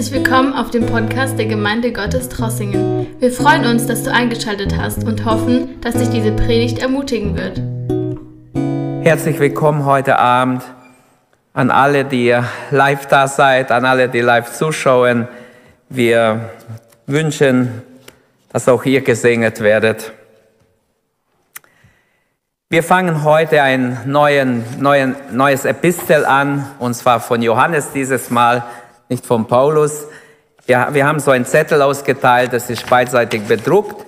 Herzlich 0.00 0.24
willkommen 0.24 0.54
auf 0.54 0.70
dem 0.70 0.86
Podcast 0.86 1.38
der 1.38 1.44
Gemeinde 1.44 1.92
Gottes 1.92 2.30
Trossingen. 2.30 3.06
Wir 3.20 3.30
freuen 3.30 3.66
uns, 3.66 3.86
dass 3.86 4.02
du 4.02 4.10
eingeschaltet 4.10 4.74
hast 4.78 5.04
und 5.04 5.26
hoffen, 5.26 5.78
dass 5.82 5.94
dich 5.94 6.08
diese 6.08 6.32
Predigt 6.32 6.78
ermutigen 6.78 7.36
wird. 7.36 7.60
Herzlich 9.04 9.38
willkommen 9.38 9.84
heute 9.84 10.18
Abend 10.18 10.62
an 11.52 11.70
alle, 11.70 12.06
die 12.06 12.34
live 12.70 13.06
da 13.08 13.28
seid, 13.28 13.70
an 13.70 13.84
alle, 13.84 14.08
die 14.08 14.22
live 14.22 14.50
zuschauen. 14.50 15.28
Wir 15.90 16.48
wünschen, 17.06 17.82
dass 18.54 18.70
auch 18.70 18.86
ihr 18.86 19.02
gesegnet 19.02 19.60
werdet. 19.60 20.12
Wir 22.70 22.82
fangen 22.82 23.22
heute 23.22 23.60
ein 23.60 23.98
neuen, 24.06 24.64
neuen, 24.78 25.14
neues 25.30 25.66
Epistel 25.66 26.24
an, 26.24 26.64
und 26.78 26.94
zwar 26.94 27.20
von 27.20 27.42
Johannes 27.42 27.92
dieses 27.92 28.30
Mal, 28.30 28.64
nicht 29.10 29.26
von 29.26 29.46
Paulus. 29.46 30.06
Ja, 30.66 30.94
wir 30.94 31.06
haben 31.06 31.18
so 31.18 31.32
einen 31.32 31.44
Zettel 31.44 31.82
ausgeteilt, 31.82 32.52
das 32.52 32.70
ist 32.70 32.88
beidseitig 32.88 33.42
bedruckt. 33.42 34.06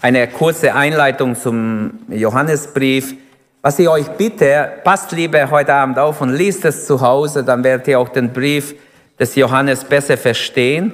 Eine 0.00 0.28
kurze 0.28 0.74
Einleitung 0.74 1.34
zum 1.34 1.98
Johannesbrief. 2.08 3.14
Was 3.60 3.78
ich 3.80 3.88
euch 3.88 4.06
bitte, 4.10 4.70
passt 4.84 5.10
lieber 5.10 5.50
heute 5.50 5.74
Abend 5.74 5.98
auf 5.98 6.20
und 6.20 6.32
liest 6.32 6.64
es 6.64 6.86
zu 6.86 7.00
Hause, 7.00 7.42
dann 7.42 7.64
werdet 7.64 7.88
ihr 7.88 7.98
auch 7.98 8.08
den 8.08 8.32
Brief 8.32 8.76
des 9.18 9.34
Johannes 9.34 9.82
besser 9.82 10.16
verstehen. 10.16 10.92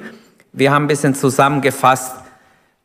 Wir 0.54 0.72
haben 0.72 0.84
ein 0.84 0.88
bisschen 0.88 1.14
zusammengefasst, 1.14 2.14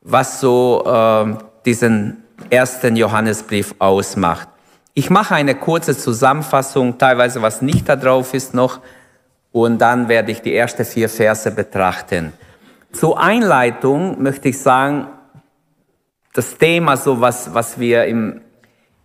was 0.01 0.41
so 0.41 0.83
äh, 0.85 1.33
diesen 1.65 2.23
ersten 2.49 2.97
Johannesbrief 2.97 3.73
ausmacht. 3.79 4.49
Ich 4.93 5.09
mache 5.09 5.35
eine 5.35 5.55
kurze 5.55 5.95
Zusammenfassung, 5.97 6.97
teilweise 6.97 7.41
was 7.41 7.61
nicht 7.61 7.87
da 7.87 7.95
drauf 7.95 8.33
ist 8.33 8.53
noch, 8.53 8.81
und 9.65 9.79
dann 9.79 10.07
werde 10.07 10.31
ich 10.31 10.41
die 10.41 10.55
ersten 10.55 10.85
vier 10.85 11.09
Verse 11.09 11.49
betrachten. 11.51 12.33
Zur 12.91 13.19
Einleitung 13.19 14.21
möchte 14.21 14.49
ich 14.49 14.59
sagen, 14.59 15.07
das 16.33 16.57
Thema, 16.57 16.97
so 16.97 17.19
was, 17.19 17.53
was 17.53 17.79
wir 17.79 18.05
im, 18.05 18.41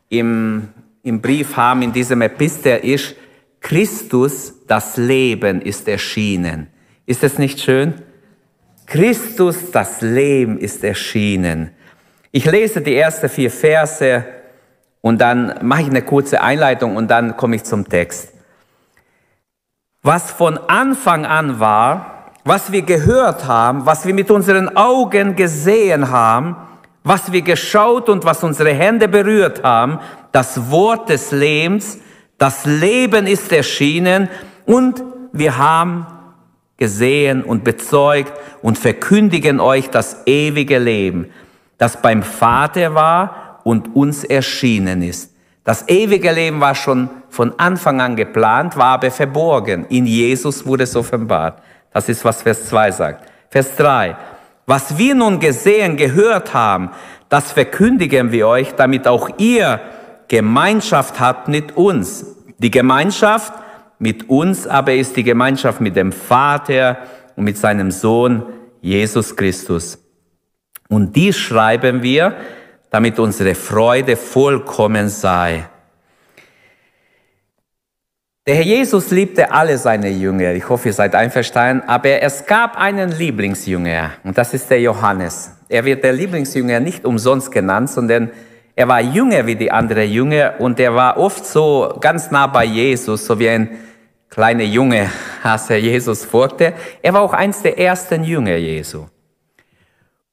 im, 0.08 0.68
im 1.02 1.20
Brief 1.20 1.56
haben, 1.56 1.82
in 1.82 1.92
diesem 1.92 2.22
Epistel, 2.22 2.78
ist, 2.78 3.16
Christus, 3.60 4.54
das 4.66 4.96
Leben 4.96 5.62
ist 5.62 5.88
erschienen. 5.88 6.66
Ist 7.06 7.24
es 7.24 7.38
nicht 7.38 7.60
schön? 7.60 7.94
Christus, 8.86 9.70
das 9.70 10.02
Leben 10.02 10.58
ist 10.58 10.84
erschienen. 10.84 11.70
Ich 12.32 12.44
lese 12.44 12.80
die 12.80 12.96
ersten 12.96 13.28
vier 13.28 13.50
Verse 13.50 14.24
und 15.00 15.20
dann 15.20 15.54
mache 15.62 15.82
ich 15.82 15.88
eine 15.88 16.02
kurze 16.02 16.42
Einleitung 16.42 16.96
und 16.96 17.10
dann 17.10 17.36
komme 17.36 17.56
ich 17.56 17.64
zum 17.64 17.88
Text. 17.88 18.32
Was 20.02 20.30
von 20.30 20.58
Anfang 20.58 21.24
an 21.24 21.60
war, 21.60 22.30
was 22.44 22.72
wir 22.72 22.82
gehört 22.82 23.46
haben, 23.46 23.86
was 23.86 24.04
wir 24.04 24.14
mit 24.14 24.30
unseren 24.30 24.76
Augen 24.76 25.36
gesehen 25.36 26.10
haben, 26.10 26.56
was 27.04 27.30
wir 27.32 27.42
geschaut 27.42 28.08
und 28.08 28.24
was 28.24 28.42
unsere 28.42 28.72
Hände 28.72 29.08
berührt 29.08 29.62
haben, 29.62 30.00
das 30.32 30.70
Wort 30.70 31.08
des 31.08 31.30
Lebens, 31.30 31.98
das 32.38 32.64
Leben 32.64 33.26
ist 33.26 33.52
erschienen 33.52 34.28
und 34.66 35.02
wir 35.32 35.56
haben 35.56 36.06
gesehen 36.76 37.44
und 37.44 37.62
bezeugt 37.62 38.32
und 38.60 38.78
verkündigen 38.78 39.60
euch 39.60 39.88
das 39.88 40.26
ewige 40.26 40.78
Leben 40.78 41.30
das 41.82 42.00
beim 42.00 42.22
Vater 42.22 42.94
war 42.94 43.58
und 43.64 43.96
uns 43.96 44.22
erschienen 44.22 45.02
ist. 45.02 45.31
Das 45.64 45.88
ewige 45.88 46.32
Leben 46.32 46.60
war 46.60 46.74
schon 46.74 47.08
von 47.28 47.58
Anfang 47.58 48.00
an 48.00 48.16
geplant, 48.16 48.76
war 48.76 48.94
aber 48.94 49.10
verborgen. 49.10 49.86
In 49.86 50.06
Jesus 50.06 50.66
wurde 50.66 50.84
es 50.84 50.96
offenbart. 50.96 51.62
Das 51.92 52.08
ist, 52.08 52.24
was 52.24 52.42
Vers 52.42 52.66
2 52.68 52.90
sagt. 52.90 53.30
Vers 53.48 53.76
3. 53.76 54.16
Was 54.66 54.98
wir 54.98 55.14
nun 55.14 55.38
gesehen, 55.38 55.96
gehört 55.96 56.54
haben, 56.54 56.90
das 57.28 57.52
verkündigen 57.52 58.32
wir 58.32 58.48
euch, 58.48 58.74
damit 58.74 59.06
auch 59.06 59.30
ihr 59.38 59.80
Gemeinschaft 60.28 61.20
habt 61.20 61.48
mit 61.48 61.76
uns. 61.76 62.26
Die 62.58 62.70
Gemeinschaft 62.70 63.52
mit 63.98 64.28
uns 64.28 64.66
aber 64.66 64.94
ist 64.94 65.16
die 65.16 65.22
Gemeinschaft 65.22 65.80
mit 65.80 65.94
dem 65.94 66.10
Vater 66.10 66.98
und 67.36 67.44
mit 67.44 67.56
seinem 67.56 67.90
Sohn 67.90 68.42
Jesus 68.80 69.36
Christus. 69.36 69.98
Und 70.88 71.14
dies 71.14 71.36
schreiben 71.36 72.02
wir, 72.02 72.34
damit 72.92 73.18
unsere 73.18 73.54
Freude 73.54 74.16
vollkommen 74.16 75.08
sei. 75.08 75.64
Der 78.46 78.56
Herr 78.56 78.64
Jesus 78.64 79.10
liebte 79.10 79.50
alle 79.50 79.78
seine 79.78 80.10
Jünger. 80.10 80.52
Ich 80.52 80.68
hoffe, 80.68 80.88
ihr 80.88 80.92
seid 80.92 81.14
einverstanden. 81.14 81.88
Aber 81.88 82.20
es 82.20 82.44
gab 82.44 82.76
einen 82.76 83.10
Lieblingsjünger 83.10 84.10
und 84.24 84.36
das 84.36 84.52
ist 84.52 84.68
der 84.68 84.80
Johannes. 84.80 85.52
Er 85.70 85.86
wird 85.86 86.04
der 86.04 86.12
Lieblingsjünger 86.12 86.80
nicht 86.80 87.06
umsonst 87.06 87.50
genannt, 87.50 87.88
sondern 87.88 88.30
er 88.76 88.88
war 88.88 89.00
jünger 89.00 89.46
wie 89.46 89.56
die 89.56 89.70
anderen 89.70 90.10
Jünger 90.10 90.54
und 90.58 90.78
er 90.78 90.94
war 90.94 91.16
oft 91.16 91.46
so 91.46 91.96
ganz 91.98 92.30
nah 92.30 92.46
bei 92.46 92.64
Jesus, 92.64 93.24
so 93.24 93.38
wie 93.38 93.48
ein 93.48 93.78
kleiner 94.28 94.64
Junge, 94.64 95.08
als 95.42 95.70
er 95.70 95.78
Jesus 95.78 96.26
folgte. 96.26 96.74
Er 97.00 97.14
war 97.14 97.22
auch 97.22 97.32
eins 97.32 97.62
der 97.62 97.78
ersten 97.78 98.22
Jünger 98.22 98.56
Jesu. 98.56 99.06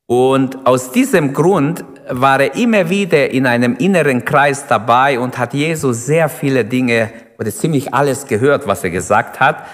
Und 0.07 0.65
aus 0.65 0.91
diesem 0.91 1.33
Grund 1.33 1.85
war 2.09 2.41
er 2.41 2.55
immer 2.55 2.89
wieder 2.89 3.29
in 3.29 3.45
einem 3.45 3.75
inneren 3.75 4.25
Kreis 4.25 4.65
dabei 4.67 5.19
und 5.19 5.37
hat 5.37 5.53
Jesus 5.53 6.05
sehr 6.05 6.27
viele 6.27 6.65
Dinge 6.65 7.11
oder 7.37 7.51
ziemlich 7.51 7.93
alles 7.93 8.25
gehört, 8.25 8.67
was 8.67 8.83
er 8.83 8.89
gesagt 8.89 9.39
hat. 9.39 9.65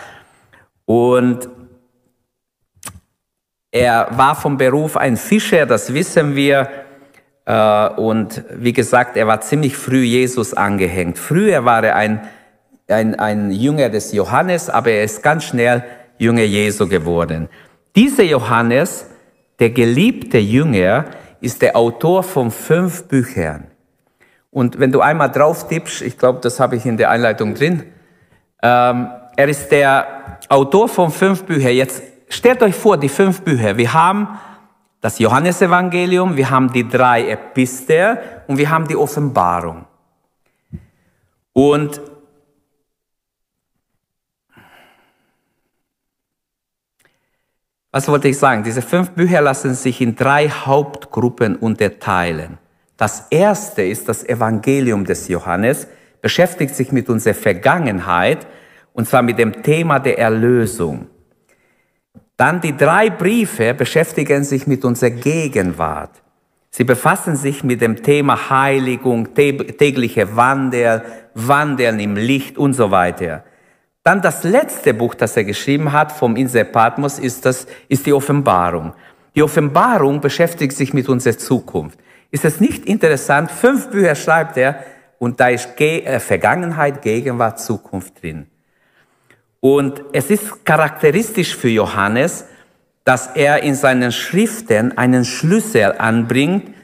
Und 0.85 1.49
er 3.71 4.07
war 4.11 4.35
vom 4.35 4.57
Beruf 4.57 4.97
ein 4.97 5.17
Fischer, 5.17 5.65
das 5.65 5.93
wissen 5.93 6.35
wir. 6.35 6.69
Äh, 7.45 7.87
und 7.89 8.43
wie 8.51 8.73
gesagt, 8.73 9.17
er 9.17 9.27
war 9.27 9.41
ziemlich 9.41 9.75
früh 9.75 10.03
Jesus 10.03 10.53
angehängt. 10.53 11.17
Früher 11.17 11.65
war 11.65 11.83
er 11.83 11.95
ein, 11.95 12.27
ein, 12.87 13.15
ein 13.15 13.51
Jünger 13.51 13.89
des 13.89 14.11
Johannes, 14.11 14.69
aber 14.69 14.91
er 14.91 15.03
ist 15.03 15.23
ganz 15.23 15.45
schnell 15.45 15.83
Jünger 16.17 16.43
Jesu 16.43 16.87
geworden. 16.87 17.49
Dieser 17.95 18.23
Johannes, 18.23 19.07
der 19.59 19.69
geliebte 19.69 20.37
Jünger 20.37 21.05
ist 21.41 21.61
der 21.61 21.75
Autor 21.75 22.23
von 22.23 22.51
fünf 22.51 23.07
Büchern. 23.07 23.67
Und 24.51 24.79
wenn 24.79 24.91
du 24.91 25.01
einmal 25.01 25.29
drauf 25.29 25.67
tippst, 25.67 26.01
ich 26.01 26.17
glaube, 26.17 26.39
das 26.41 26.59
habe 26.59 26.75
ich 26.75 26.85
in 26.85 26.97
der 26.97 27.09
Einleitung 27.09 27.55
drin, 27.55 27.83
ähm, 28.63 29.09
er 29.35 29.49
ist 29.49 29.69
der 29.69 30.39
Autor 30.49 30.87
von 30.87 31.11
fünf 31.11 31.43
Büchern. 31.43 31.73
Jetzt 31.73 32.01
stellt 32.29 32.63
euch 32.63 32.75
vor, 32.75 32.97
die 32.97 33.09
fünf 33.09 33.41
Bücher. 33.41 33.77
Wir 33.77 33.93
haben 33.93 34.39
das 35.01 35.19
Johannesevangelium, 35.19 36.35
wir 36.35 36.49
haben 36.49 36.71
die 36.71 36.87
drei 36.87 37.29
Epistel 37.29 38.17
und 38.47 38.57
wir 38.57 38.69
haben 38.69 38.87
die 38.87 38.95
Offenbarung. 38.95 39.85
Und 41.53 42.01
Was 47.95 48.09
wollte 48.09 48.27
ich 48.27 48.37
sagen? 48.37 48.61
Diese 48.61 48.81
fünf 48.81 49.11
Bücher 49.11 49.39
lassen 49.39 49.73
sich 49.73 50.01
in 50.01 50.17
drei 50.17 50.49
Hauptgruppen 50.49 51.55
unterteilen. 51.55 52.57
Das 52.97 53.27
erste 53.29 53.83
ist 53.83 54.09
das 54.09 54.27
Evangelium 54.27 55.05
des 55.05 55.29
Johannes, 55.29 55.87
beschäftigt 56.21 56.75
sich 56.75 56.91
mit 56.91 57.07
unserer 57.07 57.35
Vergangenheit 57.35 58.47
und 58.91 59.07
zwar 59.07 59.21
mit 59.21 59.39
dem 59.39 59.63
Thema 59.63 59.99
der 59.99 60.19
Erlösung. 60.19 61.07
Dann 62.35 62.59
die 62.59 62.75
drei 62.75 63.09
Briefe 63.09 63.73
beschäftigen 63.73 64.43
sich 64.43 64.67
mit 64.67 64.83
unserer 64.83 65.11
Gegenwart. 65.11 66.21
Sie 66.71 66.83
befassen 66.83 67.37
sich 67.37 67.63
mit 67.63 67.79
dem 67.79 68.03
Thema 68.03 68.49
Heiligung, 68.49 69.33
tägliche 69.33 70.35
Wandel, 70.35 71.01
Wandeln 71.33 72.01
im 72.01 72.17
Licht 72.17 72.57
und 72.57 72.73
so 72.73 72.91
weiter. 72.91 73.45
Dann 74.05 74.21
das 74.21 74.43
letzte 74.43 74.93
Buch, 74.93 75.15
das 75.15 75.35
er 75.35 75.45
geschrieben 75.45 75.91
hat 75.91 76.11
vom 76.11 76.35
Insel 76.35 76.63
Patmos, 76.63 77.17
ist, 77.17 77.43
das, 77.43 77.65
ist 77.87 78.05
die 78.05 78.13
Offenbarung. 78.13 78.93
Die 79.35 79.41
Offenbarung 79.41 80.21
beschäftigt 80.21 80.73
sich 80.73 80.93
mit 80.93 81.09
unserer 81.09 81.39
Zukunft. 81.39 81.97
Ist 82.29 82.45
es 82.45 82.59
nicht 82.59 82.85
interessant? 82.85 83.49
Fünf 83.49 83.89
Bücher 83.89 84.13
schreibt 84.13 84.57
er 84.57 84.85
und 85.17 85.39
da 85.39 85.47
ist 85.47 85.81
äh, 85.81 86.19
Vergangenheit, 86.19 87.01
Gegenwart, 87.01 87.59
Zukunft 87.59 88.21
drin. 88.21 88.45
Und 89.59 90.03
es 90.13 90.29
ist 90.29 90.63
charakteristisch 90.63 91.55
für 91.55 91.69
Johannes, 91.69 92.45
dass 93.05 93.35
er 93.35 93.63
in 93.63 93.73
seinen 93.73 94.11
Schriften 94.11 94.95
einen 94.99 95.25
Schlüssel 95.25 95.95
anbringt. 95.97 96.75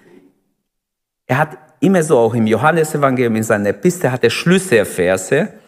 Er 1.28 1.38
hat 1.38 1.58
immer 1.82 2.02
so 2.02 2.18
auch 2.18 2.34
im 2.34 2.48
Johannesevangelium, 2.48 3.36
in 3.36 3.44
seiner 3.44 3.70
Epistel 3.70 4.12
hat 4.12 4.24
er 4.24 4.32
Schlüsselverse. 4.32 5.61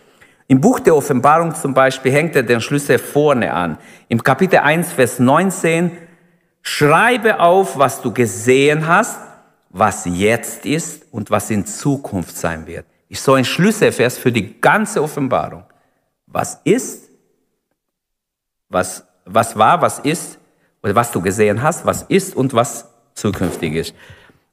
Im 0.47 0.61
Buch 0.61 0.79
der 0.79 0.95
Offenbarung 0.95 1.55
zum 1.55 1.73
Beispiel 1.73 2.11
hängt 2.11 2.35
er 2.35 2.43
den 2.43 2.61
Schlüssel 2.61 2.99
vorne 2.99 3.53
an. 3.53 3.77
Im 4.07 4.21
Kapitel 4.21 4.59
1, 4.59 4.91
Vers 4.91 5.19
19, 5.19 5.91
schreibe 6.61 7.39
auf, 7.39 7.77
was 7.77 8.01
du 8.01 8.13
gesehen 8.13 8.87
hast, 8.87 9.19
was 9.69 10.03
jetzt 10.05 10.65
ist 10.65 11.05
und 11.11 11.31
was 11.31 11.49
in 11.49 11.65
Zukunft 11.65 12.35
sein 12.35 12.67
wird. 12.67 12.85
Ist 13.09 13.23
so 13.23 13.33
ein 13.33 13.45
Schlüsselvers 13.45 14.17
für 14.17 14.31
die 14.31 14.59
ganze 14.59 15.01
Offenbarung. 15.01 15.63
Was 16.27 16.59
ist, 16.63 17.09
was 18.69 19.03
was 19.25 19.57
war, 19.57 19.81
was 19.81 19.99
ist, 19.99 20.39
oder 20.81 20.95
was 20.95 21.11
du 21.11 21.21
gesehen 21.21 21.61
hast, 21.61 21.85
was 21.85 22.03
ist 22.03 22.35
und 22.35 22.53
was 22.53 22.89
zukünftig 23.13 23.73
ist. 23.75 23.95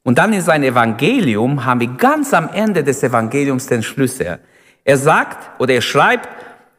Und 0.03 0.17
dann 0.17 0.33
in 0.33 0.41
sein 0.41 0.63
Evangelium 0.63 1.65
haben 1.65 1.79
wir 1.79 1.87
ganz 1.87 2.33
am 2.33 2.49
Ende 2.53 2.83
des 2.83 3.03
Evangeliums 3.03 3.67
den 3.67 3.83
Schlüssel. 3.83 4.39
Er 4.83 4.97
sagt 4.97 5.59
oder 5.59 5.73
er 5.73 5.81
schreibt 5.81 6.29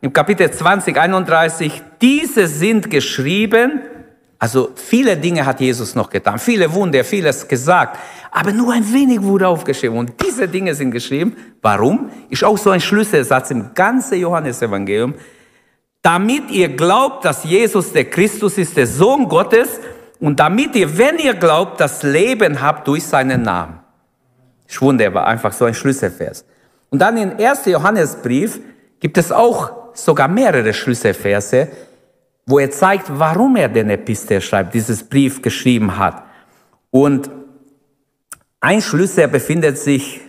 im 0.01 0.13
Kapitel 0.13 0.51
20, 0.51 0.97
31, 0.97 1.83
diese 2.01 2.49
sind 2.49 2.91
geschrieben, 2.91 3.81
also 4.39 4.71
viele 4.75 5.17
Dinge 5.17 5.47
hat 5.47 5.61
Jesus 5.61 5.95
noch 5.95 6.11
getan, 6.11 6.39
viele 6.41 6.73
Wunder, 6.73 7.05
vieles 7.05 7.47
gesagt, 7.47 7.99
aber 8.33 8.51
nur 8.51 8.73
ein 8.73 8.93
wenig 8.93 9.23
wurde 9.23 9.47
aufgeschrieben. 9.47 9.97
Und 9.97 10.15
diese 10.27 10.49
Dinge 10.49 10.75
sind 10.75 10.91
geschrieben. 10.91 11.37
Warum? 11.61 12.11
Ist 12.31 12.43
auch 12.43 12.59
so 12.59 12.71
ein 12.71 12.81
Schlüsselsatz 12.81 13.51
im 13.53 13.75
ganzen 13.75 14.19
Johannesevangelium. 14.19 15.15
Damit 16.01 16.51
ihr 16.51 16.71
glaubt, 16.71 17.25
dass 17.25 17.45
Jesus 17.45 17.93
der 17.93 18.07
Christus 18.07 18.59
ist, 18.59 18.77
der 18.77 18.87
Sohn 18.89 19.29
Gottes, 19.29 19.79
und 20.19 20.41
damit 20.41 20.75
ihr, 20.77 20.97
wenn 20.97 21.19
ihr 21.19 21.35
glaubt, 21.35 21.81
das 21.81 22.03
Leben 22.03 22.61
habt 22.61 22.89
durch 22.89 23.05
seinen 23.05 23.43
Namen. 23.43 23.81
Ist 24.67 24.81
wunderbar, 24.81 25.27
einfach 25.27 25.53
so 25.53 25.67
ein 25.67 25.75
Schlüsselvers. 25.75 26.45
Und 26.93 26.99
dann 26.99 27.17
im 27.17 27.39
1. 27.39 27.65
Johannesbrief 27.65 28.61
gibt 29.01 29.17
es 29.17 29.33
auch 29.33 29.95
sogar 29.95 30.29
mehrere 30.29 30.75
Schlüsselverse, 30.75 31.69
wo 32.45 32.59
er 32.59 32.71
zeigt, 32.71 33.07
warum 33.09 33.57
er 33.57 33.71
den 33.71 33.89
Epistel 33.89 34.43
schreibt, 34.43 34.75
dieses 34.75 35.03
Brief 35.03 35.41
geschrieben 35.41 35.97
hat. 35.99 36.23
Und 36.91 37.31
ein 38.61 38.83
Schlüssel 38.83 39.27
befindet 39.29 39.79
sich 39.79 40.21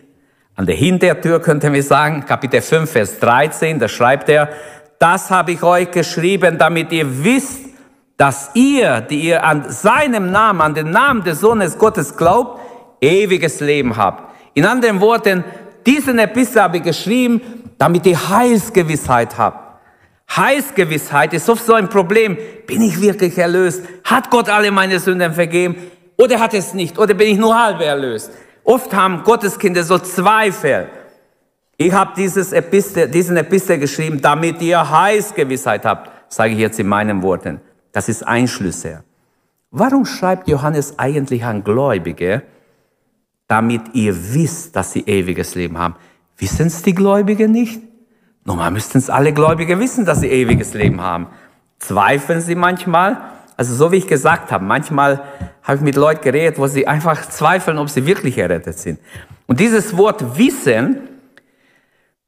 an 0.56 0.66
der 0.66 0.76
Hintertür, 0.76 1.42
könnten 1.42 1.74
wir 1.74 1.84
sagen, 1.84 2.24
Kapitel 2.26 2.62
5, 2.62 2.90
Vers 2.90 3.20
13, 3.20 3.78
da 3.78 3.90
schreibt 3.90 4.30
er, 4.30 4.48
das 5.00 5.30
habe 5.32 5.52
ich 5.52 5.64
euch 5.64 5.92
geschrieben, 5.92 6.58
damit 6.58 6.94
ihr 6.94 7.26
wisst, 7.26 7.60
dass 8.16 8.52
ihr, 8.54 9.02
die 9.02 9.20
ihr 9.20 9.44
an 9.44 9.70
seinem 9.70 10.32
Namen, 10.32 10.62
an 10.62 10.76
den 10.76 10.92
Namen 10.92 11.26
des 11.26 11.42
Sohnes 11.42 11.78
Gottes 11.78 12.16
glaubt, 12.16 12.62
ewiges 13.02 13.60
Leben 13.60 13.98
habt. 13.98 14.32
In 14.54 14.66
anderen 14.66 15.02
Worten, 15.02 15.44
diesen 15.86 16.20
Epistel 16.20 16.62
habe 16.62 16.78
ich 16.78 16.84
geschrieben, 16.84 17.42
damit 17.78 18.06
ihr 18.06 18.30
Heilsgewissheit 18.30 19.38
habt. 19.38 19.64
Heilsgewissheit 20.36 21.34
ist 21.34 21.50
oft 21.50 21.66
so 21.66 21.74
ein 21.74 21.90
Problem. 21.90 22.38
Bin 22.66 22.82
ich 22.82 23.00
wirklich 23.00 23.38
erlöst? 23.38 23.84
Hat 24.04 24.30
Gott 24.30 24.50
alle 24.50 24.72
meine 24.72 25.00
Sünden 25.00 25.34
vergeben? 25.34 25.76
Oder 26.18 26.40
hat 26.40 26.54
es 26.54 26.74
nicht? 26.74 26.98
Oder 26.98 27.14
bin 27.14 27.28
ich 27.28 27.38
nur 27.38 27.58
halb 27.58 27.82
erlöst? 27.82 28.32
Oft 28.64 28.94
haben 28.94 29.24
Gotteskinder 29.24 29.84
so 29.84 29.98
Zweifel. 30.00 30.88
Ich 31.78 31.92
habe 31.92 32.12
dieses 32.16 32.54
Epistel, 32.54 33.10
diesen 33.10 33.36
Epistel 33.36 33.78
geschrieben, 33.78 34.22
damit 34.22 34.62
ihr 34.62 34.90
Heilsgewissheit 34.90 35.86
habt, 35.86 36.10
sage 36.32 36.54
ich 36.54 36.60
jetzt 36.60 36.80
in 36.80 36.88
meinen 36.88 37.22
Worten. 37.22 37.60
Das 37.92 38.10
ist 38.10 38.26
ein 38.26 38.48
Schlüssel. 38.48 39.04
Warum 39.72 40.06
schreibt 40.06 40.48
Johannes 40.48 40.98
eigentlich 40.98 41.44
an 41.44 41.64
Gläubige, 41.64 42.44
damit 43.48 43.82
ihr 43.94 44.34
wisst, 44.34 44.76
dass 44.76 44.94
sie 44.94 45.02
ewiges 45.02 45.56
Leben 45.56 45.78
haben? 45.78 45.96
Wissen 46.38 46.68
es 46.68 46.82
die 46.82 46.96
Gläubigen 46.96 47.52
nicht? 47.52 47.82
Normal 48.46 48.72
müssten 48.72 48.98
es 48.98 49.10
alle 49.10 49.34
Gläubige 49.34 49.80
wissen, 49.80 50.06
dass 50.06 50.20
sie 50.20 50.28
ewiges 50.28 50.74
Leben 50.74 51.02
haben. 51.02 51.28
Zweifeln 51.80 52.42
sie 52.42 52.56
manchmal? 52.56 53.22
Also 53.56 53.76
so 53.76 53.92
wie 53.92 53.98
ich 53.98 54.08
gesagt 54.08 54.52
habe, 54.52 54.66
manchmal 54.66 55.24
habe 55.62 55.78
ich 55.78 55.82
mit 55.82 55.96
Leuten 55.96 56.22
geredet, 56.22 56.58
wo 56.58 56.68
sie 56.68 56.88
einfach 56.88 57.30
zweifeln, 57.30 57.78
ob 57.78 57.90
sie 57.90 58.06
wirklich 58.06 58.38
errettet 58.38 58.78
sind. 58.80 59.00
Und 59.48 59.60
dieses 59.60 59.96
Wort 59.96 60.38
Wissen 60.38 60.98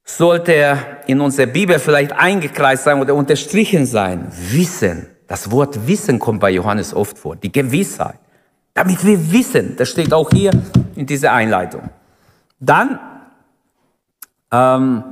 sollte 0.04 0.78
in 1.08 1.20
unserer 1.20 1.48
Bibel 1.48 1.80
vielleicht 1.80 2.14
eingekreist 2.14 2.84
sein 2.84 3.00
oder 3.00 3.16
unterstrichen 3.16 3.86
sein. 3.86 4.28
Wissen. 4.52 5.08
Das 5.28 5.50
Wort 5.52 5.88
Wissen 5.88 6.20
kommt 6.20 6.40
bei 6.40 6.52
Johannes 6.52 6.94
oft 6.94 7.18
vor. 7.18 7.36
Die 7.36 7.52
Gewissheit. 7.52 8.20
Damit 8.76 9.04
wir 9.06 9.32
wissen. 9.32 9.76
Das 9.78 9.90
steht 9.90 10.14
auch 10.14 10.30
hier 10.30 10.52
in 10.96 11.06
dieser 11.08 11.32
Einleitung. 11.32 11.90
Dann 12.60 13.00
ähm, 14.52 15.04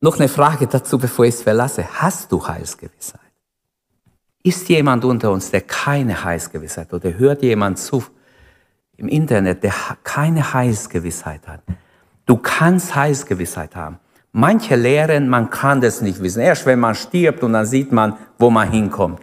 noch 0.00 0.18
eine 0.18 0.28
Frage 0.28 0.68
dazu, 0.68 0.96
bevor 0.96 1.26
ich 1.26 1.34
es 1.34 1.42
verlasse. 1.42 1.86
Hast 2.00 2.30
du 2.30 2.46
Heilsgewissheit? 2.46 3.20
Ist 4.44 4.68
jemand 4.68 5.04
unter 5.04 5.32
uns, 5.32 5.50
der 5.50 5.62
keine 5.62 6.22
Heilsgewissheit 6.22 6.92
hat? 6.92 6.94
Oder 7.04 7.18
hört 7.18 7.42
jemand 7.42 7.78
zu, 7.78 8.04
im 8.96 9.08
Internet, 9.08 9.64
der 9.64 9.74
keine 10.04 10.54
Heilsgewissheit 10.54 11.48
hat. 11.48 11.62
Du 12.26 12.36
kannst 12.36 12.94
Heilsgewissheit 12.94 13.74
haben. 13.74 13.98
Manche 14.30 14.76
lehren, 14.76 15.28
man 15.28 15.50
kann 15.50 15.80
das 15.80 16.00
nicht 16.00 16.22
wissen. 16.22 16.40
Erst 16.42 16.64
wenn 16.66 16.78
man 16.78 16.94
stirbt 16.94 17.42
und 17.42 17.54
dann 17.54 17.66
sieht 17.66 17.90
man, 17.90 18.16
wo 18.38 18.50
man 18.50 18.70
hinkommt. 18.70 19.20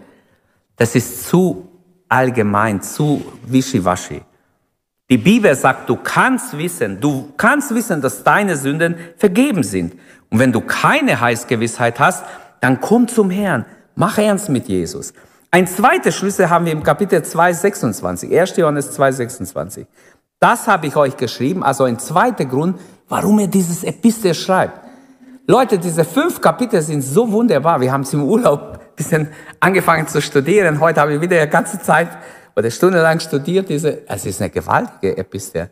Das 0.82 0.96
ist 0.96 1.28
zu 1.28 1.68
allgemein, 2.10 2.82
zu 2.82 3.24
wischiwaschi. 3.46 4.20
Die 5.12 5.18
Bibel 5.20 5.54
sagt, 5.54 5.88
du 5.88 5.96
kannst 5.96 6.58
wissen, 6.58 7.00
du 7.00 7.32
kannst 7.38 7.76
wissen, 7.76 8.02
dass 8.02 8.24
deine 8.24 8.58
Sünden 8.58 8.96
vergeben 9.16 9.62
sind. 9.62 9.94
Und 10.32 10.40
wenn 10.40 10.52
du 10.52 10.60
keine 10.62 11.22
Heilsgewissheit 11.22 12.00
hast, 12.00 12.24
dann 12.62 12.82
komm 12.82 13.08
zum 13.08 13.30
Herrn. 13.30 13.64
Mach 13.94 14.18
ernst 14.18 14.50
mit 14.50 14.68
Jesus. 14.68 15.14
Ein 15.52 15.68
zweiter 15.68 16.12
Schlüssel 16.12 16.50
haben 16.50 16.66
wir 16.66 16.72
im 16.72 16.82
Kapitel 16.82 17.22
2, 17.22 17.54
26. 17.54 18.36
1. 18.36 18.58
Johannes 18.58 18.92
2, 18.94 19.12
26. 19.12 19.86
Das 20.40 20.68
habe 20.68 20.88
ich 20.88 20.96
euch 20.96 21.16
geschrieben, 21.16 21.64
also 21.64 21.84
ein 21.84 22.00
zweiter 22.00 22.46
Grund, 22.46 22.80
warum 23.08 23.38
er 23.38 23.46
dieses 23.46 23.84
Epistel 23.84 24.34
schreibt. 24.34 24.80
Leute, 25.46 25.78
diese 25.78 26.04
fünf 26.04 26.42
Kapitel 26.42 26.82
sind 26.82 27.04
so 27.04 27.32
wunderbar. 27.32 27.80
Wir 27.82 27.92
haben 27.92 28.02
es 28.02 28.14
im 28.14 28.24
Urlaub 28.24 28.81
bisschen 29.02 29.28
angefangen 29.60 30.08
zu 30.08 30.22
studieren. 30.22 30.80
Heute 30.80 31.02
habe 31.02 31.16
ich 31.16 31.22
wieder 31.22 31.38
eine 31.38 31.50
ganze 31.50 31.80
Zeit 31.82 32.10
oder 32.56 32.70
stundenlang 32.70 33.20
studiert. 33.20 33.70
Diese, 33.70 34.08
es 34.08 34.26
ist 34.26 34.42
eine 34.42 34.50
gewaltige 34.50 35.18
Epistel. 35.18 35.70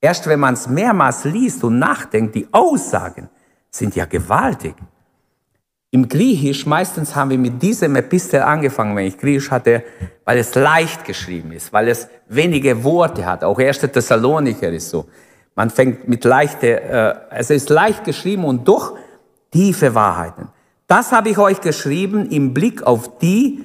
Erst 0.00 0.26
wenn 0.26 0.40
man 0.40 0.54
es 0.54 0.68
mehrmals 0.68 1.24
liest 1.24 1.62
und 1.64 1.78
nachdenkt, 1.78 2.34
die 2.34 2.46
Aussagen 2.52 3.28
sind 3.70 3.96
ja 3.96 4.04
gewaltig. 4.06 4.74
Im 5.90 6.08
Griechisch, 6.08 6.66
meistens 6.66 7.14
haben 7.14 7.30
wir 7.30 7.38
mit 7.38 7.62
diesem 7.62 7.94
Epistel 7.96 8.42
angefangen, 8.42 8.96
wenn 8.96 9.06
ich 9.06 9.16
Griechisch 9.16 9.50
hatte, 9.50 9.84
weil 10.24 10.38
es 10.38 10.54
leicht 10.54 11.04
geschrieben 11.04 11.52
ist, 11.52 11.72
weil 11.72 11.88
es 11.88 12.08
wenige 12.28 12.82
Worte 12.82 13.24
hat. 13.24 13.44
Auch 13.44 13.58
1. 13.58 13.78
Thessalonicher 13.78 14.70
ist 14.70 14.90
so. 14.90 15.06
Man 15.54 15.70
fängt 15.70 16.08
mit 16.08 16.24
leichte, 16.24 16.80
äh, 16.82 17.14
es 17.30 17.50
ist 17.50 17.70
leicht 17.70 18.04
geschrieben 18.04 18.44
und 18.44 18.66
doch 18.66 18.96
tiefe 19.52 19.94
Wahrheiten. 19.94 20.48
Das 20.86 21.12
habe 21.12 21.30
ich 21.30 21.38
euch 21.38 21.60
geschrieben 21.60 22.30
im 22.30 22.54
Blick 22.54 22.82
auf 22.82 23.18
die, 23.18 23.64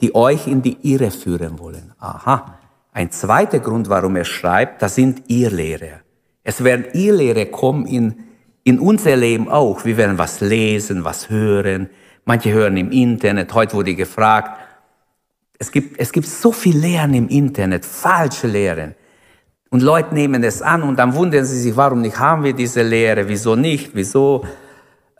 die 0.00 0.14
euch 0.14 0.46
in 0.46 0.62
die 0.62 0.78
Irre 0.82 1.10
führen 1.10 1.58
wollen. 1.58 1.92
Aha. 1.98 2.58
Ein 2.92 3.10
zweiter 3.10 3.60
Grund, 3.60 3.88
warum 3.88 4.16
er 4.16 4.24
schreibt, 4.24 4.82
das 4.82 4.94
sind 4.94 5.28
Irrlehrer. 5.28 6.00
Es 6.42 6.64
werden 6.64 6.86
Irrlehrer 6.92 7.46
kommen 7.46 7.86
in 7.86 8.24
in 8.64 8.78
unser 8.78 9.16
Leben 9.16 9.48
auch. 9.48 9.84
Wir 9.84 9.96
werden 9.96 10.18
was 10.18 10.40
lesen, 10.40 11.04
was 11.04 11.30
hören. 11.30 11.88
Manche 12.24 12.52
hören 12.52 12.76
im 12.76 12.92
Internet. 12.92 13.54
Heute 13.54 13.74
wurde 13.74 13.94
gefragt. 13.94 14.58
Es 15.58 15.72
gibt, 15.72 15.98
es 15.98 16.12
gibt 16.12 16.26
so 16.26 16.52
viel 16.52 16.76
Lehren 16.76 17.14
im 17.14 17.28
Internet, 17.28 17.84
falsche 17.84 18.46
Lehren. 18.46 18.94
Und 19.70 19.82
Leute 19.82 20.14
nehmen 20.14 20.42
es 20.42 20.62
an 20.62 20.82
und 20.82 20.98
dann 20.98 21.14
wundern 21.14 21.44
sie 21.44 21.60
sich, 21.60 21.76
warum 21.76 22.00
nicht 22.00 22.18
haben 22.18 22.44
wir 22.44 22.52
diese 22.52 22.82
Lehre, 22.82 23.28
wieso 23.28 23.56
nicht, 23.56 23.90
wieso. 23.94 24.44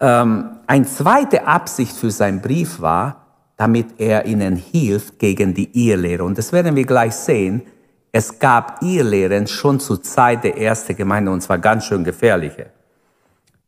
Ähm, 0.01 0.61
eine 0.67 0.87
zweite 0.87 1.47
Absicht 1.47 1.97
für 1.97 2.11
seinen 2.11 2.41
Brief 2.41 2.81
war, 2.81 3.27
damit 3.57 3.87
er 3.99 4.25
ihnen 4.25 4.57
hilft 4.57 5.19
gegen 5.19 5.53
die 5.53 5.89
Irrlehre. 5.89 6.25
Und 6.25 6.39
das 6.39 6.53
werden 6.53 6.75
wir 6.75 6.85
gleich 6.85 7.15
sehen. 7.15 7.63
Es 8.11 8.39
gab 8.39 8.83
Irrlehren 8.83 9.47
schon 9.47 9.79
zur 9.79 10.03
Zeit 10.03 10.45
der 10.45 10.57
ersten 10.57 10.97
Gemeinde 10.97 11.31
und 11.31 11.43
zwar 11.43 11.59
ganz 11.59 11.85
schön 11.85 12.03
gefährliche. 12.03 12.71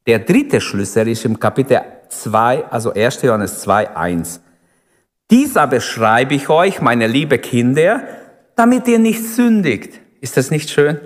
Der 0.07 0.19
dritte 0.21 0.61
Schlüssel 0.61 1.09
ist 1.09 1.25
im 1.25 1.39
Kapitel 1.39 1.81
2, 2.09 2.65
also 2.71 2.93
1. 2.93 3.23
Johannes 3.23 3.61
2, 3.61 3.97
1. 3.97 4.41
Dies 5.31 5.57
aber 5.57 5.81
schreibe 5.81 6.35
ich 6.35 6.49
euch, 6.49 6.81
meine 6.81 7.07
liebe 7.07 7.39
Kinder, 7.39 8.03
damit 8.57 8.89
ihr 8.89 8.99
nicht 8.99 9.25
sündigt. 9.25 10.01
Ist 10.21 10.37
das 10.37 10.51
nicht 10.51 10.71
schön? 10.71 11.01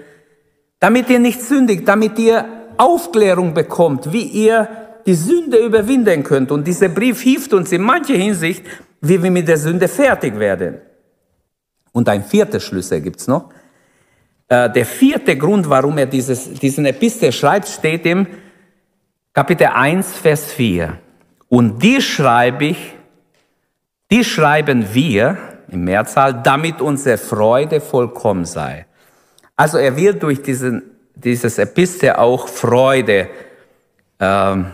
Damit 0.79 1.11
ihr 1.11 1.19
nicht 1.19 1.43
sündigt, 1.43 1.87
damit 1.87 2.19
ihr 2.19 2.45
Aufklärung 2.77 3.53
bekommt, 3.53 4.13
wie 4.13 4.25
ihr 4.25 4.86
die 5.07 5.15
Sünde 5.15 5.59
überwinden 5.59 6.23
könnt. 6.23 6.51
Und 6.51 6.67
dieser 6.67 6.89
Brief 6.89 7.23
hilft 7.23 7.55
uns 7.55 7.73
in 7.73 7.83
mancher 7.83 8.17
Hinsicht, 8.17 8.65
wie 9.01 9.23
wir 9.23 9.31
mit 9.31 9.47
der 9.47 9.57
Sünde 9.57 9.89
fertig 9.89 10.39
werden. 10.39 10.79
Und 11.93 12.09
ein 12.09 12.25
vierter 12.25 12.61
Schlüssel 12.61 13.01
gibt's 13.01 13.27
noch. 13.27 13.51
Äh, 14.49 14.71
der 14.71 14.85
vierte 14.85 15.37
Grund, 15.37 15.69
warum 15.71 15.97
er 15.99 16.07
dieses, 16.07 16.53
diesen 16.55 16.87
Epistel 16.87 17.33
schreibt, 17.33 17.69
steht 17.69 18.05
im 18.07 18.27
Kapitel 19.33 19.69
1, 19.69 20.13
Vers 20.19 20.53
4. 20.53 20.99
Und 21.49 21.83
die 21.83 22.01
schreibe 22.01 22.67
ich, 22.67 22.95
die 24.11 24.25
schreiben 24.25 24.87
wir 24.93 25.39
im 25.69 25.85
Mehrzahl, 25.85 26.43
damit 26.43 26.81
unsere 26.81 27.19
Freude 27.19 27.81
vollkommen 27.81 28.45
sei. 28.45 28.87
Also 29.57 29.79
er 29.79 29.97
will 29.97 30.15
durch 30.15 30.43
diesen, 30.43 30.83
dieses 31.15 31.59
Epistel 31.59 32.13
auch 32.13 32.47
Freude 32.49 33.29
ähm, 34.21 34.67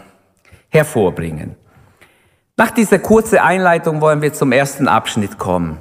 hervorbringen. 0.73 1.55
Nach 2.57 2.71
dieser 2.71 2.99
kurzen 2.99 3.39
Einleitung 3.39 4.01
wollen 4.01 4.23
wir 4.23 4.33
zum 4.33 4.53
ersten 4.53 4.89
Abschnitt 4.89 5.39
kommen. 5.39 5.79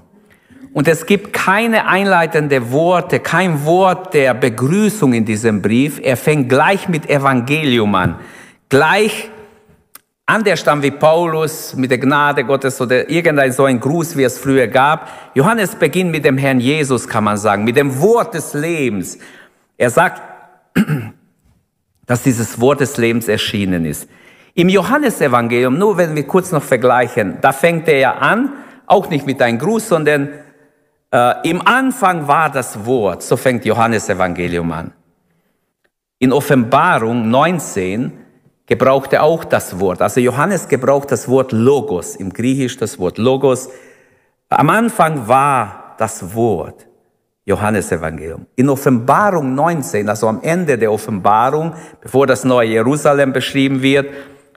Und 0.74 0.88
es 0.88 1.06
gibt 1.06 1.34
keine 1.34 1.88
einleitende 1.88 2.72
Worte, 2.72 3.20
kein 3.20 3.66
Wort 3.66 4.14
der 4.14 4.34
Begrüßung 4.34 5.14
in 5.14 5.26
diesem 5.26 5.62
Brief. 5.62 6.00
Er 6.02 6.16
fängt 6.16 6.48
gleich 6.48 6.88
mit 6.88 7.10
Evangelium 7.10 7.94
an. 7.96 8.16
Gleich 8.70 9.30
an 10.26 10.46
der 10.46 10.56
Stamm 10.56 10.82
wie 10.82 10.92
Paulus 10.92 11.76
mit 11.76 11.92
der 11.92 11.98
Gnade 11.98 12.46
Gottes 12.46 12.80
oder 12.80 13.10
irgendein 13.10 13.52
so 13.52 13.66
ein 13.66 13.82
Gruß, 13.82 14.16
wie 14.16 14.24
es 14.24 14.38
früher 14.38 14.68
gab. 14.68 15.10
Johannes 15.34 15.76
beginnt 15.76 16.12
mit 16.12 16.24
dem 16.24 16.38
Herrn 16.38 16.62
Jesus, 16.62 17.06
kann 17.06 17.26
man 17.26 17.36
sagen, 17.36 17.66
mit 17.66 17.76
dem 17.76 18.00
Wort 18.00 18.34
des 18.34 18.54
Lebens. 18.54 19.18
Er 19.78 19.90
sagt, 19.90 20.22
dass 22.06 22.24
dieses 22.24 22.62
Wort 22.62 22.80
des 22.80 22.96
Lebens 22.96 23.28
erschienen 23.28 23.84
ist. 23.84 24.08
Im 24.54 24.70
Johannesevangelium, 24.70 25.78
nur 25.78 25.98
wenn 25.98 26.16
wir 26.16 26.28
kurz 26.28 26.52
noch 26.52 26.64
vergleichen, 26.64 27.38
da 27.42 27.54
fängt 27.54 27.88
er 27.88 28.00
ja 28.00 28.12
an, 28.16 28.54
auch 28.86 29.10
nicht 29.10 29.26
mit 29.26 29.42
einem 29.42 29.60
Gruß, 29.60 29.88
sondern 29.88 30.30
äh, 31.12 31.50
im 31.50 31.66
Anfang 31.66 32.28
war 32.28 32.50
das 32.50 32.86
Wort, 32.86 33.24
so 33.24 33.38
fängt 33.38 33.66
Johannesevangelium 33.66 34.72
an. 34.72 34.92
In 36.20 36.34
Offenbarung 36.34 37.30
19 37.30 38.12
gebraucht 38.66 39.14
er 39.14 39.24
auch 39.24 39.44
das 39.44 39.80
Wort. 39.80 40.02
Also 40.02 40.20
Johannes 40.20 40.68
gebraucht 40.68 41.12
das 41.12 41.28
Wort 41.28 41.52
Logos, 41.52 42.16
im 42.16 42.32
Griechisch 42.32 42.78
das 42.78 43.00
Wort 43.00 43.18
Logos. 43.18 43.70
Am 44.50 44.70
Anfang 44.70 45.28
war 45.28 45.96
das 45.98 46.36
Wort. 46.36 46.88
Johannesevangelium. 47.46 48.46
In 48.56 48.70
Offenbarung 48.70 49.56
19, 49.56 50.08
also 50.08 50.28
am 50.28 50.42
Ende 50.44 50.78
der 50.78 50.92
Offenbarung, 50.92 51.74
bevor 52.00 52.28
das 52.28 52.44
neue 52.44 52.70
Jerusalem 52.70 53.34
beschrieben 53.34 53.82
wird, 53.82 54.10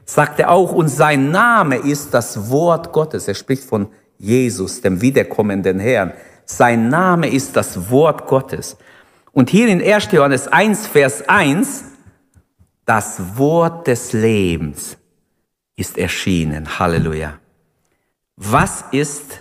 sagt 0.05 0.41
er 0.41 0.51
auch, 0.51 0.73
und 0.73 0.89
sein 0.89 1.31
Name 1.31 1.77
ist 1.77 2.13
das 2.13 2.51
Wort 2.51 2.93
Gottes. 2.93 3.29
Er 3.29 3.35
spricht 3.35 3.65
von 3.65 3.89
Jesus, 4.19 4.81
dem 4.81 5.01
wiederkommenden 5.01 5.79
Herrn. 5.79 6.13
Sein 6.45 6.89
Name 6.89 7.29
ist 7.29 7.57
das 7.57 7.91
Wort 7.91 8.27
Gottes. 8.27 8.77
Und 9.33 9.51
hier 9.51 9.69
in 9.69 9.83
1. 9.83 10.13
Johannes 10.13 10.49
1, 10.49 10.87
Vers 10.87 11.29
1, 11.29 11.85
das 12.85 13.39
Wort 13.39 13.87
des 13.87 14.13
Lebens 14.13 14.97
ist 15.77 15.99
erschienen. 15.99 16.79
Halleluja. 16.79 17.39
Was 18.37 18.85
ist 18.93 19.41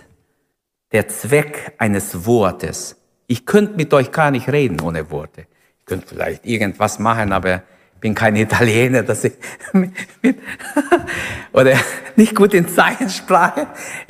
der 0.92 1.08
Zweck 1.08 1.74
eines 1.78 2.26
Wortes? 2.26 2.96
Ich 3.26 3.46
könnte 3.46 3.74
mit 3.74 3.92
euch 3.92 4.12
gar 4.12 4.30
nicht 4.30 4.48
reden 4.48 4.80
ohne 4.80 5.10
Worte. 5.10 5.46
Ich 5.80 5.86
könnte 5.86 6.06
vielleicht 6.06 6.46
irgendwas 6.46 6.98
machen, 6.98 7.32
aber 7.32 7.62
bin 8.04 8.14
kein 8.14 8.36
Italiener, 8.36 9.02
dass 9.02 9.24
ich 9.24 9.32
mit, 9.72 9.90
oder 11.54 11.72
nicht 12.16 12.34
gut 12.34 12.52
in 12.52 12.68
Zeichensprache. 12.68 13.66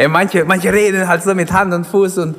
Manche, 0.08 0.44
manche 0.44 0.72
reden 0.72 1.06
halt 1.06 1.22
so 1.22 1.32
mit 1.32 1.52
Hand 1.52 1.72
und 1.72 1.86
Fuß 1.86 2.18
und 2.18 2.36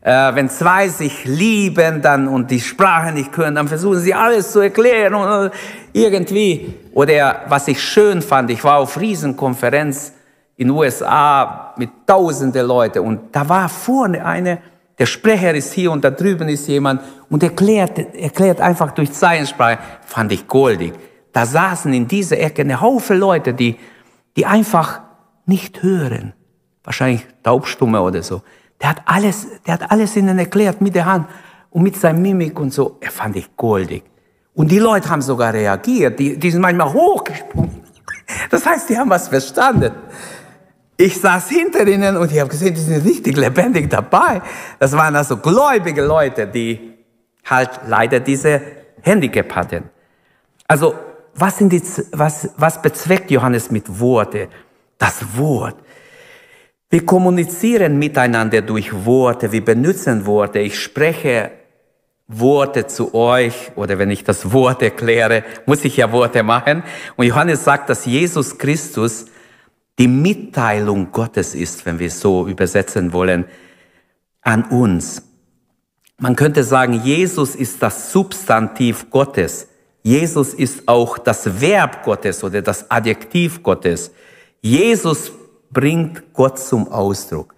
äh, 0.00 0.34
wenn 0.34 0.48
zwei 0.48 0.88
sich 0.88 1.26
lieben 1.26 2.00
dann 2.00 2.26
und 2.26 2.50
die 2.50 2.62
Sprache 2.62 3.12
nicht 3.12 3.30
können, 3.30 3.56
dann 3.56 3.68
versuchen 3.68 3.98
sie 3.98 4.14
alles 4.14 4.52
zu 4.52 4.60
erklären 4.60 5.12
und 5.12 5.50
irgendwie. 5.92 6.72
Oder 6.94 7.42
was 7.46 7.68
ich 7.68 7.82
schön 7.82 8.22
fand, 8.22 8.48
ich 8.50 8.64
war 8.64 8.78
auf 8.78 8.98
Riesenkonferenz 8.98 10.12
in 10.56 10.70
USA 10.70 11.74
mit 11.76 11.90
tausende 12.06 12.62
Leute 12.62 13.02
und 13.02 13.36
da 13.36 13.46
war 13.46 13.68
vorne 13.68 14.24
eine, 14.24 14.62
der 14.98 15.06
Sprecher 15.06 15.54
ist 15.54 15.72
hier 15.72 15.90
und 15.90 16.04
da 16.04 16.10
drüben 16.10 16.48
ist 16.48 16.68
jemand 16.68 17.02
und 17.28 17.42
erklärt, 17.42 17.98
erklärt 18.14 18.60
einfach 18.60 18.92
durch 18.92 19.12
Zeichensprache, 19.12 19.78
fand 20.04 20.32
ich 20.32 20.46
goldig. 20.46 20.94
Da 21.32 21.44
saßen 21.44 21.92
in 21.92 22.08
dieser 22.08 22.38
Ecke 22.38 22.62
eine 22.62 22.80
Haufe 22.80 23.14
Leute, 23.14 23.52
die, 23.52 23.76
die 24.36 24.46
einfach 24.46 25.02
nicht 25.44 25.82
hören. 25.82 26.32
Wahrscheinlich 26.82 27.26
Taubstumme 27.42 28.00
oder 28.00 28.22
so. 28.22 28.42
Der 28.80 28.90
hat 28.90 29.02
alles, 29.04 29.46
der 29.66 29.74
hat 29.74 29.90
alles 29.90 30.16
ihnen 30.16 30.38
erklärt 30.38 30.80
mit 30.80 30.94
der 30.94 31.04
Hand 31.04 31.28
und 31.70 31.82
mit 31.82 31.96
seinem 31.96 32.22
Mimik 32.22 32.58
und 32.58 32.72
so. 32.72 32.96
Er 33.00 33.10
fand 33.10 33.36
ich 33.36 33.54
goldig. 33.56 34.02
Und 34.54 34.70
die 34.70 34.78
Leute 34.78 35.10
haben 35.10 35.20
sogar 35.20 35.52
reagiert. 35.52 36.18
Die, 36.18 36.38
die 36.38 36.50
sind 36.50 36.62
manchmal 36.62 36.90
hochgesprungen. 36.90 37.82
Das 38.50 38.64
heißt, 38.64 38.88
die 38.88 38.96
haben 38.96 39.10
was 39.10 39.28
verstanden. 39.28 39.92
Ich 40.96 41.20
saß 41.20 41.50
hinter 41.50 41.86
ihnen 41.86 42.16
und 42.16 42.32
ich 42.32 42.40
habe 42.40 42.48
gesehen, 42.48 42.74
die 42.74 42.80
sind 42.80 43.04
richtig 43.04 43.36
lebendig 43.36 43.90
dabei. 43.90 44.40
Das 44.78 44.92
waren 44.92 45.14
also 45.14 45.36
gläubige 45.36 46.02
Leute, 46.02 46.46
die 46.46 46.94
halt 47.44 47.70
leider 47.86 48.20
diese 48.20 48.60
Handicap 49.02 49.54
hatten. 49.54 49.84
Also, 50.66 50.94
was, 51.34 51.58
sind 51.58 51.72
die, 51.72 51.82
was, 52.12 52.48
was 52.56 52.80
bezweckt 52.80 53.30
Johannes 53.30 53.70
mit 53.70 54.00
Worte? 54.00 54.48
Das 54.98 55.36
Wort. 55.36 55.76
Wir 56.88 57.04
kommunizieren 57.04 57.98
miteinander 57.98 58.62
durch 58.62 59.04
Worte, 59.04 59.52
wir 59.52 59.64
benutzen 59.64 60.24
Worte. 60.24 60.60
Ich 60.60 60.80
spreche 60.80 61.50
Worte 62.28 62.86
zu 62.86 63.14
euch 63.14 63.72
oder 63.76 63.98
wenn 63.98 64.10
ich 64.10 64.24
das 64.24 64.52
Wort 64.52 64.82
erkläre, 64.82 65.44
muss 65.66 65.84
ich 65.84 65.96
ja 65.98 66.10
Worte 66.10 66.42
machen. 66.42 66.82
Und 67.16 67.26
Johannes 67.26 67.64
sagt, 67.64 67.90
dass 67.90 68.06
Jesus 68.06 68.56
Christus 68.56 69.26
die 69.98 70.08
Mitteilung 70.08 71.10
Gottes 71.12 71.54
ist, 71.54 71.86
wenn 71.86 71.98
wir 71.98 72.08
es 72.08 72.20
so 72.20 72.46
übersetzen 72.46 73.12
wollen, 73.12 73.46
an 74.42 74.64
uns. 74.64 75.22
Man 76.18 76.36
könnte 76.36 76.64
sagen, 76.64 77.00
Jesus 77.04 77.54
ist 77.54 77.82
das 77.82 78.12
Substantiv 78.12 79.10
Gottes. 79.10 79.68
Jesus 80.02 80.54
ist 80.54 80.86
auch 80.86 81.18
das 81.18 81.60
Verb 81.60 82.04
Gottes 82.04 82.44
oder 82.44 82.62
das 82.62 82.90
Adjektiv 82.90 83.62
Gottes. 83.62 84.12
Jesus 84.60 85.32
bringt 85.70 86.32
Gott 86.32 86.58
zum 86.58 86.88
Ausdruck. 86.88 87.54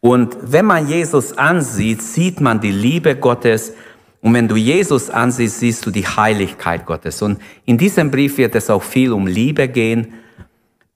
Und 0.00 0.36
wenn 0.40 0.66
man 0.66 0.88
Jesus 0.88 1.36
ansieht, 1.36 2.02
sieht 2.02 2.40
man 2.40 2.60
die 2.60 2.70
Liebe 2.70 3.16
Gottes. 3.16 3.72
Und 4.20 4.34
wenn 4.34 4.48
du 4.48 4.56
Jesus 4.56 5.10
ansiehst, 5.10 5.60
siehst 5.60 5.86
du 5.86 5.90
die 5.90 6.06
Heiligkeit 6.06 6.86
Gottes. 6.86 7.22
Und 7.22 7.40
in 7.64 7.78
diesem 7.78 8.10
Brief 8.10 8.38
wird 8.38 8.54
es 8.54 8.70
auch 8.70 8.82
viel 8.82 9.12
um 9.12 9.26
Liebe 9.26 9.68
gehen. 9.68 10.14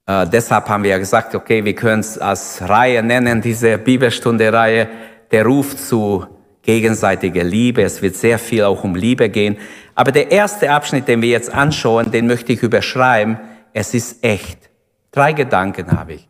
Äh, 0.07 0.27
deshalb 0.27 0.69
haben 0.69 0.83
wir 0.83 0.91
ja 0.91 0.99
gesagt, 0.99 1.35
okay, 1.35 1.65
wir 1.65 1.75
können 1.75 2.01
es 2.01 2.19
als 2.19 2.61
Reihe 2.63 3.03
nennen, 3.03 3.41
diese 3.41 3.79
Bibelstunde-Reihe, 3.79 4.89
der 5.31 5.45
Ruf 5.47 5.77
zu 5.77 6.27
gegenseitiger 6.63 7.45
Liebe. 7.45 7.83
Es 7.83 8.03
wird 8.03 8.17
sehr 8.17 8.39
viel 8.39 8.65
auch 8.65 8.85
um 8.85 8.95
Liebe 8.95 9.29
gehen. 9.29 9.57
Aber 9.95 10.13
der 10.13 10.31
erste 10.31 10.71
Abschnitt, 10.71 11.09
den 11.09 11.23
wir 11.23 11.29
jetzt 11.29 11.53
anschauen, 11.53 12.11
den 12.11 12.27
möchte 12.27 12.53
ich 12.53 12.63
überschreiben. 12.63 13.39
Es 13.73 13.95
ist 13.95 14.25
echt. 14.25 14.71
Drei 15.11 15.33
Gedanken 15.33 15.93
habe 15.93 16.15
ich. 16.15 16.29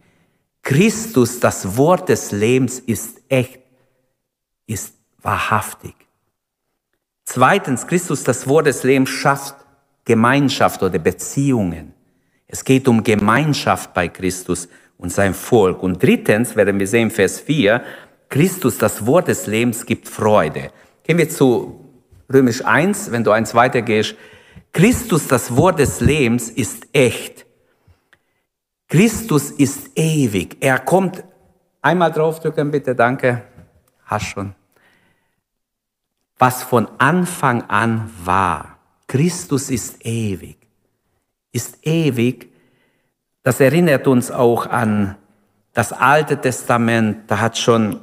Christus, 0.63 1.41
das 1.41 1.77
Wort 1.77 2.09
des 2.09 2.33
Lebens, 2.33 2.79
ist 2.79 3.23
echt, 3.29 3.61
ist 4.67 4.95
wahrhaftig. 5.23 5.95
Zweitens, 7.25 7.87
Christus, 7.87 8.25
das 8.25 8.47
Wort 8.49 8.67
des 8.67 8.83
Lebens, 8.83 9.11
schafft 9.11 9.57
Gemeinschaft 10.05 10.83
oder 10.83 10.99
Beziehungen. 10.99 11.94
Es 12.55 12.65
geht 12.65 12.87
um 12.87 13.03
Gemeinschaft 13.03 13.93
bei 13.95 14.07
Christus 14.07 14.69
und 14.97 15.13
sein 15.13 15.35
Volk. 15.35 15.83
Und 15.83 16.01
drittens, 16.01 16.55
werden 16.55 16.79
wir 16.79 16.87
sehen, 16.87 17.11
Vers 17.11 17.41
4, 17.41 17.83
Christus, 18.29 18.79
das 18.79 19.05
Wort 19.05 19.27
des 19.27 19.49
Lebens, 19.49 19.85
gibt 19.85 20.09
Freude. 20.09 20.71
Gehen 21.03 21.19
wir 21.19 21.29
zu 21.29 21.85
Römisch 22.33 22.65
1, 22.65 23.11
wenn 23.11 23.25
du 23.25 23.33
eins 23.33 23.57
weitergehst. 23.57 24.15
Christus, 24.73 25.27
das 25.27 25.57
Wort 25.57 25.81
des 25.81 26.01
Lebens, 26.01 26.49
ist 26.49 26.87
echt. 26.93 27.45
Christus 28.87 29.51
ist 29.51 29.91
ewig. 29.97 30.57
Er 30.61 30.79
kommt, 30.79 31.25
einmal 31.83 32.13
draufdrücken 32.13 32.71
bitte, 32.71 32.95
danke. 32.95 33.43
Hast 34.05 34.27
schon. 34.27 34.55
Was 36.39 36.63
von 36.63 36.87
Anfang 36.99 37.63
an 37.63 38.13
war. 38.25 38.79
Christus 39.09 39.71
ist 39.71 40.07
ewig. 40.07 40.64
Ist 41.55 41.87
ewig. 41.87 42.53
Das 43.43 43.61
erinnert 43.61 44.07
uns 44.07 44.31
auch 44.31 44.67
an 44.67 45.17
das 45.73 45.95
Alte 45.95 46.39
Testament. 46.39 47.31
Da 47.31 47.41
hat 47.41 47.57
schon 47.57 48.01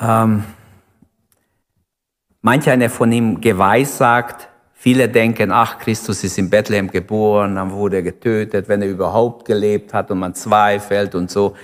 ähm, 0.00 0.42
manch 2.40 2.68
einer 2.68 2.90
von 2.90 3.12
ihm 3.12 3.40
geweissagt, 3.40 4.48
Viele 4.78 5.08
denken, 5.08 5.50
ach, 5.50 5.78
Christus 5.78 6.22
ist 6.22 6.38
in 6.38 6.48
Bethlehem 6.48 6.88
geboren, 6.88 7.56
dann 7.56 7.72
wurde 7.72 7.96
er 7.96 8.02
getötet, 8.02 8.68
wenn 8.68 8.82
er 8.82 8.88
überhaupt 8.88 9.44
gelebt 9.44 9.92
hat 9.92 10.12
und 10.12 10.20
man 10.20 10.34
zweifelt 10.34 11.16
und 11.16 11.28
so. 11.28 11.56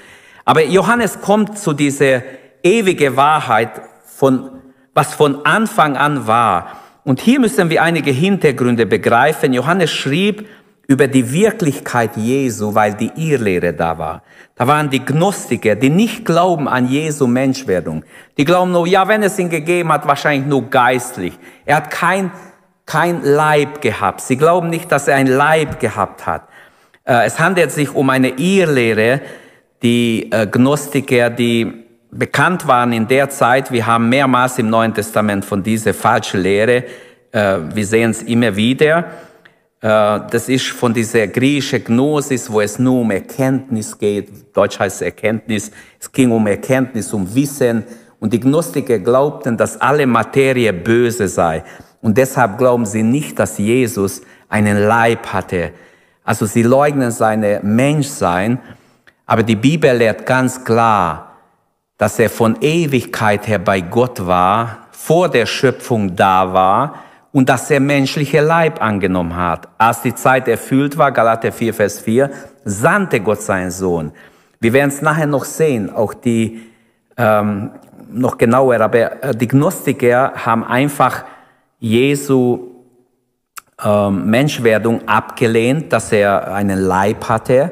Aber 0.44 0.64
Johannes 0.64 1.20
kommt 1.20 1.56
zu 1.56 1.72
dieser 1.72 2.22
ewige 2.64 3.16
Wahrheit 3.16 3.80
von, 4.04 4.62
was 4.92 5.14
von 5.14 5.44
Anfang 5.44 5.96
an 5.96 6.26
war. 6.26 6.81
Und 7.04 7.20
hier 7.20 7.40
müssen 7.40 7.70
wir 7.70 7.82
einige 7.82 8.10
Hintergründe 8.10 8.86
begreifen. 8.86 9.52
Johannes 9.52 9.90
schrieb 9.90 10.48
über 10.86 11.08
die 11.08 11.32
Wirklichkeit 11.32 12.16
Jesu, 12.16 12.74
weil 12.74 12.94
die 12.94 13.10
Irrlehre 13.16 13.72
da 13.72 13.98
war. 13.98 14.22
Da 14.54 14.66
waren 14.66 14.90
die 14.90 15.04
Gnostiker, 15.04 15.74
die 15.74 15.90
nicht 15.90 16.24
glauben 16.24 16.68
an 16.68 16.88
Jesu 16.88 17.26
Menschwerdung. 17.26 18.04
Die 18.36 18.44
glauben 18.44 18.72
nur, 18.72 18.86
ja, 18.86 19.08
wenn 19.08 19.22
es 19.22 19.38
ihn 19.38 19.48
gegeben 19.48 19.92
hat, 19.92 20.06
wahrscheinlich 20.06 20.46
nur 20.46 20.68
geistlich. 20.70 21.38
Er 21.64 21.76
hat 21.76 21.90
kein 21.90 22.30
kein 22.86 23.22
Leib 23.22 23.80
gehabt. 23.80 24.20
Sie 24.20 24.36
glauben 24.36 24.68
nicht, 24.68 24.90
dass 24.90 25.08
er 25.08 25.16
ein 25.16 25.26
Leib 25.26 25.80
gehabt 25.80 26.26
hat. 26.26 26.48
Äh, 27.04 27.26
es 27.26 27.38
handelt 27.38 27.70
sich 27.70 27.94
um 27.94 28.10
eine 28.10 28.28
Irrlehre, 28.30 29.20
die 29.82 30.30
äh, 30.30 30.46
Gnostiker, 30.46 31.30
die 31.30 31.81
bekannt 32.12 32.68
waren 32.68 32.92
in 32.92 33.08
der 33.08 33.30
Zeit. 33.30 33.72
Wir 33.72 33.86
haben 33.86 34.08
mehrmals 34.08 34.58
im 34.58 34.70
Neuen 34.70 34.94
Testament 34.94 35.44
von 35.44 35.62
dieser 35.62 35.94
falschen 35.94 36.40
Lehre, 36.40 36.84
äh, 37.32 37.58
wir 37.74 37.86
sehen 37.86 38.10
es 38.10 38.22
immer 38.22 38.54
wieder. 38.54 39.06
Das 39.84 40.48
ist 40.48 40.68
von 40.68 40.94
dieser 40.94 41.26
griechischen 41.26 41.82
Gnosis, 41.82 42.48
wo 42.48 42.60
es 42.60 42.78
nur 42.78 43.00
um 43.00 43.10
Erkenntnis 43.10 43.98
geht. 43.98 44.56
Deutsch 44.56 44.78
heißt 44.78 45.02
Erkenntnis. 45.02 45.72
Es 45.98 46.12
ging 46.12 46.30
um 46.30 46.46
Erkenntnis, 46.46 47.12
um 47.12 47.34
Wissen. 47.34 47.82
Und 48.20 48.32
die 48.32 48.38
Gnostiker 48.38 49.00
glaubten, 49.00 49.56
dass 49.56 49.80
alle 49.80 50.06
Materie 50.06 50.72
böse 50.72 51.26
sei. 51.26 51.64
Und 52.00 52.16
deshalb 52.16 52.58
glauben 52.58 52.86
sie 52.86 53.02
nicht, 53.02 53.40
dass 53.40 53.58
Jesus 53.58 54.22
einen 54.48 54.86
Leib 54.86 55.26
hatte. 55.32 55.72
Also 56.22 56.46
sie 56.46 56.62
leugnen 56.62 57.10
seine 57.10 57.58
Menschsein. 57.64 58.60
Aber 59.26 59.42
die 59.42 59.56
Bibel 59.56 59.96
lehrt 59.96 60.26
ganz 60.26 60.64
klar, 60.64 61.31
dass 62.02 62.18
er 62.18 62.30
von 62.30 62.56
Ewigkeit 62.60 63.46
her 63.46 63.60
bei 63.60 63.80
Gott 63.80 64.26
war, 64.26 64.88
vor 64.90 65.28
der 65.28 65.46
Schöpfung 65.46 66.16
da 66.16 66.52
war 66.52 66.94
und 67.30 67.48
dass 67.48 67.70
er 67.70 67.78
menschliche 67.78 68.40
Leib 68.40 68.82
angenommen 68.82 69.36
hat. 69.36 69.68
Als 69.78 70.02
die 70.02 70.12
Zeit 70.12 70.48
erfüllt 70.48 70.98
war, 70.98 71.12
Galater 71.12 71.52
4, 71.52 71.72
Vers 71.72 72.00
4, 72.00 72.28
sandte 72.64 73.20
Gott 73.20 73.40
seinen 73.40 73.70
Sohn. 73.70 74.10
Wir 74.58 74.72
werden 74.72 74.88
es 74.88 75.00
nachher 75.00 75.28
noch 75.28 75.44
sehen, 75.44 75.94
auch 75.94 76.12
die 76.12 76.62
ähm, 77.16 77.70
noch 78.10 78.36
genauer, 78.36 78.80
aber 78.80 79.22
äh, 79.22 79.36
die 79.36 79.46
Gnostiker 79.46 80.32
haben 80.44 80.64
einfach 80.64 81.22
Jesu 81.78 82.72
ähm, 83.80 84.28
Menschwerdung 84.28 85.06
abgelehnt, 85.06 85.92
dass 85.92 86.10
er 86.10 86.52
einen 86.52 86.80
Leib 86.80 87.28
hatte. 87.28 87.70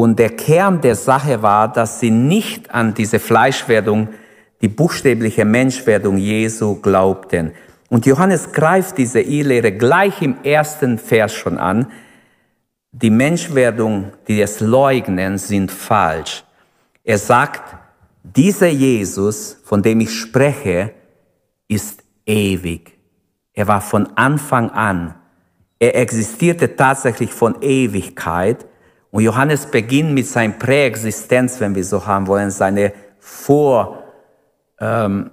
Und 0.00 0.20
der 0.20 0.30
Kern 0.30 0.80
der 0.80 0.94
Sache 0.94 1.42
war, 1.42 1.72
dass 1.72 1.98
sie 1.98 2.12
nicht 2.12 2.70
an 2.70 2.94
diese 2.94 3.18
Fleischwerdung, 3.18 4.10
die 4.60 4.68
buchstäbliche 4.68 5.44
Menschwerdung 5.44 6.18
Jesu 6.18 6.76
glaubten. 6.76 7.50
Und 7.88 8.06
Johannes 8.06 8.52
greift 8.52 8.96
diese 8.96 9.20
Irrlehre 9.20 9.72
gleich 9.72 10.22
im 10.22 10.36
ersten 10.44 10.98
Vers 10.98 11.34
schon 11.34 11.58
an. 11.58 11.90
Die 12.92 13.10
Menschwerdung, 13.10 14.12
die 14.28 14.40
es 14.40 14.60
leugnen, 14.60 15.36
sind 15.36 15.72
falsch. 15.72 16.44
Er 17.02 17.18
sagt, 17.18 17.76
dieser 18.22 18.68
Jesus, 18.68 19.58
von 19.64 19.82
dem 19.82 19.98
ich 19.98 20.14
spreche, 20.14 20.92
ist 21.66 22.04
ewig. 22.24 22.96
Er 23.52 23.66
war 23.66 23.80
von 23.80 24.06
Anfang 24.14 24.70
an. 24.70 25.16
Er 25.80 25.96
existierte 25.96 26.76
tatsächlich 26.76 27.32
von 27.32 27.60
Ewigkeit. 27.62 28.67
Und 29.10 29.22
Johannes 29.22 29.66
beginnt 29.66 30.12
mit 30.12 30.26
seiner 30.26 30.54
Präexistenz, 30.54 31.60
wenn 31.60 31.74
wir 31.74 31.84
so 31.84 32.06
haben 32.06 32.26
wollen, 32.26 32.50
seine 32.50 32.92
Vor, 33.18 34.02
ähm, 34.80 35.30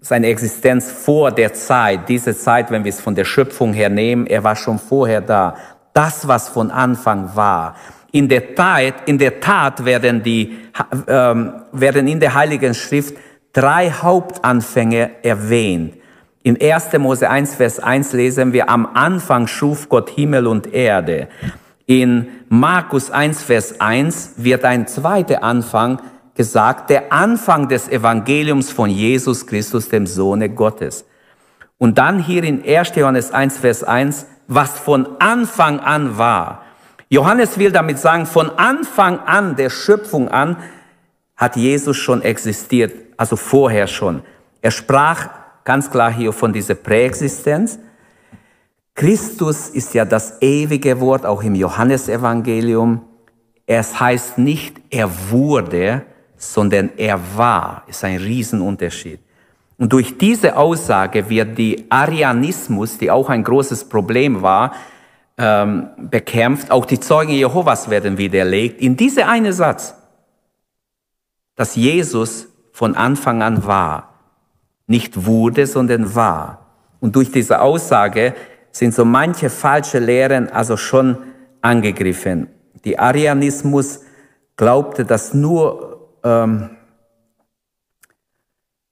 seine 0.00 0.28
Existenz 0.28 0.90
vor 0.90 1.32
der 1.32 1.52
Zeit, 1.52 2.08
diese 2.08 2.36
Zeit, 2.36 2.70
wenn 2.70 2.84
wir 2.84 2.90
es 2.90 3.00
von 3.00 3.14
der 3.14 3.24
Schöpfung 3.24 3.72
her 3.72 3.90
nehmen, 3.90 4.26
er 4.26 4.44
war 4.44 4.56
schon 4.56 4.78
vorher 4.78 5.20
da. 5.20 5.56
Das, 5.92 6.28
was 6.28 6.48
von 6.48 6.70
Anfang 6.70 7.34
war. 7.34 7.74
In 8.12 8.28
der 8.28 8.54
Tat, 8.54 8.94
in 9.06 9.18
der 9.18 9.40
Tat 9.40 9.84
werden, 9.84 10.22
die, 10.22 10.56
ähm, 11.08 11.52
werden 11.72 12.06
in 12.06 12.20
der 12.20 12.34
Heiligen 12.34 12.74
Schrift 12.74 13.16
drei 13.52 13.90
Hauptanfänge 13.90 15.10
erwähnt. 15.22 15.94
In 16.42 16.58
1. 16.60 16.98
Mose 16.98 17.28
1, 17.28 17.56
Vers 17.56 17.80
1 17.80 18.12
lesen 18.12 18.52
wir, 18.52 18.70
am 18.70 18.86
Anfang 18.94 19.46
schuf 19.48 19.88
Gott 19.88 20.10
Himmel 20.10 20.46
und 20.46 20.72
Erde. 20.72 21.28
In 21.90 22.28
Markus 22.50 23.10
1, 23.10 23.42
Vers 23.42 23.80
1 23.80 24.34
wird 24.36 24.62
ein 24.66 24.86
zweiter 24.86 25.42
Anfang 25.42 26.02
gesagt, 26.34 26.90
der 26.90 27.14
Anfang 27.14 27.66
des 27.66 27.88
Evangeliums 27.88 28.70
von 28.70 28.90
Jesus 28.90 29.46
Christus, 29.46 29.88
dem 29.88 30.06
Sohne 30.06 30.50
Gottes. 30.50 31.06
Und 31.78 31.96
dann 31.96 32.22
hier 32.22 32.44
in 32.44 32.62
1. 32.62 32.94
Johannes 32.94 33.30
1, 33.30 33.56
Vers 33.56 33.84
1, 33.84 34.26
was 34.48 34.78
von 34.78 35.18
Anfang 35.18 35.80
an 35.80 36.18
war. 36.18 36.62
Johannes 37.08 37.58
will 37.58 37.72
damit 37.72 37.98
sagen, 37.98 38.26
von 38.26 38.50
Anfang 38.50 39.20
an 39.20 39.56
der 39.56 39.70
Schöpfung 39.70 40.28
an 40.28 40.58
hat 41.38 41.56
Jesus 41.56 41.96
schon 41.96 42.20
existiert, 42.20 42.92
also 43.16 43.36
vorher 43.36 43.86
schon. 43.86 44.20
Er 44.60 44.72
sprach 44.72 45.30
ganz 45.64 45.90
klar 45.90 46.12
hier 46.12 46.34
von 46.34 46.52
dieser 46.52 46.74
Präexistenz. 46.74 47.78
Christus 48.98 49.68
ist 49.68 49.94
ja 49.94 50.04
das 50.04 50.42
ewige 50.42 50.98
Wort, 50.98 51.24
auch 51.24 51.44
im 51.44 51.54
Johannesevangelium. 51.54 53.00
Es 53.64 54.00
heißt 54.00 54.38
nicht, 54.38 54.74
er 54.90 55.08
wurde, 55.30 56.02
sondern 56.36 56.90
er 56.96 57.20
war. 57.36 57.84
Ist 57.86 58.02
ein 58.02 58.16
Riesenunterschied. 58.16 59.20
Und 59.76 59.92
durch 59.92 60.18
diese 60.18 60.56
Aussage 60.56 61.30
wird 61.30 61.56
die 61.58 61.86
Arianismus, 61.88 62.98
die 62.98 63.08
auch 63.08 63.28
ein 63.28 63.44
großes 63.44 63.84
Problem 63.84 64.42
war, 64.42 64.72
ähm, 65.36 65.90
bekämpft. 65.96 66.72
Auch 66.72 66.84
die 66.84 66.98
Zeugen 66.98 67.30
Jehovas 67.30 67.88
werden 67.88 68.18
widerlegt. 68.18 68.80
In 68.80 68.96
diese 68.96 69.28
eine 69.28 69.52
Satz, 69.52 69.94
dass 71.54 71.76
Jesus 71.76 72.48
von 72.72 72.96
Anfang 72.96 73.42
an 73.42 73.64
war. 73.64 74.14
Nicht 74.88 75.24
wurde, 75.24 75.68
sondern 75.68 76.16
war. 76.16 76.66
Und 76.98 77.14
durch 77.14 77.30
diese 77.30 77.60
Aussage 77.60 78.34
sind 78.70 78.94
so 78.94 79.04
manche 79.04 79.50
falsche 79.50 79.98
Lehren 79.98 80.48
also 80.50 80.76
schon 80.76 81.18
angegriffen. 81.60 82.48
Die 82.84 82.98
Arianismus 82.98 84.00
glaubte, 84.56 85.04
dass 85.04 85.34
nur, 85.34 86.18
ähm, 86.22 86.70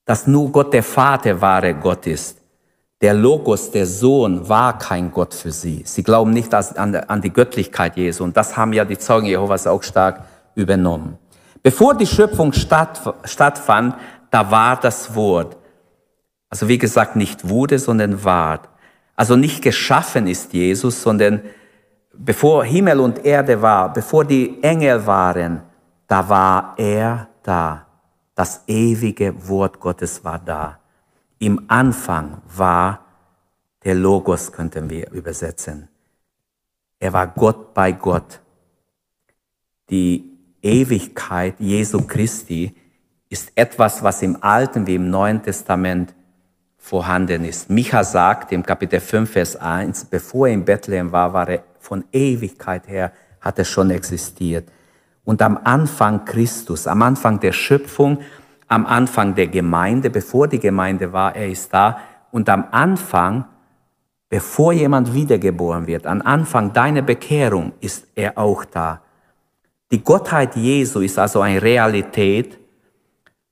dass 0.05 0.27
nur 0.27 0.51
Gott 0.51 0.73
der 0.73 0.83
Vater 0.83 1.41
wahre 1.41 1.75
Gott 1.75 2.07
ist. 2.07 2.39
Der 3.01 3.13
Logos, 3.13 3.71
der 3.71 3.87
Sohn, 3.87 4.49
war 4.49 4.79
kein 4.79 5.11
Gott 5.13 5.35
für 5.35 5.53
sie. 5.53 5.83
Sie 5.85 6.03
glauben 6.03 6.31
nicht 6.31 6.55
an 6.55 7.21
die 7.21 7.33
Göttlichkeit 7.33 7.97
Jesu. 7.97 8.25
Und 8.25 8.37
das 8.37 8.57
haben 8.57 8.73
ja 8.73 8.87
die 8.87 8.97
Zeugen 8.97 9.27
Jehovas 9.27 9.67
auch 9.67 9.83
stark 9.83 10.25
übernommen. 10.55 11.19
Bevor 11.63 11.95
die 11.95 12.07
Schöpfung 12.07 12.53
stattfand, 12.55 13.97
da 14.31 14.51
war 14.51 14.81
das 14.81 15.15
Wort. 15.15 15.57
Also 16.49 16.69
wie 16.69 16.79
gesagt, 16.79 17.17
nicht 17.17 17.49
wurde, 17.49 17.79
sondern 17.79 18.25
war. 18.25 18.63
Also 19.17 19.35
nicht 19.35 19.63
geschaffen 19.63 20.27
ist 20.27 20.53
Jesus, 20.53 21.03
sondern 21.03 21.43
bevor 22.13 22.65
Himmel 22.65 23.01
und 23.01 23.25
Erde 23.25 23.61
war, 23.63 23.93
bevor 23.93 24.25
die 24.25 24.63
Engel 24.63 25.07
waren, 25.07 25.63
da 26.07 26.29
war 26.29 26.75
er 26.77 27.29
da. 27.43 27.87
Das 28.35 28.63
ewige 28.67 29.49
Wort 29.49 29.81
Gottes 29.81 30.23
war 30.23 30.39
da. 30.39 30.79
Im 31.39 31.65
Anfang 31.69 32.43
war 32.55 33.07
der 33.83 33.95
Logos, 33.95 34.53
könnten 34.53 34.91
wir 34.91 35.11
übersetzen. 35.11 35.89
Er 36.99 37.13
war 37.13 37.29
Gott 37.29 37.73
bei 37.73 37.93
Gott. 37.93 38.41
Die 39.89 40.37
Ewigkeit 40.61 41.55
Jesu 41.59 42.03
Christi 42.03 42.75
ist 43.29 43.53
etwas, 43.55 44.03
was 44.03 44.23
im 44.23 44.43
Alten 44.43 44.87
wie 44.87 44.97
im 44.97 45.11
Neuen 45.11 45.43
Testament 45.43 46.15
vorhanden 46.87 47.45
ist. 47.45 47.69
Micha 47.69 48.05
sagt 48.05 48.53
im 48.53 48.63
Kapitel 48.63 49.01
5, 49.01 49.29
Vers 49.29 49.57
1, 49.57 50.05
bevor 50.05 50.47
er 50.47 50.55
in 50.55 50.65
Bethlehem 50.65 51.11
war, 51.11 51.33
war 51.33 51.49
er 51.49 51.65
von 51.81 52.05
Ewigkeit 52.13 52.87
her, 52.87 53.11
hat 53.41 53.59
er 53.59 53.65
schon 53.65 53.91
existiert. 53.91 54.69
Und 55.25 55.43
am 55.43 55.59
Anfang 55.65 56.25
Christus, 56.25 56.87
am 56.87 57.03
Anfang 57.03 57.41
der 57.41 57.51
Schöpfung, 57.51 58.19
am 58.69 58.87
Anfang 58.87 59.35
der 59.35 59.49
Gemeinde, 59.49 60.11
bevor 60.11 60.47
die 60.47 60.61
Gemeinde 60.61 61.13
war, 61.13 61.35
er 61.35 61.49
ist 61.49 61.75
da. 61.75 61.99
Und 62.31 62.49
am 62.49 62.69
Anfang, 62.71 63.47
bevor 64.29 64.73
jemand 64.73 65.13
wiedergeboren 65.13 65.89
wird, 65.89 66.07
am 66.07 66.23
Anfang 66.23 66.73
deiner 66.73 67.03
Bekehrung 67.03 67.73
ist 67.81 68.07
er 68.15 68.39
auch 68.39 68.65
da. 68.65 69.03
Die 69.91 70.05
Gottheit 70.05 70.55
Jesu 70.55 71.01
ist 71.01 71.19
also 71.19 71.41
eine 71.41 71.61
Realität 71.61 72.61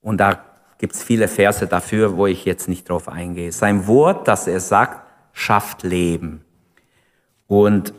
und 0.01 0.19
da 0.19 0.54
gibt 0.85 0.97
es 0.97 1.03
viele 1.03 1.29
Verse 1.29 1.67
dafür, 1.67 2.19
wo 2.19 2.27
ich 2.27 2.45
jetzt 2.45 2.69
nicht 2.69 2.91
drauf 2.91 3.09
eingehe. 3.09 3.53
Sein 3.53 3.87
Wort, 3.87 4.29
das 4.29 4.47
er 4.47 4.61
sagt, 4.61 5.01
schafft 5.33 5.83
Leben. 5.83 6.45
Und 7.47 7.95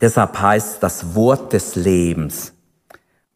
deshalb 0.00 0.36
heißt 0.36 0.82
das 0.82 1.14
Wort 1.14 1.52
des 1.52 1.76
Lebens. 1.76 2.52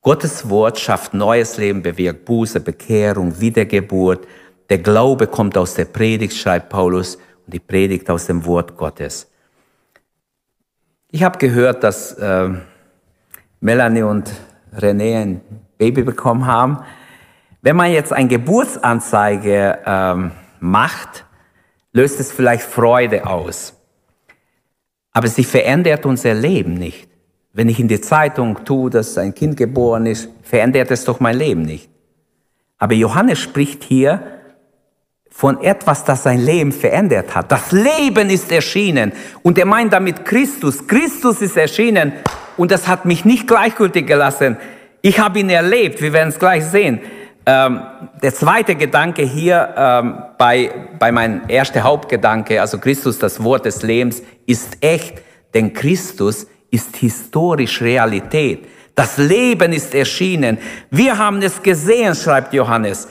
Gottes 0.03 0.51
Wort 0.51 0.81
schafft 0.81 1.15
neues 1.15 1.59
Leben, 1.59 1.81
bewirkt 1.81 2.25
Buße, 2.25 2.59
Bekehrung, 2.59 3.39
Wiedergeburt. 3.39 4.27
Der 4.69 4.79
Glaube 4.79 5.29
kommt 5.29 5.57
aus 5.57 5.75
der 5.75 5.85
Predigt, 5.85 6.37
schreibt 6.37 6.71
Paulus, 6.71 7.19
und 7.47 7.55
die 7.55 7.61
Predigt 7.61 8.11
aus 8.11 8.27
dem 8.27 8.45
Wort 8.47 8.77
Gottes. 8.77 9.31
Ich 11.13 11.23
habe 11.23 11.39
gehört, 11.39 11.85
dass 11.85 12.15
äh, 12.15 12.49
Melanie 13.61 14.03
und 14.03 14.29
René 14.77 15.23
ein 15.23 15.41
Baby 15.79 16.03
bekommen 16.03 16.47
haben. 16.47 16.81
Wenn 17.63 17.77
man 17.77 17.93
jetzt 17.93 18.13
eine 18.13 18.29
Geburtsanzeige 18.29 19.79
ähm, 19.85 20.31
macht, 20.61 21.27
löst 21.93 22.21
es 22.21 22.33
vielleicht 22.33 22.63
Freude 22.63 23.27
aus. 23.27 23.75
Aber 25.13 25.29
sie 25.29 25.45
verändert 25.45 26.07
unser 26.07 26.35
Leben 26.35 26.75
nicht. 26.75 27.09
Wenn 27.53 27.69
ich 27.69 27.81
in 27.81 27.89
die 27.89 28.01
Zeitung 28.01 28.65
tue, 28.65 28.91
dass 28.91 29.19
ein 29.19 29.35
Kind 29.35 29.57
geboren 29.57 30.07
ist, 30.07 30.29
verändert 30.43 30.91
es 30.91 31.05
doch 31.05 31.21
mein 31.21 31.37
Leben 31.37 31.63
nicht. 31.63 31.91
Aber 32.79 32.95
Johannes 32.95 33.41
spricht 33.41 33.85
hier 33.85 34.23
von 35.29 35.61
etwas, 35.63 36.05
das 36.05 36.23
sein 36.23 36.41
Leben 36.41 36.73
verändert 36.73 37.35
hat. 37.35 37.53
Das 37.53 37.73
Leben 37.73 38.31
ist 38.31 38.51
erschienen. 38.51 39.13
Und 39.43 39.59
er 39.59 39.67
meint 39.67 39.93
damit 39.93 40.25
Christus. 40.25 40.87
Christus 40.87 41.43
ist 41.43 41.57
erschienen. 41.57 42.13
Und 42.57 42.71
das 42.71 42.89
hat 42.89 43.05
mich 43.05 43.25
nicht 43.25 43.47
gleichgültig 43.47 44.07
gelassen. 44.07 44.57
Ich 45.03 45.19
habe 45.19 45.41
ihn 45.41 45.51
erlebt. 45.51 46.01
Wir 46.01 46.13
werden 46.13 46.31
es 46.31 46.39
gleich 46.39 46.65
sehen. 46.65 47.01
Ähm, 47.53 47.81
der 48.23 48.33
zweite 48.33 48.77
Gedanke 48.77 49.23
hier 49.23 49.75
ähm, 49.77 50.23
bei, 50.39 50.71
bei 51.01 51.11
meinem 51.11 51.49
ersten 51.49 51.83
Hauptgedanke, 51.83 52.61
also 52.61 52.79
Christus, 52.79 53.19
das 53.19 53.43
Wort 53.43 53.65
des 53.65 53.83
Lebens, 53.83 54.23
ist 54.47 54.77
echt, 54.81 55.21
denn 55.53 55.73
Christus 55.73 56.47
ist 56.71 56.95
historisch 56.95 57.83
Realität. 57.83 58.69
Das 58.95 59.19
Leben 59.19 59.73
ist 59.73 59.97
erschienen. 59.97 60.59
Wir 60.91 61.19
haben 61.19 61.43
es 61.43 61.61
gesehen, 61.61 62.15
schreibt 62.15 62.55
Johannes. 62.55 63.09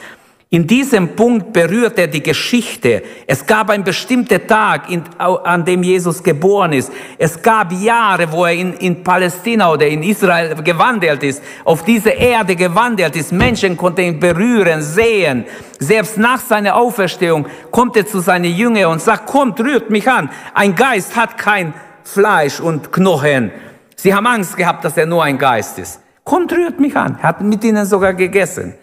In 0.52 0.66
diesem 0.66 1.16
Punkt 1.16 1.54
berührt 1.54 2.00
er 2.00 2.08
die 2.08 2.24
Geschichte. 2.24 3.04
Es 3.28 3.46
gab 3.46 3.70
einen 3.70 3.84
bestimmten 3.84 4.48
Tag, 4.48 4.86
an 5.20 5.64
dem 5.64 5.84
Jesus 5.84 6.24
geboren 6.24 6.74
ist. 6.74 6.92
Es 7.20 7.40
gab 7.40 7.72
Jahre, 7.72 8.32
wo 8.32 8.46
er 8.46 8.54
in, 8.54 8.74
in 8.74 9.04
Palästina 9.04 9.72
oder 9.72 9.86
in 9.86 10.02
Israel 10.02 10.56
gewandelt 10.64 11.22
ist, 11.22 11.44
auf 11.66 11.84
diese 11.84 12.10
Erde 12.10 12.56
gewandelt 12.56 13.16
ist. 13.16 13.32
Menschen 13.32 13.78
konnten 13.78 14.02
ihn 14.02 14.20
berühren, 14.20 14.82
sehen. 14.82 15.46
Selbst 15.78 16.18
nach 16.18 16.40
seiner 16.40 16.76
Auferstehung 16.76 17.46
kommt 17.70 17.96
er 17.96 18.08
zu 18.08 18.20
seinen 18.20 18.52
Jüngern 18.52 18.94
und 18.94 19.04
sagt, 19.04 19.28
kommt, 19.28 19.60
rührt 19.60 19.92
mich 19.92 20.10
an. 20.10 20.32
Ein 20.56 20.74
Geist 20.74 21.16
hat 21.16 21.38
kein 21.38 21.76
Fleisch 22.04 22.60
und 22.60 22.92
Knochen. 22.92 23.52
Sie 23.96 24.16
haben 24.16 24.26
Angst 24.26 24.58
gehabt, 24.58 24.84
dass 24.84 24.98
er 24.98 25.06
nur 25.06 25.24
ein 25.24 25.38
Geist 25.38 25.78
ist. 25.78 26.02
Kommt, 26.24 26.52
rührt 26.52 26.80
mich 26.80 26.96
an. 26.96 27.20
Er 27.22 27.30
hat 27.30 27.42
mit 27.42 27.64
ihnen 27.64 27.86
sogar 27.86 28.16
gegessen. 28.16 28.74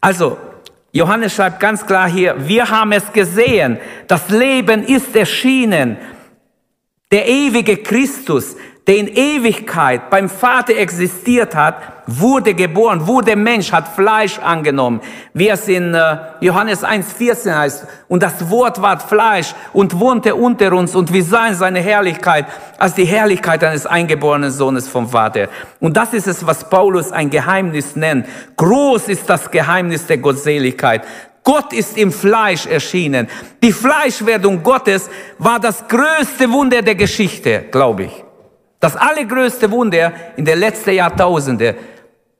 Also, 0.00 0.38
Johannes 0.92 1.34
schreibt 1.34 1.60
ganz 1.60 1.86
klar 1.86 2.08
hier, 2.08 2.34
wir 2.48 2.68
haben 2.68 2.92
es 2.92 3.12
gesehen, 3.12 3.78
das 4.08 4.28
Leben 4.28 4.82
ist 4.82 5.14
erschienen. 5.14 5.96
Der 7.12 7.28
ewige 7.28 7.76
Christus, 7.76 8.56
der 8.90 8.98
in 8.98 9.06
Ewigkeit 9.06 10.10
beim 10.10 10.28
Vater 10.28 10.76
existiert 10.76 11.54
hat, 11.54 11.76
wurde 12.08 12.54
geboren, 12.54 13.06
wurde 13.06 13.36
Mensch, 13.36 13.70
hat 13.70 13.86
Fleisch 13.86 14.40
angenommen, 14.40 15.00
wie 15.32 15.48
es 15.48 15.68
in 15.68 15.94
äh, 15.94 16.16
Johannes 16.40 16.82
1,14 16.82 17.54
heißt. 17.54 17.86
Und 18.08 18.24
das 18.24 18.50
Wort 18.50 18.82
ward 18.82 19.04
Fleisch 19.04 19.54
und 19.72 20.00
wohnte 20.00 20.34
unter 20.34 20.72
uns 20.72 20.96
und 20.96 21.12
wir 21.12 21.22
sahen 21.22 21.54
seine 21.54 21.78
Herrlichkeit 21.78 22.46
als 22.78 22.94
die 22.94 23.04
Herrlichkeit 23.04 23.62
eines 23.62 23.86
eingeborenen 23.86 24.50
Sohnes 24.50 24.88
vom 24.88 25.08
Vater. 25.08 25.48
Und 25.78 25.96
das 25.96 26.12
ist 26.12 26.26
es, 26.26 26.44
was 26.44 26.68
Paulus 26.68 27.12
ein 27.12 27.30
Geheimnis 27.30 27.94
nennt. 27.94 28.26
Groß 28.56 29.06
ist 29.06 29.30
das 29.30 29.52
Geheimnis 29.52 30.04
der 30.06 30.18
Gottseligkeit. 30.18 31.04
Gott 31.44 31.72
ist 31.72 31.96
im 31.96 32.10
Fleisch 32.10 32.66
erschienen. 32.66 33.28
Die 33.62 33.70
Fleischwerdung 33.70 34.64
Gottes 34.64 35.08
war 35.38 35.60
das 35.60 35.86
größte 35.86 36.50
Wunder 36.50 36.82
der 36.82 36.96
Geschichte, 36.96 37.66
glaube 37.70 38.02
ich. 38.06 38.24
Das 38.80 38.96
allergrößte 38.96 39.70
Wunder 39.70 40.12
in 40.36 40.44
den 40.44 40.58
letzten 40.58 40.92
Jahrtausenden, 40.92 41.76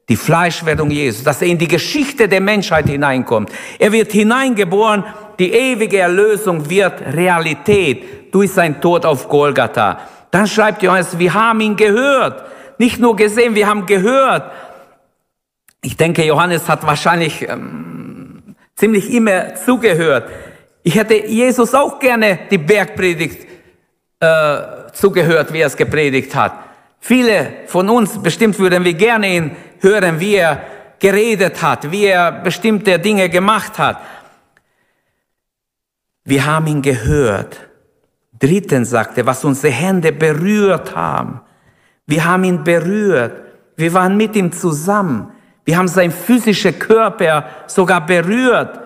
die 0.08 0.16
Fleischwerdung 0.16 0.90
Jesus, 0.90 1.22
dass 1.22 1.42
er 1.42 1.48
in 1.48 1.58
die 1.58 1.68
Geschichte 1.68 2.26
der 2.26 2.40
Menschheit 2.40 2.88
hineinkommt. 2.88 3.52
Er 3.78 3.92
wird 3.92 4.10
hineingeboren, 4.10 5.04
die 5.38 5.52
ewige 5.52 5.98
Erlösung 5.98 6.68
wird 6.68 7.00
Realität 7.14 8.34
durch 8.34 8.50
sein 8.50 8.80
Tod 8.80 9.04
auf 9.06 9.28
Golgatha. 9.28 10.00
Dann 10.30 10.46
schreibt 10.46 10.82
Johannes, 10.82 11.18
wir 11.18 11.32
haben 11.32 11.60
ihn 11.60 11.76
gehört, 11.76 12.44
nicht 12.78 12.98
nur 12.98 13.14
gesehen, 13.14 13.54
wir 13.54 13.68
haben 13.68 13.86
gehört. 13.86 14.50
Ich 15.82 15.96
denke, 15.96 16.24
Johannes 16.24 16.68
hat 16.68 16.86
wahrscheinlich 16.86 17.48
ähm, 17.48 18.56
ziemlich 18.76 19.12
immer 19.12 19.54
zugehört. 19.54 20.28
Ich 20.82 20.94
hätte 20.94 21.26
Jesus 21.26 21.74
auch 21.74 21.98
gerne 21.98 22.38
die 22.50 22.58
Bergpredigt 22.58 23.46
äh, 24.20 24.92
zugehört, 24.92 25.52
wie 25.52 25.60
er 25.60 25.66
es 25.66 25.76
gepredigt 25.76 26.34
hat. 26.34 26.52
Viele 27.00 27.64
von 27.66 27.88
uns, 27.88 28.22
bestimmt 28.22 28.58
würden 28.58 28.84
wir 28.84 28.94
gerne 28.94 29.28
ihn 29.28 29.56
hören, 29.80 30.20
wie 30.20 30.34
er 30.34 30.62
geredet 30.98 31.62
hat, 31.62 31.90
wie 31.90 32.04
er 32.04 32.30
bestimmte 32.30 32.98
Dinge 32.98 33.28
gemacht 33.30 33.78
hat. 33.78 33.98
Wir 36.24 36.44
haben 36.44 36.66
ihn 36.66 36.82
gehört. 36.82 37.58
Drittens 38.38 38.90
sagte, 38.90 39.24
was 39.26 39.44
unsere 39.44 39.72
Hände 39.72 40.12
berührt 40.12 40.94
haben. 40.94 41.40
Wir 42.06 42.24
haben 42.24 42.44
ihn 42.44 42.62
berührt. 42.62 43.42
Wir 43.76 43.92
waren 43.94 44.16
mit 44.16 44.36
ihm 44.36 44.52
zusammen. 44.52 45.32
Wir 45.64 45.78
haben 45.78 45.88
sein 45.88 46.10
physischer 46.10 46.72
Körper 46.72 47.46
sogar 47.66 48.04
berührt. 48.04 48.80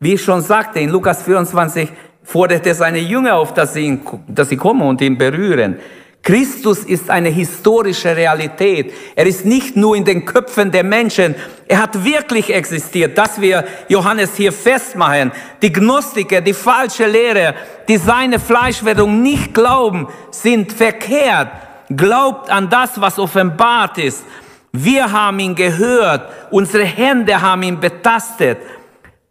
Wie 0.00 0.14
ich 0.14 0.24
schon 0.24 0.40
sagte, 0.40 0.80
in 0.80 0.90
Lukas 0.90 1.22
24 1.22 1.90
fordert 2.24 2.66
er 2.66 2.74
seine 2.74 2.98
Jünger 2.98 3.36
auf, 3.36 3.54
dass 3.54 3.74
sie, 3.74 3.86
ihn, 3.86 4.00
dass 4.28 4.48
sie 4.48 4.56
kommen 4.56 4.82
und 4.82 5.00
ihn 5.00 5.18
berühren. 5.18 5.78
Christus 6.22 6.84
ist 6.84 7.10
eine 7.10 7.30
historische 7.30 8.16
Realität. 8.16 8.92
Er 9.16 9.26
ist 9.26 9.44
nicht 9.44 9.74
nur 9.76 9.96
in 9.96 10.04
den 10.04 10.24
Köpfen 10.24 10.70
der 10.70 10.84
Menschen. 10.84 11.34
Er 11.66 11.82
hat 11.82 12.04
wirklich 12.04 12.54
existiert. 12.54 13.18
dass 13.18 13.40
wir 13.40 13.64
Johannes 13.88 14.36
hier 14.36 14.52
festmachen. 14.52 15.32
Die 15.62 15.72
Gnostiker, 15.72 16.40
die 16.40 16.54
falsche 16.54 17.06
Lehre, 17.06 17.54
die 17.88 17.96
seine 17.96 18.38
Fleischwerdung 18.38 19.20
nicht 19.20 19.52
glauben, 19.52 20.06
sind 20.30 20.72
verkehrt. 20.72 21.48
Glaubt 21.88 22.48
an 22.50 22.70
das, 22.70 23.00
was 23.00 23.18
offenbart 23.18 23.98
ist. 23.98 24.24
Wir 24.70 25.10
haben 25.10 25.40
ihn 25.40 25.56
gehört. 25.56 26.30
Unsere 26.52 26.84
Hände 26.84 27.42
haben 27.42 27.64
ihn 27.64 27.80
betastet. 27.80 28.58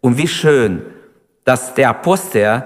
Und 0.02 0.18
wie 0.18 0.28
schön, 0.28 0.82
dass 1.44 1.72
der 1.72 1.88
Apostel 1.88 2.64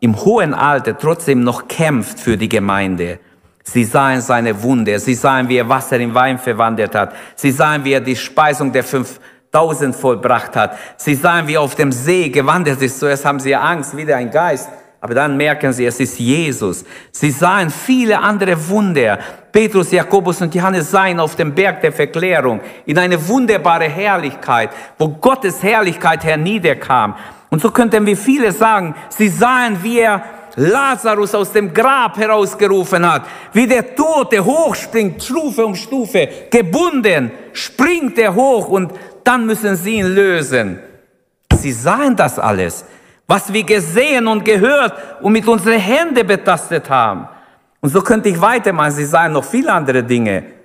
im 0.00 0.24
hohen 0.24 0.54
Alter 0.54 0.96
trotzdem 0.96 1.44
noch 1.44 1.68
kämpft 1.68 2.18
für 2.18 2.36
die 2.36 2.48
Gemeinde. 2.48 3.18
Sie 3.62 3.84
sahen 3.84 4.20
seine 4.20 4.62
Wunde, 4.62 4.98
sie 4.98 5.14
sahen, 5.14 5.48
wie 5.48 5.58
er 5.58 5.68
Wasser 5.68 6.00
in 6.00 6.14
Wein 6.14 6.38
verwandelt 6.38 6.94
hat, 6.94 7.14
sie 7.36 7.52
sahen, 7.52 7.84
wie 7.84 7.92
er 7.92 8.00
die 8.00 8.16
Speisung 8.16 8.72
der 8.72 8.82
5000 8.82 9.94
vollbracht 9.94 10.56
hat, 10.56 10.76
sie 10.96 11.14
sahen, 11.14 11.46
wie 11.46 11.54
er 11.54 11.60
auf 11.60 11.74
dem 11.74 11.92
See 11.92 12.30
gewandelt 12.30 12.80
ist. 12.80 12.98
Zuerst 12.98 13.24
haben 13.24 13.38
sie 13.38 13.54
Angst, 13.54 13.96
wieder 13.96 14.16
ein 14.16 14.30
Geist, 14.30 14.70
aber 15.02 15.14
dann 15.14 15.36
merken 15.36 15.72
sie, 15.72 15.84
es 15.84 16.00
ist 16.00 16.18
Jesus. 16.18 16.84
Sie 17.12 17.30
sahen 17.30 17.70
viele 17.70 18.18
andere 18.18 18.68
Wunder. 18.68 19.18
Petrus, 19.52 19.92
Jakobus 19.92 20.40
und 20.40 20.54
Johannes 20.54 20.90
sahen 20.90 21.20
auf 21.20 21.36
dem 21.36 21.54
Berg 21.54 21.80
der 21.80 21.92
Verklärung 21.92 22.60
in 22.86 22.98
eine 22.98 23.28
wunderbare 23.28 23.88
Herrlichkeit, 23.88 24.70
wo 24.98 25.08
Gottes 25.08 25.62
Herrlichkeit 25.62 26.24
herniederkam. 26.24 27.14
Und 27.50 27.60
so 27.60 27.70
könnten 27.70 28.06
wir 28.06 28.16
viele 28.16 28.52
sagen, 28.52 28.94
sie 29.08 29.28
sahen, 29.28 29.82
wie 29.82 29.98
er 29.98 30.22
Lazarus 30.56 31.34
aus 31.34 31.52
dem 31.52 31.72
Grab 31.72 32.16
herausgerufen 32.16 33.10
hat, 33.10 33.22
wie 33.52 33.66
der 33.66 33.94
Tote 33.94 34.44
hochspringt, 34.44 35.22
Stufe 35.22 35.64
um 35.64 35.74
Stufe, 35.74 36.28
gebunden, 36.50 37.30
springt 37.52 38.18
er 38.18 38.34
hoch 38.34 38.68
und 38.68 38.92
dann 39.24 39.46
müssen 39.46 39.76
sie 39.76 39.96
ihn 39.96 40.06
lösen. 40.06 40.78
Sie 41.54 41.72
sahen 41.72 42.16
das 42.16 42.38
alles, 42.38 42.84
was 43.26 43.52
wir 43.52 43.64
gesehen 43.64 44.26
und 44.26 44.44
gehört 44.44 44.94
und 45.22 45.32
mit 45.32 45.46
unseren 45.46 45.78
Händen 45.78 46.26
betastet 46.26 46.88
haben. 46.88 47.28
Und 47.80 47.90
so 47.90 48.00
könnte 48.00 48.28
ich 48.28 48.40
weitermachen, 48.40 48.92
sie 48.92 49.04
sahen 49.04 49.32
noch 49.32 49.44
viele 49.44 49.72
andere 49.72 50.02
Dinge. 50.02 50.59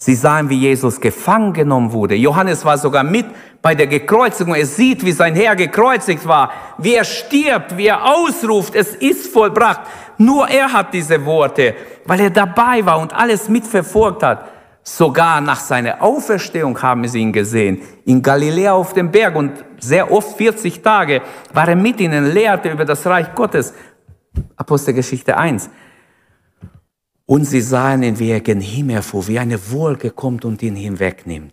Sie 0.00 0.14
sahen, 0.14 0.48
wie 0.48 0.58
Jesus 0.58 1.00
gefangen 1.00 1.52
genommen 1.52 1.92
wurde. 1.92 2.14
Johannes 2.14 2.64
war 2.64 2.78
sogar 2.78 3.02
mit 3.02 3.26
bei 3.60 3.74
der 3.74 3.88
Gekreuzigung. 3.88 4.54
Er 4.54 4.64
sieht, 4.64 5.04
wie 5.04 5.10
sein 5.10 5.34
Herr 5.34 5.56
gekreuzigt 5.56 6.26
war, 6.28 6.52
wie 6.78 6.94
er 6.94 7.02
stirbt, 7.02 7.76
wie 7.76 7.88
er 7.88 8.04
ausruft, 8.04 8.76
es 8.76 8.94
ist 8.94 9.32
vollbracht. 9.32 9.80
Nur 10.16 10.48
er 10.48 10.72
hat 10.72 10.94
diese 10.94 11.26
Worte, 11.26 11.74
weil 12.04 12.20
er 12.20 12.30
dabei 12.30 12.86
war 12.86 13.00
und 13.00 13.12
alles 13.12 13.48
mitverfolgt 13.48 14.22
hat. 14.22 14.48
Sogar 14.84 15.40
nach 15.40 15.58
seiner 15.58 16.00
Auferstehung 16.00 16.80
haben 16.80 17.06
sie 17.08 17.18
ihn 17.18 17.32
gesehen. 17.32 17.82
In 18.04 18.22
Galiläa 18.22 18.74
auf 18.74 18.94
dem 18.94 19.10
Berg 19.10 19.34
und 19.34 19.64
sehr 19.80 20.12
oft 20.12 20.36
40 20.38 20.80
Tage 20.80 21.22
war 21.52 21.68
er 21.68 21.76
mit 21.76 22.00
ihnen, 22.00 22.32
lehrte 22.32 22.70
über 22.70 22.84
das 22.84 23.04
Reich 23.04 23.34
Gottes. 23.34 23.74
Apostelgeschichte 24.56 25.36
1. 25.36 25.68
Und 27.28 27.44
sie 27.44 27.60
sahen 27.60 28.02
ihn, 28.02 28.18
wie 28.18 28.30
er 28.30 28.40
gen 28.40 28.62
Himmel 28.62 29.02
fuhr, 29.02 29.28
wie 29.28 29.38
eine 29.38 29.58
Wolke 29.70 30.10
kommt 30.10 30.46
und 30.46 30.62
ihn 30.62 30.76
hinwegnimmt. 30.76 31.52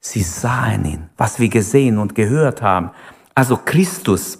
Sie 0.00 0.22
sahen 0.22 0.86
ihn, 0.86 1.10
was 1.18 1.38
wir 1.38 1.50
gesehen 1.50 1.98
und 1.98 2.14
gehört 2.14 2.62
haben. 2.62 2.92
Also 3.34 3.58
Christus 3.62 4.38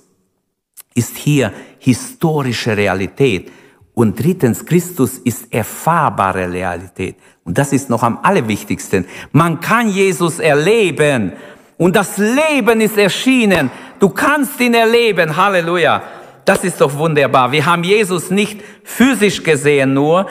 ist 0.95 1.19
hier 1.19 1.53
historische 1.79 2.75
Realität. 2.75 3.53
Und 3.92 4.19
drittens, 4.19 4.64
Christus 4.64 5.19
ist 5.19 5.53
erfahrbare 5.53 6.51
Realität. 6.51 7.16
Und 7.45 7.59
das 7.59 7.75
ist 7.75 7.90
noch 7.90 8.03
am 8.03 8.21
allerwichtigsten. 8.23 9.05
Man 9.33 9.61
kann 9.61 9.90
Jesus 9.90 10.38
erleben. 10.38 11.33
Und 11.77 11.95
das 11.97 12.16
Leben 12.16 12.81
ist 12.81 12.97
erschienen. 12.97 13.71
Du 13.99 14.09
kannst 14.09 14.59
ihn 14.61 14.73
erleben. 14.73 15.37
Halleluja. 15.37 16.03
Das 16.47 16.63
ist 16.63 16.81
doch 16.81 16.97
wunderbar. 16.97 17.51
Wir 17.51 17.67
haben 17.67 17.83
Jesus 17.83 18.31
nicht 18.31 18.63
physisch 18.85 19.43
gesehen 19.43 19.95
nur. 19.95 20.27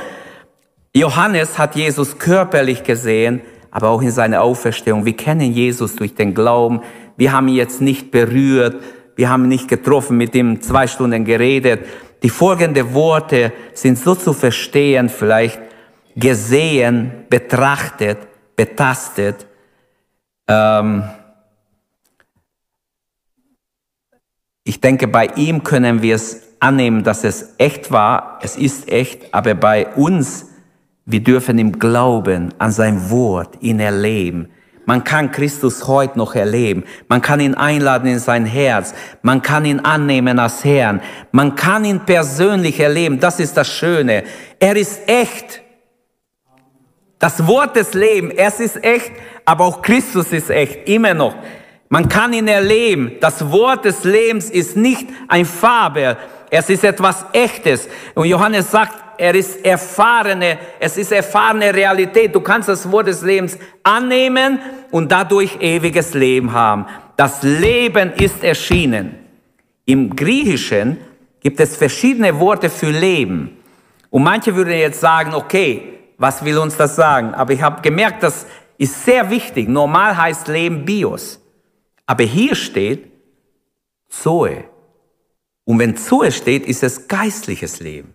Johannes 0.95 1.57
hat 1.57 1.75
Jesus 1.75 2.17
körperlich 2.17 2.83
gesehen, 2.83 3.41
aber 3.69 3.89
auch 3.89 4.01
in 4.01 4.11
seiner 4.11 4.41
Auferstehung. 4.41 5.03
Wir 5.03 5.17
kennen 5.17 5.51
Jesus 5.51 5.97
durch 5.97 6.15
den 6.15 6.33
Glauben. 6.33 6.81
Wir 7.17 7.33
haben 7.33 7.49
ihn 7.49 7.55
jetzt 7.55 7.81
nicht 7.81 8.11
berührt. 8.11 8.81
Wir 9.17 9.29
haben 9.29 9.43
ihn 9.43 9.49
nicht 9.49 9.67
getroffen, 9.67 10.15
mit 10.15 10.33
ihm 10.35 10.61
zwei 10.61 10.87
Stunden 10.87 11.25
geredet. 11.25 11.81
Die 12.23 12.29
folgenden 12.29 12.93
Worte 12.93 13.51
sind 13.73 13.99
so 13.99 14.15
zu 14.15 14.31
verstehen, 14.31 15.09
vielleicht 15.09 15.59
gesehen, 16.15 17.25
betrachtet, 17.29 18.19
betastet. 18.55 19.45
Ähm, 20.47 21.03
ich 24.65 24.81
denke, 24.81 25.07
bei 25.07 25.27
ihm 25.35 25.63
können 25.63 26.01
wir 26.01 26.15
es 26.15 26.41
annehmen, 26.59 27.03
dass 27.03 27.23
es 27.23 27.53
echt 27.59 27.91
war. 27.91 28.39
Es 28.41 28.57
ist 28.57 28.91
echt, 28.91 29.31
aber 29.31 29.53
bei 29.53 29.87
uns, 29.95 30.47
wir 31.05 31.23
dürfen 31.23 31.59
ihm 31.59 31.77
glauben, 31.77 32.51
an 32.57 32.71
sein 32.71 33.11
Wort, 33.11 33.61
ihn 33.61 33.79
erleben. 33.79 34.49
Man 34.87 35.03
kann 35.03 35.31
Christus 35.31 35.87
heute 35.87 36.17
noch 36.17 36.33
erleben. 36.33 36.83
Man 37.07 37.21
kann 37.21 37.39
ihn 37.39 37.53
einladen 37.53 38.09
in 38.09 38.19
sein 38.19 38.45
Herz. 38.45 38.95
Man 39.21 39.43
kann 39.43 39.65
ihn 39.65 39.79
annehmen 39.81 40.39
als 40.39 40.63
Herrn. 40.63 40.99
Man 41.31 41.55
kann 41.55 41.85
ihn 41.85 41.99
persönlich 41.99 42.79
erleben. 42.79 43.19
Das 43.19 43.39
ist 43.39 43.55
das 43.57 43.67
Schöne. 43.67 44.23
Er 44.59 44.75
ist 44.75 45.07
echt. 45.07 45.61
Das 47.19 47.45
Wort 47.47 47.75
des 47.75 47.93
Lebens, 47.93 48.33
es 48.35 48.59
ist 48.59 48.83
echt, 48.83 49.11
aber 49.45 49.65
auch 49.65 49.81
Christus 49.81 50.31
ist 50.31 50.49
echt, 50.49 50.87
immer 50.89 51.13
noch. 51.13 51.35
Man 51.95 52.09
kann 52.09 52.33
ihn 52.33 52.49
erleben. 52.49 53.13
Das 53.21 53.53
Wort 53.53 53.85
des 53.85 54.03
Lebens 54.03 54.49
ist 54.49 54.75
nicht 54.75 55.07
ein 55.29 55.45
Fabel, 55.45 56.17
es 56.49 56.69
ist 56.69 56.83
etwas 56.83 57.25
Echtes. 57.31 57.87
Und 58.15 58.25
Johannes 58.25 58.69
sagt, 58.69 59.01
er 59.17 59.33
ist 59.33 59.63
erfahrene, 59.63 60.57
es 60.77 60.97
ist 60.97 61.13
erfahrene 61.13 61.73
Realität. 61.73 62.35
Du 62.35 62.41
kannst 62.41 62.67
das 62.67 62.91
Wort 62.91 63.07
des 63.07 63.21
Lebens 63.21 63.57
annehmen 63.81 64.59
und 64.91 65.09
dadurch 65.09 65.61
ewiges 65.61 66.13
Leben 66.13 66.51
haben. 66.51 66.85
Das 67.15 67.43
Leben 67.43 68.11
ist 68.11 68.43
erschienen. 68.43 69.15
Im 69.85 70.13
Griechischen 70.17 70.97
gibt 71.39 71.61
es 71.61 71.77
verschiedene 71.77 72.37
Worte 72.41 72.69
für 72.69 72.91
Leben. 72.91 73.55
Und 74.09 74.21
manche 74.21 74.53
würden 74.53 74.73
jetzt 74.73 74.99
sagen, 74.99 75.33
okay, 75.33 75.93
was 76.17 76.43
will 76.43 76.57
uns 76.57 76.75
das 76.75 76.97
sagen? 76.97 77.33
Aber 77.33 77.53
ich 77.53 77.61
habe 77.61 77.81
gemerkt, 77.81 78.21
das 78.21 78.45
ist 78.77 79.05
sehr 79.05 79.29
wichtig. 79.29 79.69
Normal 79.69 80.17
heißt 80.17 80.49
Leben 80.49 80.83
Bios. 80.83 81.39
Aber 82.05 82.23
hier 82.23 82.55
steht 82.55 83.11
Zoe. 84.09 84.65
Und 85.65 85.79
wenn 85.79 85.97
Zoe 85.97 86.31
steht, 86.31 86.65
ist 86.65 86.83
es 86.83 87.07
geistliches 87.07 87.79
Leben. 87.79 88.13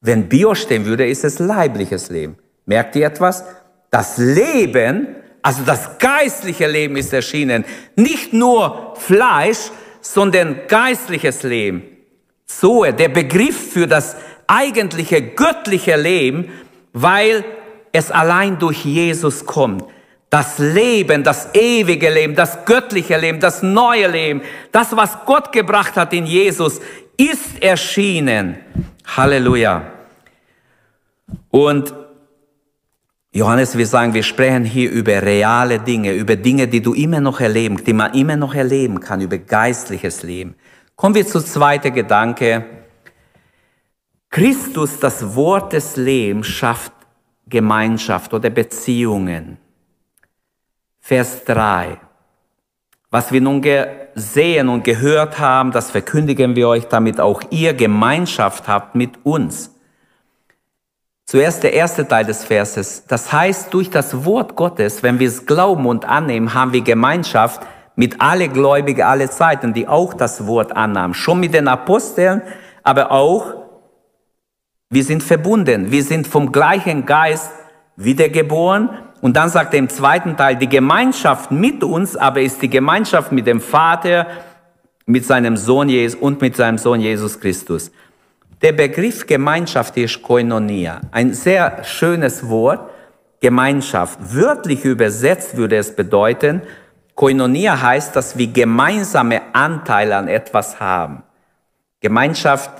Wenn 0.00 0.28
Bio 0.28 0.54
stehen 0.54 0.84
würde, 0.84 1.06
ist 1.06 1.24
es 1.24 1.38
leibliches 1.38 2.10
Leben. 2.10 2.36
Merkt 2.64 2.94
ihr 2.96 3.06
etwas? 3.06 3.44
Das 3.90 4.18
Leben, 4.18 5.16
also 5.42 5.62
das 5.64 5.98
geistliche 5.98 6.68
Leben 6.68 6.96
ist 6.96 7.12
erschienen. 7.12 7.64
Nicht 7.96 8.32
nur 8.32 8.94
Fleisch, 8.96 9.70
sondern 10.00 10.66
geistliches 10.68 11.42
Leben. 11.42 11.82
Zoe, 12.44 12.92
der 12.92 13.08
Begriff 13.08 13.72
für 13.72 13.88
das 13.88 14.16
eigentliche 14.46 15.20
göttliche 15.20 15.96
Leben, 15.96 16.50
weil 16.92 17.44
es 17.92 18.10
allein 18.10 18.58
durch 18.58 18.84
Jesus 18.84 19.44
kommt. 19.46 19.84
Das 20.28 20.58
Leben, 20.58 21.22
das 21.22 21.54
ewige 21.54 22.10
Leben, 22.10 22.34
das 22.34 22.64
göttliche 22.64 23.16
Leben, 23.16 23.38
das 23.40 23.62
neue 23.62 24.08
Leben, 24.08 24.42
das, 24.72 24.96
was 24.96 25.18
Gott 25.24 25.52
gebracht 25.52 25.96
hat 25.96 26.12
in 26.12 26.26
Jesus, 26.26 26.80
ist 27.16 27.62
erschienen. 27.62 28.56
Halleluja. 29.16 29.92
Und 31.50 31.94
Johannes, 33.32 33.76
wir 33.76 33.86
sagen, 33.86 34.14
wir 34.14 34.22
sprechen 34.22 34.64
hier 34.64 34.90
über 34.90 35.22
reale 35.22 35.78
Dinge, 35.78 36.12
über 36.12 36.36
Dinge, 36.36 36.68
die 36.68 36.80
du 36.80 36.94
immer 36.94 37.20
noch 37.20 37.40
erleben, 37.40 37.82
die 37.84 37.92
man 37.92 38.14
immer 38.14 38.36
noch 38.36 38.54
erleben 38.54 38.98
kann, 39.00 39.20
über 39.20 39.36
geistliches 39.38 40.22
Leben. 40.22 40.54
Kommen 40.96 41.14
wir 41.14 41.26
zu 41.26 41.40
zweiter 41.40 41.90
Gedanke. 41.90 42.64
Christus, 44.30 44.98
das 44.98 45.34
Wort 45.34 45.74
des 45.74 45.96
Lebens, 45.96 46.46
schafft 46.46 46.92
Gemeinschaft 47.46 48.32
oder 48.32 48.48
Beziehungen. 48.48 49.58
Vers 51.08 51.44
3. 51.44 51.98
Was 53.12 53.30
wir 53.30 53.40
nun 53.40 53.62
gesehen 53.62 54.68
und 54.68 54.82
gehört 54.82 55.38
haben, 55.38 55.70
das 55.70 55.92
verkündigen 55.92 56.56
wir 56.56 56.66
euch, 56.66 56.88
damit 56.88 57.20
auch 57.20 57.42
ihr 57.50 57.74
Gemeinschaft 57.74 58.66
habt 58.66 58.96
mit 58.96 59.24
uns. 59.24 59.70
Zuerst 61.24 61.62
der 61.62 61.74
erste 61.74 62.08
Teil 62.08 62.24
des 62.24 62.42
Verses. 62.42 63.04
Das 63.06 63.32
heißt, 63.32 63.72
durch 63.72 63.88
das 63.88 64.24
Wort 64.24 64.56
Gottes, 64.56 65.04
wenn 65.04 65.20
wir 65.20 65.28
es 65.28 65.46
glauben 65.46 65.86
und 65.86 66.04
annehmen, 66.04 66.54
haben 66.54 66.72
wir 66.72 66.80
Gemeinschaft 66.80 67.64
mit 67.94 68.20
alle 68.20 68.48
Gläubigen 68.48 69.02
alle 69.02 69.30
Zeiten, 69.30 69.74
die 69.74 69.86
auch 69.86 70.12
das 70.12 70.48
Wort 70.48 70.76
annahmen. 70.76 71.14
Schon 71.14 71.38
mit 71.38 71.54
den 71.54 71.68
Aposteln, 71.68 72.42
aber 72.82 73.12
auch, 73.12 73.54
wir 74.90 75.04
sind 75.04 75.22
verbunden. 75.22 75.92
Wir 75.92 76.02
sind 76.02 76.26
vom 76.26 76.50
gleichen 76.50 77.06
Geist 77.06 77.52
wiedergeboren 77.94 78.90
und 79.20 79.36
dann 79.36 79.48
sagt 79.48 79.74
er 79.74 79.78
im 79.78 79.88
zweiten 79.88 80.36
Teil, 80.36 80.56
die 80.56 80.68
Gemeinschaft 80.68 81.50
mit 81.50 81.82
uns, 81.82 82.16
aber 82.16 82.40
ist 82.40 82.60
die 82.62 82.70
Gemeinschaft 82.70 83.32
mit 83.32 83.46
dem 83.46 83.60
Vater, 83.60 84.26
mit 85.06 85.24
seinem 85.24 85.56
Sohn 85.56 85.88
Jesus 85.88 86.20
und 86.20 86.40
mit 86.40 86.56
seinem 86.56 86.78
Sohn 86.78 87.00
Jesus 87.00 87.40
Christus. 87.40 87.90
Der 88.62 88.72
Begriff 88.72 89.26
Gemeinschaft 89.26 89.96
ist 89.96 90.22
Koinonia. 90.22 91.00
Ein 91.12 91.34
sehr 91.34 91.84
schönes 91.84 92.48
Wort. 92.48 92.90
Gemeinschaft. 93.40 94.18
Wörtlich 94.34 94.84
übersetzt 94.84 95.56
würde 95.56 95.76
es 95.76 95.94
bedeuten, 95.94 96.62
Koinonia 97.14 97.80
heißt, 97.80 98.14
dass 98.14 98.36
wir 98.36 98.46
gemeinsame 98.48 99.40
Anteile 99.54 100.16
an 100.16 100.28
etwas 100.28 100.80
haben. 100.80 101.22
Gemeinschaft 102.00 102.70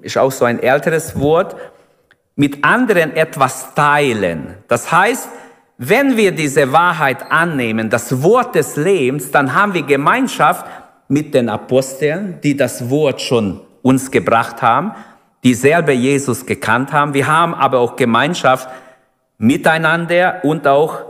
ist 0.00 0.18
auch 0.18 0.32
so 0.32 0.44
ein 0.44 0.60
älteres 0.60 1.18
Wort. 1.18 1.56
Mit 2.34 2.64
anderen 2.64 3.16
etwas 3.16 3.74
teilen. 3.74 4.56
Das 4.68 4.92
heißt, 4.92 5.28
wenn 5.78 6.16
wir 6.16 6.32
diese 6.32 6.72
Wahrheit 6.72 7.30
annehmen, 7.30 7.90
das 7.90 8.22
Wort 8.22 8.54
des 8.54 8.76
Lebens, 8.76 9.30
dann 9.30 9.54
haben 9.54 9.74
wir 9.74 9.82
Gemeinschaft 9.82 10.64
mit 11.08 11.34
den 11.34 11.48
Aposteln, 11.48 12.38
die 12.42 12.56
das 12.56 12.88
Wort 12.90 13.20
schon 13.20 13.60
uns 13.82 14.10
gebracht 14.10 14.62
haben, 14.62 14.92
die 15.44 15.54
selber 15.54 15.92
Jesus 15.92 16.46
gekannt 16.46 16.92
haben. 16.92 17.14
Wir 17.14 17.26
haben 17.26 17.54
aber 17.54 17.78
auch 17.78 17.94
Gemeinschaft 17.96 18.68
miteinander 19.38 20.40
und 20.42 20.66
auch 20.66 21.02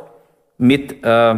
mit 0.58 1.04
äh, 1.04 1.34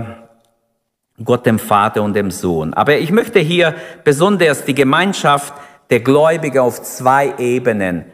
Gott 1.22 1.46
dem 1.46 1.58
Vater 1.58 2.02
und 2.02 2.14
dem 2.14 2.30
Sohn. 2.30 2.72
Aber 2.74 2.96
ich 2.96 3.10
möchte 3.10 3.40
hier 3.40 3.74
besonders 4.04 4.64
die 4.64 4.74
Gemeinschaft 4.74 5.52
der 5.90 6.00
Gläubigen 6.00 6.58
auf 6.58 6.82
zwei 6.82 7.34
Ebenen 7.38 8.06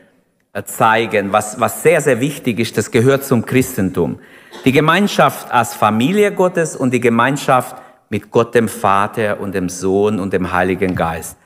zeigen, 0.65 1.33
was, 1.33 1.59
was 1.59 1.83
sehr, 1.83 2.01
sehr 2.01 2.21
wichtig 2.21 2.61
ist. 2.61 2.79
Das 2.79 2.91
gehört 2.91 3.25
zum 3.25 3.45
Christentum. 3.45 4.21
Die 4.65 4.73
Gemeinschaft 4.73 5.51
als 5.51 5.75
Familie 5.75 6.33
Gottes 6.33 6.77
und 6.77 6.93
die 6.93 7.01
Gemeinschaft 7.01 7.77
mit 8.09 8.31
Gott 8.31 8.55
dem 8.55 8.69
Vater 8.69 9.41
und 9.41 9.55
dem 9.55 9.69
Sohn 9.69 10.21
und 10.21 10.33
dem 10.33 10.53
Heiligen 10.53 10.95
Geist. 10.95 11.37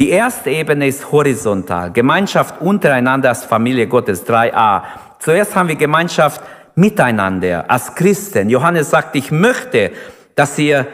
Die 0.00 0.10
erste 0.10 0.50
Ebene 0.50 0.88
ist 0.88 1.12
horizontal. 1.12 1.92
Gemeinschaft 1.92 2.60
untereinander 2.60 3.28
als 3.28 3.44
Familie 3.44 3.86
Gottes 3.86 4.26
3a. 4.26 4.82
Zuerst 5.18 5.54
haben 5.54 5.68
wir 5.68 5.76
Gemeinschaft 5.76 6.40
miteinander 6.74 7.70
als 7.70 7.94
Christen. 7.94 8.48
Johannes 8.48 8.90
sagt, 8.90 9.14
ich 9.14 9.30
möchte, 9.30 9.92
dass 10.34 10.58
ihr 10.58 10.86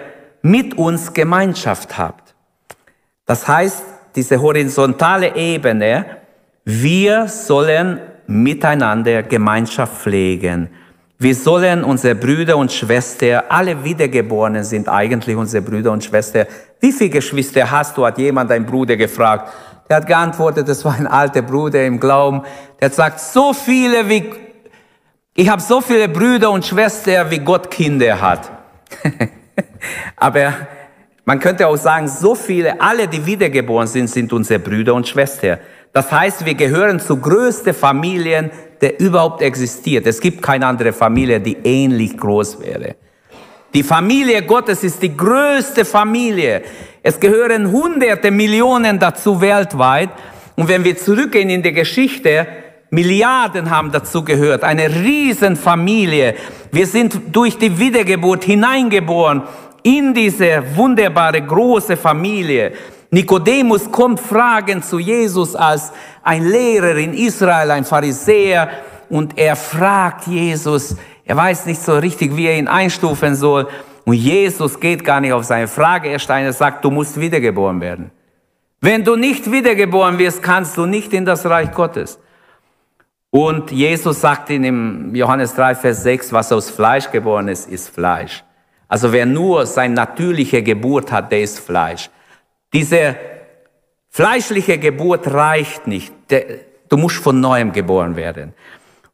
mit 0.43 0.77
uns 0.77 1.13
Gemeinschaft 1.13 1.97
habt. 1.97 2.35
Das 3.25 3.47
heißt, 3.47 3.83
diese 4.15 4.41
horizontale 4.41 5.37
Ebene, 5.37 6.07
wir 6.69 7.29
sollen 7.29 8.01
miteinander 8.27 9.23
Gemeinschaft 9.23 10.03
pflegen. 10.03 10.69
Wir 11.17 11.37
sollen 11.37 11.85
unsere 11.85 12.17
Brüder 12.17 12.57
und 12.57 12.73
Schwestern, 12.73 13.45
alle 13.49 13.85
Wiedergeborenen 13.85 14.65
sind 14.65 14.89
eigentlich 14.89 15.37
unsere 15.37 15.63
Brüder 15.63 15.93
und 15.93 16.03
Schwestern. 16.03 16.49
Wie 16.81 16.91
viele 16.91 17.11
Geschwister 17.11 17.71
hast 17.71 17.97
du? 17.97 18.05
Hat 18.05 18.19
jemand 18.19 18.51
dein 18.51 18.67
Bruder 18.67 18.97
gefragt. 18.97 19.53
Der 19.89 19.99
hat 19.99 20.09
geantwortet, 20.09 20.69
das 20.69 20.85
war 20.85 20.97
ein 20.97 21.07
alter 21.07 21.43
Bruder 21.43 21.87
im 21.87 22.01
Glauben. 22.01 22.43
Der 22.81 22.87
hat 22.87 22.93
gesagt, 22.93 23.21
so 23.21 23.53
viele 23.53 24.09
wie, 24.09 24.29
ich 25.37 25.49
habe 25.49 25.63
so 25.63 25.81
viele 25.81 26.09
Brüder 26.09 26.51
und 26.51 26.67
Schwestern, 26.67 27.31
wie 27.31 27.39
Gott 27.39 27.71
Kinder 27.71 28.21
hat. 28.21 28.51
Aber 30.17 30.53
man 31.25 31.39
könnte 31.39 31.69
auch 31.69 31.77
sagen, 31.77 32.09
so 32.09 32.35
viele, 32.35 32.81
alle, 32.81 33.07
die 33.07 33.25
wiedergeboren 33.25 33.87
sind, 33.87 34.11
sind 34.11 34.33
unsere 34.33 34.59
Brüder 34.59 34.95
und 34.95 35.07
Schwestern. 35.07 35.59
Das 35.97 36.13
heißt, 36.13 36.45
wir 36.45 36.53
gehören 36.53 37.01
zu 37.01 37.17
größten 37.17 37.73
Familien 37.73 38.51
der 38.83 39.01
überhaupt 39.01 39.41
existiert. 39.41 40.07
Es 40.07 40.21
gibt 40.21 40.43
keine 40.43 40.67
andere 40.67 40.93
Familie, 40.93 41.41
die 41.41 41.57
ähnlich 41.65 42.19
groß 42.19 42.61
wäre. 42.61 42.97
Die 43.73 43.83
Familie 43.83 44.43
Gottes 44.43 44.85
ist 44.85 45.01
die 45.03 45.17
größte 45.17 45.87
Familie. 45.87 46.61
Es 47.03 47.19
gehören 47.19 47.73
hunderte 47.73 48.31
Millionen 48.31 48.99
dazu 48.99 49.41
weltweit. 49.41 50.11
Und 50.57 50.69
wenn 50.69 50.85
wir 50.85 50.99
zurückgehen 50.99 51.49
in 51.49 51.63
die 51.63 51.73
Geschichte, 51.73 52.47
Milliarden 52.91 53.71
haben 53.71 53.91
dazu 53.91 54.23
gehört, 54.23 54.65
eine 54.65 54.91
Riesenfamilie. 54.91 56.35
Wir 56.73 56.87
sind 56.87 57.19
durch 57.33 57.57
die 57.57 57.79
Wiedergeburt 57.79 58.45
hineingeboren 58.45 59.45
in 59.83 60.13
diese 60.13 60.63
wunderbare 60.75 61.41
große 61.41 61.97
Familie. 61.97 62.75
Nikodemus 63.11 63.91
kommt 63.91 64.21
fragen 64.21 64.83
zu 64.83 64.99
Jesus 64.99 65.55
als 65.55 65.93
ein 66.23 66.45
Lehrer 66.45 66.97
in 66.97 67.15
Israel, 67.15 67.71
ein 67.71 67.85
Pharisäer, 67.85 68.69
und 69.09 69.39
er 69.39 69.55
fragt 69.55 70.27
Jesus, 70.27 70.97
er 71.25 71.37
weiß 71.37 71.67
nicht 71.67 71.81
so 71.81 71.97
richtig, 71.97 72.37
wie 72.37 72.47
er 72.47 72.59
ihn 72.59 72.69
einstufen 72.69 73.35
soll. 73.35 73.69
Und 74.05 74.15
Jesus 74.15 74.79
geht 74.79 75.05
gar 75.05 75.21
nicht 75.21 75.33
auf 75.33 75.45
seine 75.45 75.69
Frage 75.69 76.11
er 76.11 76.53
sagt, 76.53 76.85
du 76.85 76.91
musst 76.91 77.21
wiedergeboren 77.21 77.81
werden. 77.81 78.11
Wenn 78.81 79.05
du 79.05 79.17
nicht 79.17 79.51
wiedergeboren 79.51 80.19
wirst, 80.19 80.43
kannst 80.43 80.77
du 80.77 80.87
nicht 80.87 81.13
in 81.13 81.25
das 81.25 81.47
Reich 81.47 81.73
Gottes. 81.73 82.19
Und 83.31 83.71
Jesus 83.71 84.21
sagt 84.21 84.51
in 84.51 85.15
Johannes 85.15 85.55
3, 85.55 85.75
Vers 85.75 86.03
6, 86.03 86.33
was 86.33 86.53
aus 86.53 86.71
Fleisch 86.71 87.11
geboren 87.11 87.49
ist, 87.49 87.69
ist 87.69 87.89
Fleisch. 87.89 88.45
Also 88.89 89.13
wer 89.13 89.27
nur 89.27 89.67
seine 89.67 89.95
natürliche 89.95 90.63
Geburt 90.63 91.11
hat, 91.11 91.33
der 91.33 91.43
ist 91.43 91.59
Fleisch. 91.59 92.09
Diese 92.77 93.17
fleischliche 94.11 94.77
Geburt 94.77 95.33
reicht 95.33 95.87
nicht. 95.87 96.13
Du 96.91 96.99
musst 96.99 97.17
von 97.17 97.41
neuem 97.41 97.73
geboren 97.73 98.17
werden. 98.17 98.53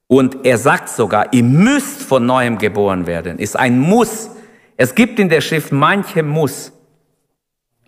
Und 0.09 0.44
er 0.44 0.59
sagt 0.59 0.88
sogar, 0.88 1.33
ihr 1.33 1.44
müsst 1.44 2.03
von 2.03 2.27
neuem 2.27 2.59
geboren 2.59 3.07
werden. 3.07 3.38
Ist 3.38 3.57
ein 3.57 3.79
Muss. 3.79 4.31
Es 4.77 4.96
gibt 4.96 5.20
in 5.20 5.29
der 5.29 5.40
Schrift 5.40 5.70
manche 5.70 6.25
Muss. 6.25 6.72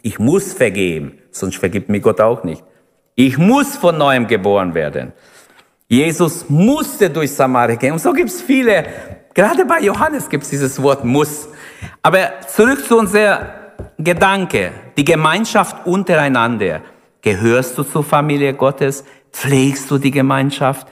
Ich 0.00 0.20
muss 0.20 0.52
vergeben, 0.52 1.18
sonst 1.32 1.56
vergibt 1.56 1.88
mir 1.88 1.98
Gott 1.98 2.20
auch 2.20 2.44
nicht. 2.44 2.62
Ich 3.16 3.36
muss 3.36 3.76
von 3.76 3.98
neuem 3.98 4.28
geboren 4.28 4.74
werden. 4.74 5.12
Jesus 5.88 6.48
musste 6.48 7.10
durch 7.10 7.32
Samaria 7.32 7.74
gehen. 7.74 7.94
Und 7.94 7.98
so 7.98 8.12
gibt 8.12 8.30
es 8.30 8.40
viele, 8.40 8.84
gerade 9.34 9.64
bei 9.64 9.80
Johannes 9.80 10.28
gibt 10.28 10.44
es 10.44 10.50
dieses 10.50 10.80
Wort 10.80 11.04
muss. 11.04 11.48
Aber 12.00 12.40
zurück 12.46 12.86
zu 12.86 12.96
unser 12.96 13.63
Gedanke, 13.98 14.72
die 14.96 15.04
Gemeinschaft 15.04 15.86
untereinander. 15.86 16.80
Gehörst 17.22 17.78
du 17.78 17.84
zur 17.84 18.04
Familie 18.04 18.54
Gottes? 18.54 19.04
Pflegst 19.32 19.90
du 19.90 19.98
die 19.98 20.10
Gemeinschaft? 20.10 20.86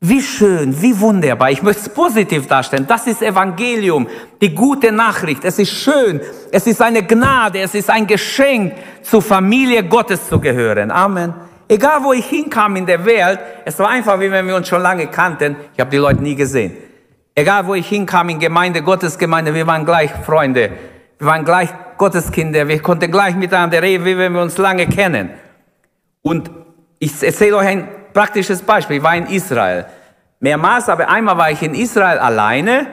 Wie 0.00 0.20
schön, 0.20 0.82
wie 0.82 0.98
wunderbar. 1.00 1.50
Ich 1.50 1.62
möchte 1.62 1.82
es 1.82 1.88
positiv 1.88 2.46
darstellen. 2.46 2.86
Das 2.86 3.06
ist 3.06 3.22
Evangelium, 3.22 4.06
die 4.42 4.54
gute 4.54 4.92
Nachricht. 4.92 5.44
Es 5.44 5.58
ist 5.58 5.70
schön, 5.70 6.20
es 6.52 6.66
ist 6.66 6.82
eine 6.82 7.02
Gnade, 7.02 7.60
es 7.60 7.74
ist 7.74 7.88
ein 7.88 8.06
Geschenk, 8.06 8.74
zur 9.02 9.22
Familie 9.22 9.84
Gottes 9.84 10.28
zu 10.28 10.38
gehören. 10.38 10.90
Amen. 10.90 11.32
Egal 11.68 12.04
wo 12.04 12.12
ich 12.12 12.26
hinkam 12.26 12.76
in 12.76 12.86
der 12.86 13.04
Welt, 13.04 13.40
es 13.64 13.78
war 13.78 13.88
einfach, 13.88 14.20
wie 14.20 14.30
wenn 14.30 14.46
wir 14.46 14.54
uns 14.54 14.68
schon 14.68 14.82
lange 14.82 15.06
kannten. 15.06 15.56
Ich 15.72 15.80
habe 15.80 15.90
die 15.90 15.96
Leute 15.96 16.22
nie 16.22 16.34
gesehen. 16.34 16.76
Egal 17.34 17.66
wo 17.66 17.74
ich 17.74 17.88
hinkam 17.88 18.28
in 18.28 18.38
Gemeinde, 18.38 18.82
Gottesgemeinde, 18.82 19.54
wir 19.54 19.66
waren 19.66 19.84
gleich 19.84 20.10
Freunde. 20.24 20.70
Wir 21.18 21.26
waren 21.26 21.44
gleich 21.44 21.70
Gotteskinder. 21.96 22.68
Wir 22.68 22.80
konnten 22.82 23.10
gleich 23.10 23.36
miteinander 23.36 23.82
reden, 23.82 24.04
wie 24.04 24.18
wenn 24.18 24.32
wir 24.32 24.42
uns 24.42 24.58
lange 24.58 24.86
kennen. 24.86 25.30
Und 26.22 26.50
ich 26.98 27.22
erzähle 27.22 27.56
euch 27.56 27.66
ein 27.68 27.88
praktisches 28.12 28.62
Beispiel. 28.62 28.98
Ich 28.98 29.02
war 29.02 29.16
in 29.16 29.26
Israel. 29.26 29.86
Mehrmals, 30.40 30.88
aber 30.88 31.08
einmal 31.08 31.38
war 31.38 31.50
ich 31.50 31.62
in 31.62 31.74
Israel 31.74 32.18
alleine 32.18 32.86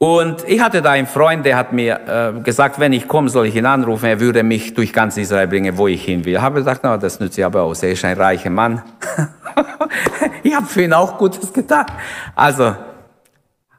und 0.00 0.44
ich 0.46 0.60
hatte 0.60 0.80
da 0.80 0.92
einen 0.92 1.08
Freund, 1.08 1.44
der 1.44 1.56
hat 1.56 1.72
mir 1.72 1.98
äh, 2.36 2.40
gesagt, 2.40 2.78
wenn 2.78 2.92
ich 2.92 3.08
komme, 3.08 3.28
soll 3.28 3.46
ich 3.46 3.56
ihn 3.56 3.66
anrufen. 3.66 4.06
Er 4.06 4.20
würde 4.20 4.44
mich 4.44 4.72
durch 4.72 4.92
ganz 4.92 5.16
Israel 5.16 5.48
bringen, 5.48 5.76
wo 5.76 5.88
ich 5.88 6.04
hin 6.04 6.24
will. 6.24 6.34
Ich 6.34 6.40
habe 6.40 6.60
gesagt, 6.60 6.82
na, 6.84 6.96
das 6.96 7.18
nützt 7.18 7.34
sich 7.34 7.44
aber 7.44 7.64
aus. 7.64 7.82
Er 7.82 7.90
ist 7.90 8.04
ein 8.04 8.16
reicher 8.16 8.50
Mann. 8.50 8.80
ich 10.44 10.54
habe 10.54 10.66
für 10.66 10.82
ihn 10.82 10.92
auch 10.92 11.18
Gutes 11.18 11.52
getan. 11.52 11.86
Also 12.36 12.76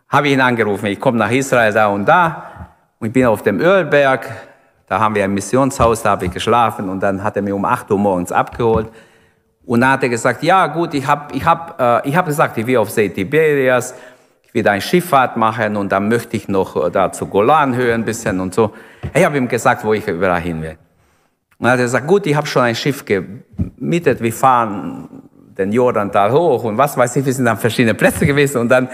habe 0.10 0.28
ich 0.28 0.34
ihn 0.34 0.42
angerufen. 0.42 0.88
Ich 0.88 1.00
komme 1.00 1.18
nach 1.18 1.32
Israel 1.32 1.72
da 1.74 1.88
und 1.88 2.06
da. 2.06 2.72
Und 3.00 3.08
ich 3.08 3.14
bin 3.14 3.26
auf 3.26 3.44
dem 3.44 3.60
Ölberg. 3.60 4.30
Da 4.88 5.00
haben 5.00 5.16
wir 5.16 5.24
ein 5.24 5.34
Missionshaus, 5.34 6.02
da 6.02 6.12
habe 6.12 6.26
ich 6.26 6.32
geschlafen. 6.32 6.90
Und 6.90 7.02
dann 7.02 7.24
hat 7.24 7.36
er 7.36 7.42
mich 7.42 7.54
um 7.54 7.64
8 7.64 7.92
Uhr 7.92 8.00
morgens 8.00 8.32
abgeholt. 8.32 8.90
Und 9.66 9.82
dann 9.82 9.92
hat 9.92 10.04
er 10.04 10.10
gesagt, 10.10 10.42
ja 10.42 10.66
gut, 10.68 10.94
ich 10.96 11.06
habe 11.06 11.36
ich 11.36 11.46
hab, 11.46 11.80
äh, 11.80 12.10
ich 12.10 12.16
hab 12.16 12.26
gesagt, 12.26 12.58
ich 12.58 12.66
will 12.66 12.78
auf 12.78 12.90
See 12.90 13.10
Tiberias 13.10 13.94
ich 14.50 14.56
will 14.56 14.68
eine 14.68 14.82
Schifffahrt 14.82 15.38
machen 15.38 15.78
und 15.78 15.92
dann 15.92 16.10
möchte 16.10 16.36
ich 16.36 16.48
noch 16.48 16.76
äh, 16.76 16.90
da 16.90 17.12
zu 17.12 17.28
Golan 17.28 17.76
hören 17.76 18.02
ein 18.02 18.06
bisschen 18.06 18.40
und 18.40 18.56
so. 18.56 18.74
Ich 19.14 19.24
habe 19.24 19.38
ihm 19.38 19.48
gesagt, 19.48 19.86
wo 19.86 19.94
ich 19.94 20.08
überall 20.08 20.42
hin 20.42 20.62
will. 20.64 20.78
Und 21.60 21.66
dann 21.66 21.74
hat 21.74 21.80
er 21.80 21.84
gesagt, 21.84 22.08
gut, 22.08 22.26
ich 22.26 22.36
habe 22.36 22.48
schon 22.48 22.64
ein 22.64 22.74
Schiff 22.74 23.06
gemietet, 23.06 24.22
wir 24.22 24.34
fahren 24.34 25.08
den 25.56 25.72
Jordantal 25.72 26.32
hoch 26.32 26.64
und 26.64 26.80
was 26.80 26.98
weiß 26.98 27.18
ich, 27.18 27.26
wir 27.26 27.34
sind 27.34 27.48
an 27.48 27.58
verschiedene 27.58 27.94
Plätze 27.94 28.26
gewesen 28.26 28.58
und 28.58 28.70
dann 28.70 28.90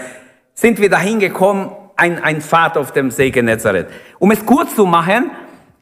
sind 0.56 0.80
wir 0.80 0.90
da 0.90 0.98
hingekommen, 0.98 1.70
ein, 1.96 2.22
ein 2.22 2.40
Fahrt 2.40 2.76
auf 2.76 2.92
dem 2.92 3.10
See 3.10 3.30
Genezareth. 3.30 3.88
Um 4.18 4.30
es 4.30 4.44
kurz 4.44 4.74
zu 4.74 4.86
machen, 4.86 5.30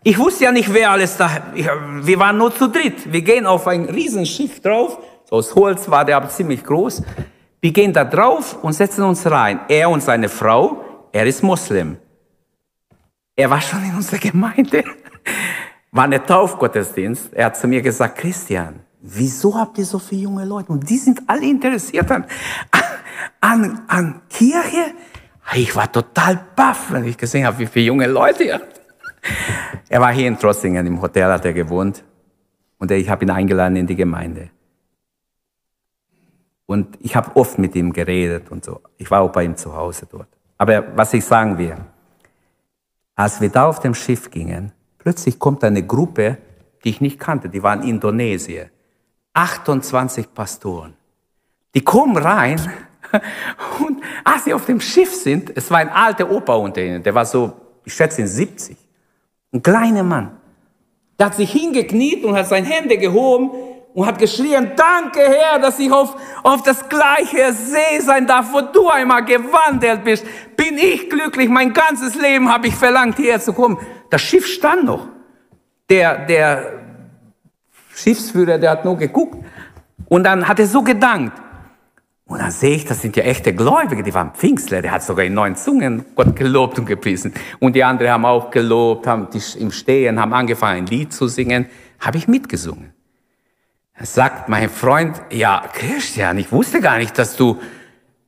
ich 0.03 0.19
wusste 0.19 0.45
ja 0.45 0.53
nicht, 0.53 0.73
wer 0.75 0.91
alles 0.91 1.17
da, 1.17 1.31
wir 1.55 2.19
waren 2.19 2.37
nur 2.37 2.55
zu 2.55 2.69
dritt. 2.69 3.11
Wir 3.11 3.23
gehen 3.23 3.47
auf 3.47 3.67
ein 3.67 3.87
Riesenschiff 3.87 4.61
drauf, 4.61 4.99
so 5.25 5.37
aus 5.37 5.55
Holz 5.55 5.89
war 5.89 6.05
der 6.05 6.17
aber 6.17 6.29
ziemlich 6.29 6.63
groß. 6.63 7.03
Wir 7.61 7.73
gehen 7.73 7.93
da 7.95 8.05
drauf 8.05 8.59
und 8.63 8.75
setzen 8.75 9.05
uns 9.05 9.25
rein. 9.31 9.61
Er 9.69 9.89
und 9.89 10.03
seine 10.03 10.29
Frau, 10.29 11.09
er 11.13 11.25
ist 11.25 11.43
Muslim. 11.43 11.97
Er 13.37 13.49
war 13.49 13.61
schon 13.61 13.83
in 13.83 13.95
unserer 13.95 14.19
Gemeinde, 14.19 14.85
war 15.91 16.05
eine 16.05 16.23
Taufgottesdienst. 16.23 17.33
Er 17.33 17.47
hat 17.47 17.57
zu 17.57 17.67
mir 17.67 17.81
gesagt, 17.81 18.19
Christian, 18.19 18.81
wieso 19.05 19.55
habt 19.55 19.79
ihr 19.79 19.85
so 19.85 19.99
viele 19.99 20.23
junge 20.23 20.45
Leute? 20.45 20.73
Und 20.73 20.89
die 20.89 20.97
sind 20.97 21.23
alle 21.27 21.45
interessiert 21.47 22.11
an, 22.11 22.25
an, 23.41 23.83
an 23.87 24.23
Kirche. 24.31 24.95
Ich 25.55 25.77
war 25.77 25.93
total 25.93 26.41
baff, 26.57 26.91
wenn 26.91 27.05
ich 27.05 27.17
gesehen 27.19 27.47
habe, 27.47 27.59
wie 27.59 27.67
viele 27.67 27.87
junge 27.87 28.07
Leute 28.07 28.45
ihr 28.45 28.55
habt. 28.55 28.81
Er 29.89 30.01
war 30.01 30.13
hier 30.13 30.27
in 30.27 30.39
Trossingen, 30.39 30.87
im 30.87 31.01
Hotel 31.01 31.31
hat 31.31 31.45
er 31.45 31.53
gewohnt. 31.53 32.03
Und 32.79 32.91
ich 32.91 33.09
habe 33.09 33.25
ihn 33.25 33.31
eingeladen 33.31 33.77
in 33.77 33.87
die 33.87 33.95
Gemeinde. 33.95 34.51
Und 36.67 36.97
ich 37.01 37.15
habe 37.15 37.37
oft 37.37 37.59
mit 37.59 37.75
ihm 37.77 37.93
geredet 37.93 38.51
und 38.51 38.65
so. 38.65 38.81
Ich 38.97 39.11
war 39.11 39.21
auch 39.21 39.33
bei 39.33 39.45
ihm 39.45 39.57
zu 39.57 39.77
Hause 39.77 40.07
dort. 40.11 40.29
Aber 40.57 40.97
was 40.97 41.13
ich 41.13 41.25
sagen 41.25 41.59
will, 41.59 41.77
als 43.15 43.41
wir 43.41 43.51
da 43.51 43.67
auf 43.67 43.81
dem 43.81 43.95
Schiff 43.95 44.31
gingen, 44.31 44.73
plötzlich 44.99 45.39
kommt 45.39 45.63
eine 45.63 45.87
Gruppe, 45.87 46.39
die 46.83 46.91
ich 46.91 47.01
nicht 47.03 47.21
kannte, 47.21 47.51
die 47.51 47.63
waren 47.63 47.83
Indonesier. 47.83 48.71
28 49.35 50.33
Pastoren. 50.33 50.95
Die 51.75 51.83
kommen 51.83 52.17
rein 52.17 52.61
und 53.81 54.03
als 54.25 54.45
sie 54.45 54.55
auf 54.55 54.65
dem 54.65 54.81
Schiff 54.81 55.15
sind, 55.15 55.53
es 55.55 55.71
war 55.71 55.79
ein 55.79 55.91
alter 55.91 56.31
Opa 56.31 56.55
unter 56.55 56.81
ihnen, 56.81 57.03
der 57.03 57.15
war 57.15 57.27
so, 57.27 57.53
ich 57.85 57.93
schätze 57.93 58.23
ihn 58.23 58.29
70. 58.29 58.77
Ein 59.53 59.63
kleiner 59.63 60.03
Mann. 60.03 60.37
Der 61.19 61.27
hat 61.27 61.35
sich 61.35 61.51
hingekniet 61.53 62.25
und 62.25 62.37
hat 62.37 62.49
seine 62.49 62.67
Hände 62.67 62.97
gehoben 62.97 63.51
und 63.95 64.07
hat 64.07 64.19
geschrien, 64.19 64.73
danke 64.77 65.21
Herr, 65.21 65.61
dass 65.61 65.79
ich 65.79 65.91
auf, 65.91 66.17
auf 66.43 66.63
das 66.63 66.89
gleiche 66.89 67.53
See 67.53 68.01
sein 68.01 68.27
darf, 68.27 68.53
wo 68.53 68.61
du 68.61 68.89
einmal 68.89 69.25
gewandelt 69.25 70.03
bist. 70.05 70.25
Bin 70.57 70.77
ich 70.77 71.09
glücklich, 71.09 71.49
mein 71.49 71.73
ganzes 71.73 72.17
Leben 72.17 72.53
habe 72.53 72.67
ich 72.67 72.75
verlangt, 72.75 73.17
hierher 73.17 73.41
zu 73.41 73.53
kommen. 73.53 73.79
Das 74.11 74.21
Schiff 74.23 74.47
stand 74.47 74.85
noch. 74.85 75.07
Der, 75.89 76.27
der 76.27 76.84
Schiffsführer, 77.95 78.59
der 78.59 78.71
hat 78.71 78.85
nur 78.85 78.97
geguckt. 78.97 79.45
Und 80.07 80.25
dann 80.25 80.47
hat 80.47 80.59
er 80.59 80.67
so 80.67 80.83
gedankt. 80.83 81.41
Und 82.27 82.41
dann 82.41 82.51
sehe 82.51 82.77
ich, 82.77 82.85
das 82.85 83.03
sind 83.03 83.17
ja 83.17 83.23
echte 83.25 83.55
Gläubige, 83.55 84.03
die 84.03 84.15
waren 84.15 84.33
Pfingstler, 84.33 84.81
der 84.81 84.93
hat 84.93 85.03
sogar 85.03 85.25
in 85.27 85.35
neun 85.35 85.57
Zungen 85.57 86.07
Gott 86.15 86.35
gelobt 86.35 86.79
und 86.79 86.87
gepriesen. 86.87 87.35
Und 87.61 87.77
die 87.77 87.85
anderen 87.85 88.13
haben 88.13 88.25
auch 88.25 88.51
gelobt, 88.51 89.07
haben 89.07 89.29
im 89.59 89.71
Stehen, 89.71 90.19
haben 90.19 90.33
angefangen, 90.33 90.79
ein 90.79 90.87
Lied 90.87 91.13
zu 91.13 91.29
singen. 91.29 91.67
Habe 92.01 92.17
ich 92.17 92.27
mitgesungen 92.27 92.95
sagt 94.03 94.49
mein 94.49 94.69
Freund, 94.69 95.21
ja, 95.31 95.63
Christian, 95.73 96.39
ich 96.39 96.51
wusste 96.51 96.81
gar 96.81 96.99
nicht, 96.99 97.17
dass 97.19 97.37
du, 97.37 97.61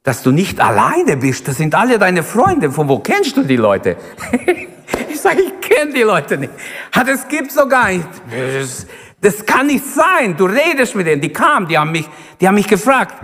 dass 0.02 0.22
du 0.22 0.30
nicht 0.30 0.60
alleine 0.60 1.16
bist. 1.16 1.48
Das 1.48 1.56
sind 1.56 1.74
alle 1.74 1.98
deine 1.98 2.22
Freunde. 2.22 2.70
Von 2.70 2.88
wo 2.88 3.00
kennst 3.00 3.36
du 3.36 3.42
die 3.42 3.56
Leute? 3.56 3.96
ich 5.08 5.20
sage, 5.20 5.42
ich 5.42 5.60
kenne 5.60 5.92
die 5.92 6.02
Leute 6.02 6.38
nicht. 6.38 6.52
Hat 6.92 7.08
es 7.08 7.26
gibt 7.26 7.50
so 7.50 7.66
gar 7.66 7.90
nicht. 7.90 8.08
Das, 9.20 9.44
kann 9.44 9.66
nicht 9.66 9.84
sein. 9.84 10.36
Du 10.36 10.46
redest 10.46 10.94
mit 10.94 11.06
denen. 11.06 11.20
Die 11.20 11.32
kamen, 11.32 11.66
die 11.66 11.78
haben 11.78 11.92
mich, 11.92 12.08
die 12.40 12.46
haben 12.46 12.54
mich 12.54 12.68
gefragt, 12.68 13.14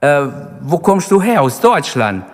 äh, 0.00 0.26
wo 0.60 0.78
kommst 0.78 1.10
du 1.10 1.20
her? 1.22 1.42
Aus 1.42 1.60
Deutschland. 1.60 2.24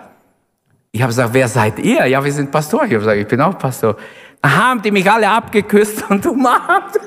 Ich 0.91 1.01
habe 1.01 1.09
gesagt, 1.09 1.33
wer 1.33 1.47
seid 1.47 1.79
ihr? 1.79 2.05
Ja, 2.05 2.23
wir 2.23 2.31
sind 2.31 2.51
Pastor. 2.51 2.83
Ich 2.83 2.91
habe 2.91 2.99
gesagt, 2.99 3.17
ich 3.17 3.27
bin 3.27 3.41
auch 3.41 3.57
Pastor. 3.57 3.95
Da 4.41 4.55
haben 4.55 4.81
die 4.81 4.91
mich 4.91 5.09
alle 5.09 5.29
abgeküsst 5.29 6.03
und 6.09 6.25
umarmt. 6.25 6.99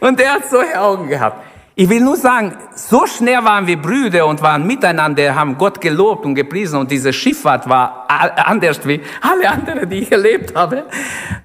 Und 0.00 0.20
er 0.20 0.34
hat 0.34 0.48
solche 0.48 0.80
Augen 0.80 1.08
gehabt. 1.08 1.42
Ich 1.78 1.90
will 1.90 2.00
nur 2.00 2.16
sagen, 2.16 2.56
so 2.74 3.06
schnell 3.06 3.44
waren 3.44 3.66
wir 3.66 3.76
Brüder 3.76 4.26
und 4.26 4.40
waren 4.40 4.66
miteinander, 4.66 5.34
haben 5.34 5.58
Gott 5.58 5.78
gelobt 5.78 6.24
und 6.24 6.34
gepriesen 6.34 6.80
und 6.80 6.90
diese 6.90 7.12
Schifffahrt 7.12 7.68
war 7.68 8.06
anders 8.08 8.80
wie 8.88 9.02
alle 9.20 9.50
anderen, 9.50 9.86
die 9.90 9.96
ich 9.96 10.10
erlebt 10.10 10.56
habe. 10.56 10.84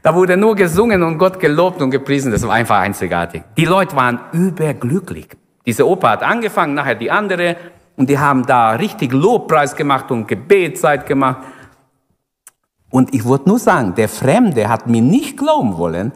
Da 0.01 0.15
wurde 0.15 0.37
nur 0.37 0.55
gesungen 0.55 1.03
und 1.03 1.17
Gott 1.17 1.37
gelobt 1.37 1.81
und 1.81 1.91
gepriesen. 1.91 2.31
Das 2.31 2.47
war 2.47 2.53
einfach 2.53 2.79
einzigartig. 2.79 3.43
Die 3.57 3.65
Leute 3.65 3.93
waren 3.97 4.21
überglücklich. 4.31 5.27
Diese 5.65 5.85
Oper 5.85 6.11
hat 6.11 6.23
angefangen, 6.23 6.75
nachher 6.75 6.95
die 6.95 7.11
andere 7.11 7.57
und 7.97 8.09
die 8.09 8.17
haben 8.17 8.45
da 8.45 8.69
richtig 8.71 9.11
Lobpreis 9.11 9.75
gemacht 9.75 10.11
und 10.11 10.29
Gebetszeit 10.29 11.07
gemacht. 11.07 11.39
Und 12.89 13.13
ich 13.13 13.25
wollte 13.25 13.49
nur 13.49 13.59
sagen, 13.59 13.95
der 13.95 14.07
Fremde 14.07 14.69
hat 14.69 14.87
mir 14.87 15.01
nicht 15.01 15.35
glauben 15.35 15.77
wollen, 15.77 16.13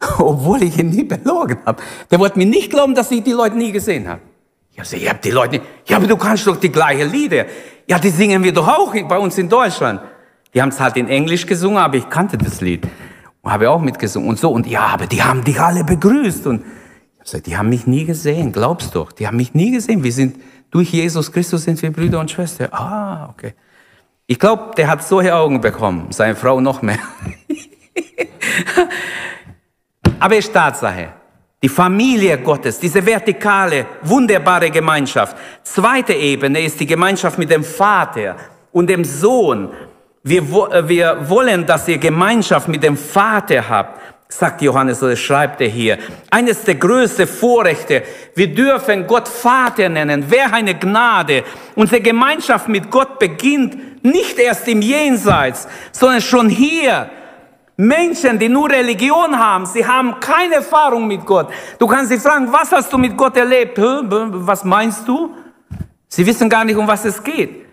obwohl 0.18 0.62
ich 0.62 0.78
ihn 0.78 0.90
nie 0.90 1.04
belogen 1.04 1.58
habe. 1.64 1.82
Der 2.10 2.18
wollte 2.18 2.38
mir 2.38 2.46
nicht 2.46 2.70
glauben, 2.70 2.94
dass 2.94 3.10
ich 3.10 3.22
die 3.22 3.32
Leute 3.32 3.56
nie 3.56 3.72
gesehen 3.72 4.08
habe. 4.08 4.20
Ich 4.72 4.78
habe 4.78 4.96
ihr 5.02 5.10
habt 5.10 5.24
die 5.24 5.30
Leute 5.30 5.50
nicht. 5.52 5.64
Ja, 5.86 5.96
aber 5.96 6.06
du 6.06 6.16
kannst 6.16 6.46
doch 6.46 6.56
die 6.56 6.70
gleiche 6.70 7.04
Lieder. 7.04 7.46
Ja, 7.88 7.98
die 7.98 8.10
singen 8.10 8.44
wir 8.44 8.52
doch 8.52 8.68
auch 8.68 8.94
bei 9.08 9.18
uns 9.18 9.36
in 9.38 9.48
Deutschland. 9.48 10.00
Die 10.54 10.62
haben 10.62 10.68
es 10.68 10.78
halt 10.78 10.96
in 10.96 11.08
Englisch 11.08 11.46
gesungen, 11.46 11.78
aber 11.78 11.96
ich 11.96 12.08
kannte 12.08 12.38
das 12.38 12.60
Lied. 12.60 12.86
Und 13.42 13.52
habe 13.52 13.70
auch 13.70 13.80
mitgesungen 13.80 14.28
und 14.28 14.38
so. 14.38 14.50
Und 14.50 14.66
ja, 14.66 14.86
aber 14.86 15.06
die 15.06 15.22
haben 15.22 15.42
dich 15.42 15.60
alle 15.60 15.84
begrüßt. 15.84 16.46
Und 16.46 16.64
ich 17.16 17.24
gesagt, 17.24 17.46
die 17.46 17.56
haben 17.56 17.68
mich 17.68 17.86
nie 17.86 18.04
gesehen, 18.04 18.52
glaubst 18.52 18.94
doch. 18.94 19.10
Die 19.12 19.26
haben 19.26 19.36
mich 19.36 19.52
nie 19.54 19.72
gesehen. 19.72 20.04
Wir 20.04 20.12
sind, 20.12 20.36
durch 20.70 20.92
Jesus 20.92 21.32
Christus 21.32 21.64
sind 21.64 21.80
wir 21.82 21.90
Brüder 21.92 22.20
und 22.20 22.30
Schwestern. 22.30 22.72
Ah, 22.72 23.30
okay. 23.30 23.54
Ich 24.26 24.38
glaube, 24.38 24.72
der 24.76 24.88
hat 24.88 25.02
solche 25.02 25.34
Augen 25.34 25.60
bekommen, 25.60 26.08
seine 26.10 26.36
Frau 26.36 26.60
noch 26.60 26.82
mehr. 26.82 26.98
Aber 30.20 30.36
ist 30.36 30.52
Tatsache. 30.52 31.08
Die 31.62 31.68
Familie 31.68 32.38
Gottes, 32.38 32.78
diese 32.78 33.04
vertikale, 33.04 33.86
wunderbare 34.02 34.70
Gemeinschaft. 34.70 35.36
Zweite 35.62 36.12
Ebene 36.12 36.60
ist 36.60 36.78
die 36.78 36.86
Gemeinschaft 36.86 37.38
mit 37.38 37.50
dem 37.50 37.64
Vater 37.64 38.36
und 38.72 38.88
dem 38.88 39.04
Sohn. 39.04 39.70
Wir, 40.22 40.42
äh, 40.42 40.88
wir 40.88 41.28
wollen, 41.28 41.66
dass 41.66 41.88
ihr 41.88 41.98
Gemeinschaft 41.98 42.68
mit 42.68 42.82
dem 42.82 42.96
Vater 42.96 43.68
habt, 43.68 44.00
sagt 44.28 44.62
Johannes 44.62 45.02
oder 45.02 45.16
schreibt 45.16 45.60
er 45.60 45.68
hier. 45.68 45.98
Eines 46.30 46.62
der 46.62 46.76
größten 46.76 47.26
Vorrechte. 47.26 48.02
Wir 48.34 48.54
dürfen 48.54 49.06
Gott 49.06 49.26
Vater 49.26 49.88
nennen. 49.88 50.24
Wer 50.28 50.52
eine 50.52 50.74
Gnade. 50.74 51.44
Unsere 51.74 52.00
Gemeinschaft 52.00 52.68
mit 52.68 52.90
Gott 52.90 53.18
beginnt 53.18 54.04
nicht 54.04 54.38
erst 54.38 54.68
im 54.68 54.82
Jenseits, 54.82 55.66
sondern 55.92 56.20
schon 56.20 56.48
hier 56.48 57.10
Menschen, 57.80 58.40
die 58.40 58.48
nur 58.48 58.68
Religion 58.68 59.38
haben, 59.38 59.64
sie 59.64 59.86
haben 59.86 60.18
keine 60.18 60.56
Erfahrung 60.56 61.06
mit 61.06 61.24
Gott. 61.24 61.48
Du 61.78 61.86
kannst 61.86 62.10
sie 62.10 62.18
fragen, 62.18 62.52
was 62.52 62.72
hast 62.72 62.92
du 62.92 62.98
mit 62.98 63.16
Gott 63.16 63.36
erlebt? 63.36 63.78
Was 63.78 64.64
meinst 64.64 65.06
du? 65.06 65.32
Sie 66.08 66.26
wissen 66.26 66.50
gar 66.50 66.64
nicht, 66.64 66.76
um 66.76 66.88
was 66.88 67.04
es 67.04 67.22
geht. 67.22 67.66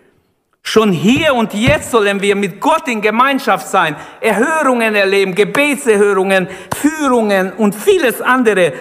Schon 0.62 0.92
hier 0.92 1.34
und 1.34 1.52
jetzt 1.54 1.90
sollen 1.90 2.22
wir 2.22 2.36
mit 2.36 2.60
Gott 2.60 2.86
in 2.86 3.00
Gemeinschaft 3.00 3.66
sein, 3.66 3.96
Erhörungen 4.20 4.94
erleben, 4.94 5.34
Gebetserhörungen, 5.34 6.46
Führungen 6.76 7.52
und 7.54 7.74
vieles 7.74 8.22
andere. 8.22 8.74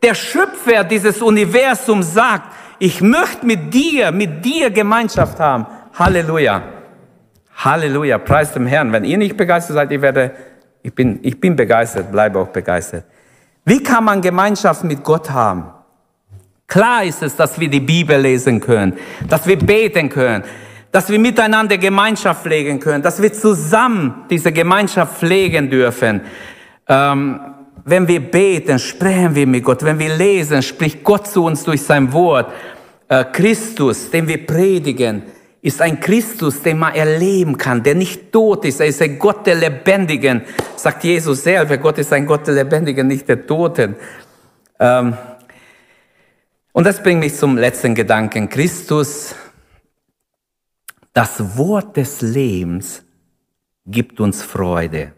Der 0.00 0.14
Schöpfer 0.14 0.84
dieses 0.84 1.20
Universums 1.20 2.14
sagt, 2.14 2.54
ich 2.78 3.00
möchte 3.00 3.44
mit 3.44 3.74
dir, 3.74 4.12
mit 4.12 4.44
dir 4.44 4.70
Gemeinschaft 4.70 5.40
haben. 5.40 5.66
Halleluja. 5.98 6.62
Halleluja. 7.56 8.18
Preis 8.18 8.52
dem 8.52 8.68
Herrn. 8.68 8.92
Wenn 8.92 9.02
ihr 9.02 9.18
nicht 9.18 9.36
begeistert 9.36 9.74
seid, 9.74 9.90
ich 9.90 10.00
werde 10.00 10.30
ich 10.82 10.94
bin, 10.94 11.18
ich 11.22 11.40
bin 11.40 11.56
begeistert, 11.56 12.10
bleibe 12.10 12.38
auch 12.38 12.48
begeistert. 12.48 13.04
Wie 13.64 13.82
kann 13.82 14.04
man 14.04 14.22
Gemeinschaft 14.22 14.84
mit 14.84 15.02
Gott 15.04 15.30
haben? 15.30 15.64
Klar 16.66 17.04
ist 17.04 17.22
es, 17.22 17.36
dass 17.36 17.58
wir 17.58 17.68
die 17.68 17.80
Bibel 17.80 18.20
lesen 18.20 18.60
können, 18.60 18.94
dass 19.28 19.46
wir 19.46 19.58
beten 19.58 20.08
können, 20.08 20.44
dass 20.92 21.10
wir 21.10 21.18
miteinander 21.18 21.78
Gemeinschaft 21.78 22.42
pflegen 22.42 22.78
können, 22.80 23.02
dass 23.02 23.20
wir 23.20 23.32
zusammen 23.32 24.24
diese 24.30 24.52
Gemeinschaft 24.52 25.18
pflegen 25.18 25.70
dürfen. 25.70 26.22
Ähm, 26.88 27.40
wenn 27.84 28.06
wir 28.06 28.20
beten, 28.20 28.78
sprechen 28.78 29.34
wir 29.34 29.46
mit 29.46 29.64
Gott. 29.64 29.82
Wenn 29.82 29.98
wir 29.98 30.14
lesen, 30.14 30.62
spricht 30.62 31.02
Gott 31.02 31.26
zu 31.26 31.44
uns 31.44 31.64
durch 31.64 31.82
sein 31.82 32.12
Wort. 32.12 32.52
Äh, 33.08 33.24
Christus, 33.32 34.10
den 34.10 34.28
wir 34.28 34.46
predigen, 34.46 35.22
ist 35.60 35.82
ein 35.82 35.98
Christus, 36.00 36.62
den 36.62 36.78
man 36.78 36.94
erleben 36.94 37.56
kann, 37.58 37.82
der 37.82 37.94
nicht 37.94 38.30
tot 38.32 38.64
ist. 38.64 38.80
Er 38.80 38.86
ist 38.86 39.02
ein 39.02 39.18
Gott 39.18 39.46
der 39.46 39.56
Lebendigen, 39.56 40.42
sagt 40.76 41.04
Jesus 41.04 41.42
selber. 41.42 41.76
Gott 41.78 41.98
ist 41.98 42.12
ein 42.12 42.26
Gott 42.26 42.46
der 42.46 42.54
Lebendigen, 42.54 43.06
nicht 43.06 43.28
der 43.28 43.46
Toten. 43.46 43.96
Ähm, 44.78 45.16
und 46.72 46.84
das 46.84 47.02
bringt 47.02 47.20
mich 47.20 47.34
zum 47.34 47.56
letzten 47.56 47.94
Gedanken. 47.94 48.48
Christus, 48.48 49.34
das 51.12 51.56
Wort 51.56 51.96
des 51.96 52.20
Lebens 52.20 53.02
gibt 53.84 54.20
uns 54.20 54.42
Freude. 54.42 55.12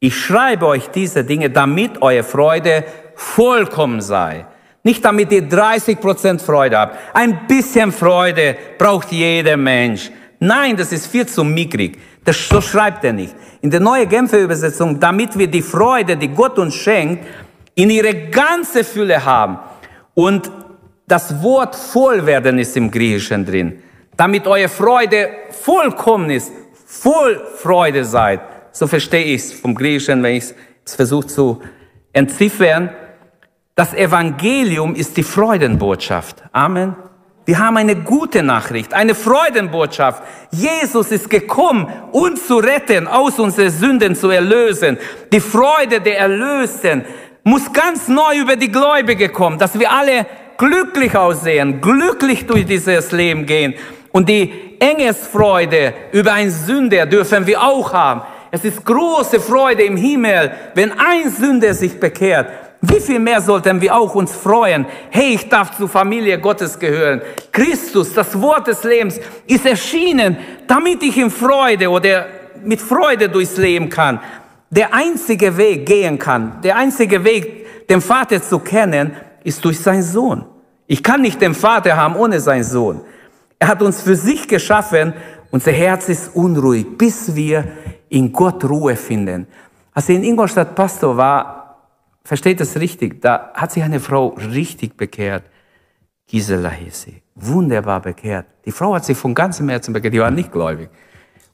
Ich 0.00 0.16
schreibe 0.16 0.66
euch 0.66 0.88
diese 0.88 1.24
Dinge, 1.24 1.50
damit 1.50 2.00
eure 2.00 2.22
Freude 2.22 2.84
vollkommen 3.14 4.00
sei. 4.00 4.46
Nicht 4.86 5.04
damit 5.04 5.32
ihr 5.32 5.42
30 5.42 6.00
Prozent 6.00 6.40
Freude 6.40 6.78
habt. 6.78 6.96
Ein 7.12 7.48
bisschen 7.48 7.90
Freude 7.90 8.56
braucht 8.78 9.10
jeder 9.10 9.56
Mensch. 9.56 10.12
Nein, 10.38 10.76
das 10.76 10.92
ist 10.92 11.08
viel 11.08 11.26
zu 11.26 11.42
mickrig. 11.42 11.98
Das, 12.24 12.48
so 12.48 12.60
schreibt 12.60 13.02
er 13.02 13.12
nicht. 13.12 13.34
In 13.62 13.70
der 13.72 13.80
neuen 13.80 14.08
Genfer 14.08 14.38
Übersetzung, 14.38 15.00
damit 15.00 15.36
wir 15.36 15.48
die 15.48 15.62
Freude, 15.62 16.16
die 16.16 16.28
Gott 16.28 16.56
uns 16.60 16.76
schenkt, 16.76 17.26
in 17.74 17.90
ihre 17.90 18.14
ganze 18.30 18.84
Fülle 18.84 19.24
haben. 19.24 19.58
Und 20.14 20.52
das 21.08 21.42
Wort 21.42 21.74
voll 21.74 22.24
werden 22.24 22.56
ist 22.60 22.76
im 22.76 22.88
Griechischen 22.88 23.44
drin. 23.44 23.82
Damit 24.16 24.46
eure 24.46 24.68
Freude 24.68 25.30
vollkommen 25.50 26.30
ist, 26.30 26.52
voll 26.86 27.42
Freude 27.56 28.04
seid. 28.04 28.40
So 28.70 28.86
verstehe 28.86 29.24
ich 29.24 29.42
es 29.42 29.52
vom 29.52 29.74
Griechischen, 29.74 30.22
wenn 30.22 30.36
ich 30.36 30.44
es 30.84 30.94
versuche 30.94 31.26
zu 31.26 31.60
entziffern. 32.12 32.90
Das 33.78 33.92
Evangelium 33.92 34.94
ist 34.94 35.18
die 35.18 35.22
Freudenbotschaft. 35.22 36.42
Amen. 36.50 36.96
Wir 37.44 37.58
haben 37.58 37.76
eine 37.76 37.94
gute 37.94 38.42
Nachricht, 38.42 38.94
eine 38.94 39.14
Freudenbotschaft. 39.14 40.22
Jesus 40.50 41.12
ist 41.12 41.28
gekommen, 41.28 41.86
uns 42.10 42.46
zu 42.46 42.56
retten, 42.56 43.06
aus 43.06 43.38
unseren 43.38 43.68
Sünden 43.68 44.16
zu 44.16 44.30
erlösen. 44.30 44.96
Die 45.30 45.40
Freude 45.40 46.00
der 46.00 46.20
Erlösten 46.20 47.04
muss 47.44 47.70
ganz 47.70 48.08
neu 48.08 48.38
über 48.40 48.56
die 48.56 48.72
Gläubige 48.72 49.28
kommen, 49.28 49.58
dass 49.58 49.78
wir 49.78 49.92
alle 49.92 50.24
glücklich 50.56 51.14
aussehen, 51.14 51.82
glücklich 51.82 52.46
durch 52.46 52.64
dieses 52.64 53.12
Leben 53.12 53.44
gehen. 53.44 53.74
Und 54.10 54.30
die 54.30 54.78
Engesfreude 54.80 55.92
über 56.12 56.32
ein 56.32 56.50
Sünder 56.50 57.04
dürfen 57.04 57.46
wir 57.46 57.62
auch 57.62 57.92
haben. 57.92 58.22
Es 58.50 58.64
ist 58.64 58.86
große 58.86 59.38
Freude 59.38 59.82
im 59.82 59.98
Himmel, 59.98 60.50
wenn 60.74 60.92
ein 60.92 61.30
Sünder 61.30 61.74
sich 61.74 62.00
bekehrt. 62.00 62.48
Wie 62.82 63.00
viel 63.00 63.18
mehr 63.18 63.40
sollten 63.40 63.80
wir 63.80 63.94
auch 63.94 64.14
uns 64.14 64.32
freuen? 64.32 64.86
Hey, 65.10 65.34
ich 65.34 65.48
darf 65.48 65.76
zur 65.76 65.88
Familie 65.88 66.38
Gottes 66.38 66.78
gehören. 66.78 67.22
Christus, 67.50 68.12
das 68.12 68.38
Wort 68.40 68.66
des 68.66 68.84
Lebens, 68.84 69.18
ist 69.46 69.64
erschienen, 69.64 70.36
damit 70.66 71.02
ich 71.02 71.16
in 71.16 71.30
Freude 71.30 71.88
oder 71.88 72.26
mit 72.62 72.80
Freude 72.80 73.28
durchs 73.28 73.56
Leben 73.56 73.88
kann. 73.88 74.20
Der 74.70 74.92
einzige 74.92 75.56
Weg 75.56 75.86
gehen 75.86 76.18
kann, 76.18 76.60
der 76.62 76.76
einzige 76.76 77.24
Weg, 77.24 77.86
den 77.88 78.00
Vater 78.00 78.42
zu 78.42 78.58
kennen, 78.58 79.12
ist 79.44 79.64
durch 79.64 79.78
seinen 79.80 80.02
Sohn. 80.02 80.44
Ich 80.86 81.02
kann 81.02 81.22
nicht 81.22 81.40
den 81.40 81.54
Vater 81.54 81.96
haben 81.96 82.16
ohne 82.16 82.40
seinen 82.40 82.64
Sohn. 82.64 83.00
Er 83.58 83.68
hat 83.68 83.82
uns 83.82 84.02
für 84.02 84.16
sich 84.16 84.46
geschaffen. 84.46 85.14
Unser 85.50 85.72
Herz 85.72 86.08
ist 86.08 86.34
unruhig, 86.34 86.98
bis 86.98 87.34
wir 87.34 87.64
in 88.08 88.32
Gott 88.32 88.64
Ruhe 88.64 88.96
finden. 88.96 89.46
Als 89.94 90.08
ich 90.08 90.16
in 90.16 90.24
Ingolstadt 90.24 90.74
Pastor 90.74 91.16
war, 91.16 91.55
Versteht 92.26 92.58
das 92.58 92.74
richtig? 92.80 93.22
Da 93.22 93.52
hat 93.54 93.70
sich 93.70 93.84
eine 93.84 94.00
Frau 94.00 94.34
richtig 94.52 94.96
bekehrt. 94.96 95.44
Gisela 96.26 96.70
hieß 96.70 97.02
sie. 97.02 97.22
Wunderbar 97.36 98.00
bekehrt. 98.00 98.46
Die 98.64 98.72
Frau 98.72 98.96
hat 98.96 99.04
sich 99.04 99.16
von 99.16 99.32
ganzem 99.32 99.68
Herzen 99.68 99.92
bekehrt. 99.92 100.12
Die 100.12 100.18
war 100.18 100.32
nicht 100.32 100.50
gläubig. 100.50 100.88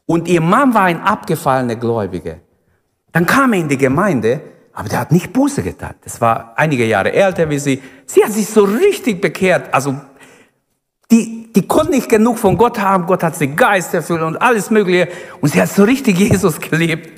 Und 0.06 0.28
ihr 0.28 0.40
Mann 0.40 0.72
war 0.72 0.84
ein 0.84 1.02
abgefallener 1.02 1.76
Gläubiger. 1.76 2.36
Dann 3.12 3.26
kam 3.26 3.52
er 3.52 3.58
in 3.60 3.68
die 3.68 3.76
Gemeinde, 3.76 4.40
aber 4.72 4.88
der 4.88 5.00
hat 5.00 5.12
nicht 5.12 5.30
Buße 5.34 5.62
getan. 5.62 5.94
Das 6.04 6.22
war 6.22 6.54
einige 6.56 6.86
Jahre 6.86 7.12
älter 7.12 7.50
wie 7.50 7.58
sie. 7.58 7.82
Sie 8.06 8.24
hat 8.24 8.32
sich 8.32 8.46
so 8.46 8.64
richtig 8.64 9.20
bekehrt. 9.20 9.74
Also, 9.74 9.94
die, 11.10 11.52
die 11.52 11.68
konnte 11.68 11.90
nicht 11.90 12.08
genug 12.08 12.38
von 12.38 12.56
Gott 12.56 12.78
haben. 12.78 13.04
Gott 13.04 13.22
hat 13.22 13.36
sie 13.36 13.48
Geist 13.48 13.92
erfüllt 13.92 14.22
und 14.22 14.40
alles 14.40 14.70
Mögliche. 14.70 15.08
Und 15.42 15.52
sie 15.52 15.60
hat 15.60 15.68
so 15.68 15.84
richtig 15.84 16.18
Jesus 16.18 16.58
geliebt. 16.58 17.10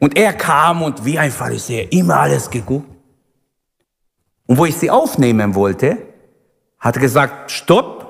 Und 0.00 0.16
er 0.16 0.32
kam 0.32 0.82
und 0.82 1.04
wie 1.04 1.18
ein 1.18 1.30
Pharisäer 1.30 1.92
immer 1.92 2.16
alles 2.16 2.50
geguckt. 2.50 2.88
Und 4.46 4.58
wo 4.58 4.64
ich 4.64 4.76
sie 4.76 4.90
aufnehmen 4.90 5.54
wollte, 5.54 5.98
hat 6.80 6.96
er 6.96 7.02
gesagt, 7.02 7.52
stopp, 7.52 8.00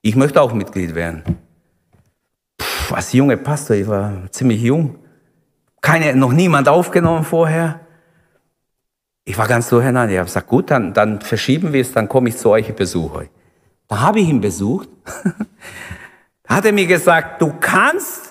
ich 0.00 0.16
möchte 0.16 0.40
auch 0.40 0.54
Mitglied 0.54 0.94
werden. 0.94 1.38
Puh, 2.56 2.94
als 2.94 3.12
junger 3.12 3.36
Pastor, 3.36 3.76
ich 3.76 3.86
war 3.86 4.30
ziemlich 4.30 4.62
jung, 4.62 4.96
keine, 5.80 6.14
noch 6.14 6.32
niemand 6.32 6.68
aufgenommen 6.68 7.24
vorher. 7.24 7.80
Ich 9.24 9.36
war 9.36 9.48
ganz 9.48 9.68
durcheinander. 9.68 10.12
Ich 10.12 10.18
habe 10.18 10.26
gesagt, 10.26 10.46
gut, 10.46 10.70
dann, 10.70 10.94
dann 10.94 11.20
verschieben 11.20 11.72
wir 11.72 11.80
es, 11.80 11.92
dann 11.92 12.08
komme 12.08 12.28
ich 12.28 12.36
zu 12.36 12.48
euch, 12.50 12.68
ich 12.68 12.74
besuche 12.74 13.18
euch. 13.18 13.30
Da 13.88 14.00
habe 14.00 14.20
ich 14.20 14.28
ihn 14.28 14.40
besucht. 14.40 14.88
da 16.44 16.56
hat 16.56 16.64
er 16.64 16.72
mir 16.72 16.86
gesagt, 16.86 17.42
du 17.42 17.52
kannst, 17.58 18.29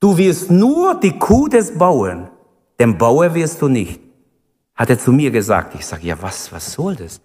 du 0.00 0.16
wirst 0.16 0.50
nur 0.50 0.98
die 0.98 1.18
Kuh 1.18 1.48
des 1.48 1.76
Bauern, 1.76 2.30
den 2.78 2.96
Bauer 2.96 3.34
wirst 3.34 3.62
du 3.62 3.68
nicht. 3.68 4.00
Hat 4.74 4.88
er 4.88 4.98
zu 4.98 5.12
mir 5.12 5.30
gesagt. 5.30 5.74
Ich 5.74 5.84
sage, 5.84 6.06
ja, 6.06 6.16
was, 6.20 6.50
was 6.52 6.72
soll 6.72 6.96
das? 6.96 7.20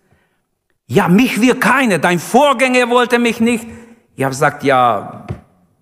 Ja, 0.88 1.07
mich 1.07 1.39
will 1.41 1.55
keiner, 1.55 1.97
dein 1.97 2.19
Vorgänger 2.19 2.89
wollte 2.89 3.17
mich 3.17 3.39
nicht. 3.39 3.65
Ich 4.15 4.23
habe 4.23 4.32
gesagt, 4.32 4.63
ja, 4.63 5.26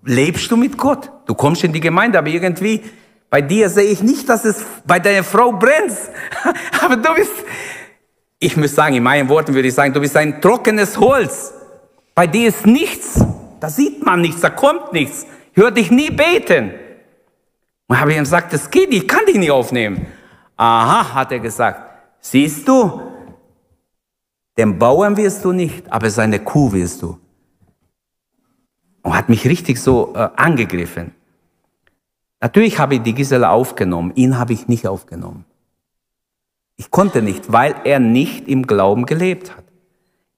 lebst 0.06 0.50
du 0.52 0.56
mit 0.56 0.78
Gott? 0.78 1.12
Du 1.26 1.34
kommst 1.34 1.64
in 1.64 1.74
die 1.74 1.80
Gemeinde, 1.80 2.20
aber 2.20 2.28
irgendwie 2.28 2.84
bei 3.30 3.42
dir 3.42 3.70
sehe 3.70 3.90
ich 3.90 4.04
nicht, 4.04 4.30
dass 4.30 4.46
es 4.46 4.64
bei 4.86 5.00
deiner 5.00 5.24
Frau 5.24 5.52
brennt. 5.54 5.98
aber 6.82 6.98
du 6.98 7.14
bist, 7.16 7.32
ich 8.38 8.56
muss 8.56 8.76
sagen, 8.76 8.96
in 8.96 9.04
meinen 9.04 9.28
Worten 9.28 9.56
würde 9.56 9.68
ich 9.68 9.74
sagen, 9.74 9.92
du 9.94 10.00
bist 10.00 10.16
ein 10.16 10.40
trockenes 10.40 11.00
Holz. 11.00 11.54
Bei 12.14 12.28
dir 12.28 12.50
ist 12.50 12.68
nichts. 12.68 13.26
Da 13.60 13.70
sieht 13.70 14.06
man 14.06 14.22
nichts, 14.22 14.42
da 14.42 14.52
kommt 14.52 14.94
nichts. 14.94 15.26
Ich 15.54 15.62
höre 15.62 15.72
dich 15.72 15.90
nie 15.90 16.12
beten. 16.12 16.74
Und 17.88 18.00
habe 18.00 18.12
ich 18.12 18.18
ihm 18.18 18.24
gesagt, 18.24 18.54
das 18.54 18.70
geht 18.70 18.94
ich 18.94 19.08
kann 19.08 19.26
dich 19.26 19.38
nicht 19.38 19.52
aufnehmen. 19.52 20.06
Aha, 20.56 21.14
hat 21.14 21.32
er 21.32 21.40
gesagt. 21.40 21.82
Siehst 22.20 22.68
du, 22.68 23.02
den 24.58 24.78
Bauern 24.78 25.18
wirst 25.18 25.44
du 25.44 25.52
nicht, 25.52 25.92
aber 25.92 26.10
seine 26.10 26.40
Kuh 26.40 26.72
wirst 26.72 27.02
du. 27.02 27.20
Und 29.02 29.16
hat 29.16 29.28
mich 29.30 29.46
richtig 29.46 29.82
so 29.82 30.14
äh, 30.16 30.30
angegriffen. 30.36 31.14
Natürlich 32.40 32.78
habe 32.80 32.96
ich 32.96 33.02
die 33.02 33.14
Gisela 33.14 33.50
aufgenommen, 33.50 34.12
ihn 34.16 34.38
habe 34.38 34.54
ich 34.54 34.68
nicht 34.68 34.88
aufgenommen. 34.88 35.46
Ich 36.76 36.92
konnte 36.92 37.22
nicht, 37.22 37.52
weil 37.52 37.76
er 37.84 38.00
nicht 38.00 38.48
im 38.48 38.68
Glauben 38.68 39.06
gelebt 39.06 39.56
hat. 39.56 39.64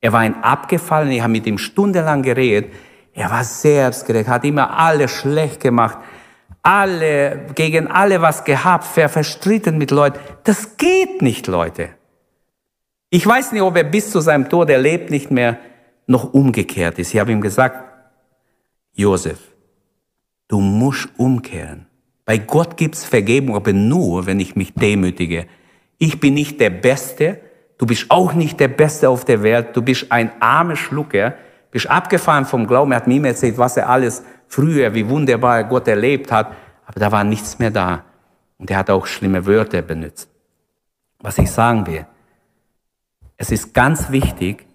Er 0.02 0.14
war 0.14 0.20
ein 0.20 0.44
Abgefallener, 0.44 1.14
ich 1.14 1.22
habe 1.22 1.32
mit 1.32 1.48
ihm 1.48 1.58
stundenlang 1.58 2.22
geredet. 2.22 2.74
Er 3.14 3.32
war 3.32 3.44
selbstgerecht, 3.44 4.30
hat 4.30 4.44
immer 4.44 4.78
alles 4.78 5.12
schlecht 5.12 5.62
gemacht, 5.62 5.98
alle, 6.66 7.46
gegen 7.54 7.88
alle 7.88 8.22
was 8.22 8.44
gehabt, 8.44 8.86
verstritten 8.86 9.78
mit 9.78 9.92
Leuten. 9.92 10.20
Das 10.44 10.78
geht 10.78 11.22
nicht, 11.22 11.48
Leute. 11.48 11.90
Ich 13.10 13.26
weiß 13.26 13.52
nicht, 13.52 13.62
ob 13.62 13.78
er 13.78 13.84
bis 13.84 14.10
zu 14.10 14.20
seinem 14.20 14.50
Tod, 14.50 14.70
er 14.70 14.80
lebt 14.80 15.12
nicht 15.12 15.30
mehr, 15.30 15.60
noch 16.08 16.34
umgekehrt 16.34 16.98
ist. 17.00 17.14
Ich 17.14 17.20
habe 17.20 17.32
ihm 17.32 17.42
gesagt, 17.42 17.84
Josef, 18.94 19.40
du 20.48 20.60
musst 20.60 21.10
umkehren. 21.18 21.86
Bei 22.26 22.40
Gott 22.40 22.78
gibt's 22.78 23.06
Vergebung, 23.06 23.56
aber 23.56 23.72
nur, 23.72 24.26
wenn 24.26 24.40
ich 24.40 24.56
mich 24.56 24.74
demütige. 24.74 25.46
Ich 26.00 26.20
bin 26.20 26.34
nicht 26.34 26.60
der 26.60 26.72
Beste, 26.72 27.40
du 27.78 27.86
bist 27.86 28.08
auch 28.10 28.34
nicht 28.34 28.60
der 28.60 28.70
Beste 28.70 29.10
auf 29.10 29.24
der 29.24 29.44
Welt, 29.44 29.76
du 29.76 29.84
bist 29.84 30.12
ein 30.12 30.32
armer 30.42 30.76
Schlucker, 30.76 31.36
bist 31.70 31.88
abgefahren 31.90 32.46
vom 32.46 32.66
Glauben. 32.66 32.92
Er 32.92 32.98
hat 32.98 33.08
mir 33.08 33.24
erzählt, 33.24 33.58
was 33.58 33.78
er 33.78 33.88
alles 33.88 34.24
früher, 34.48 34.94
wie 34.94 35.08
wunderbar 35.10 35.64
Gott 35.64 35.88
erlebt 35.88 36.32
hat, 36.32 36.52
aber 36.86 37.00
da 37.00 37.12
war 37.12 37.24
nichts 37.24 37.60
mehr 37.60 37.72
da. 37.72 38.04
Und 38.58 38.72
er 38.72 38.78
hat 38.78 38.90
auch 38.90 39.06
schlimme 39.06 39.46
Wörter 39.46 39.82
benutzt. 39.82 40.30
Was 41.20 41.38
ich 41.38 41.52
sagen 41.52 41.86
will, 41.88 42.06
es 43.38 43.52
ist 43.52 43.74
ganz 43.74 44.12
wichtig, 44.12 44.66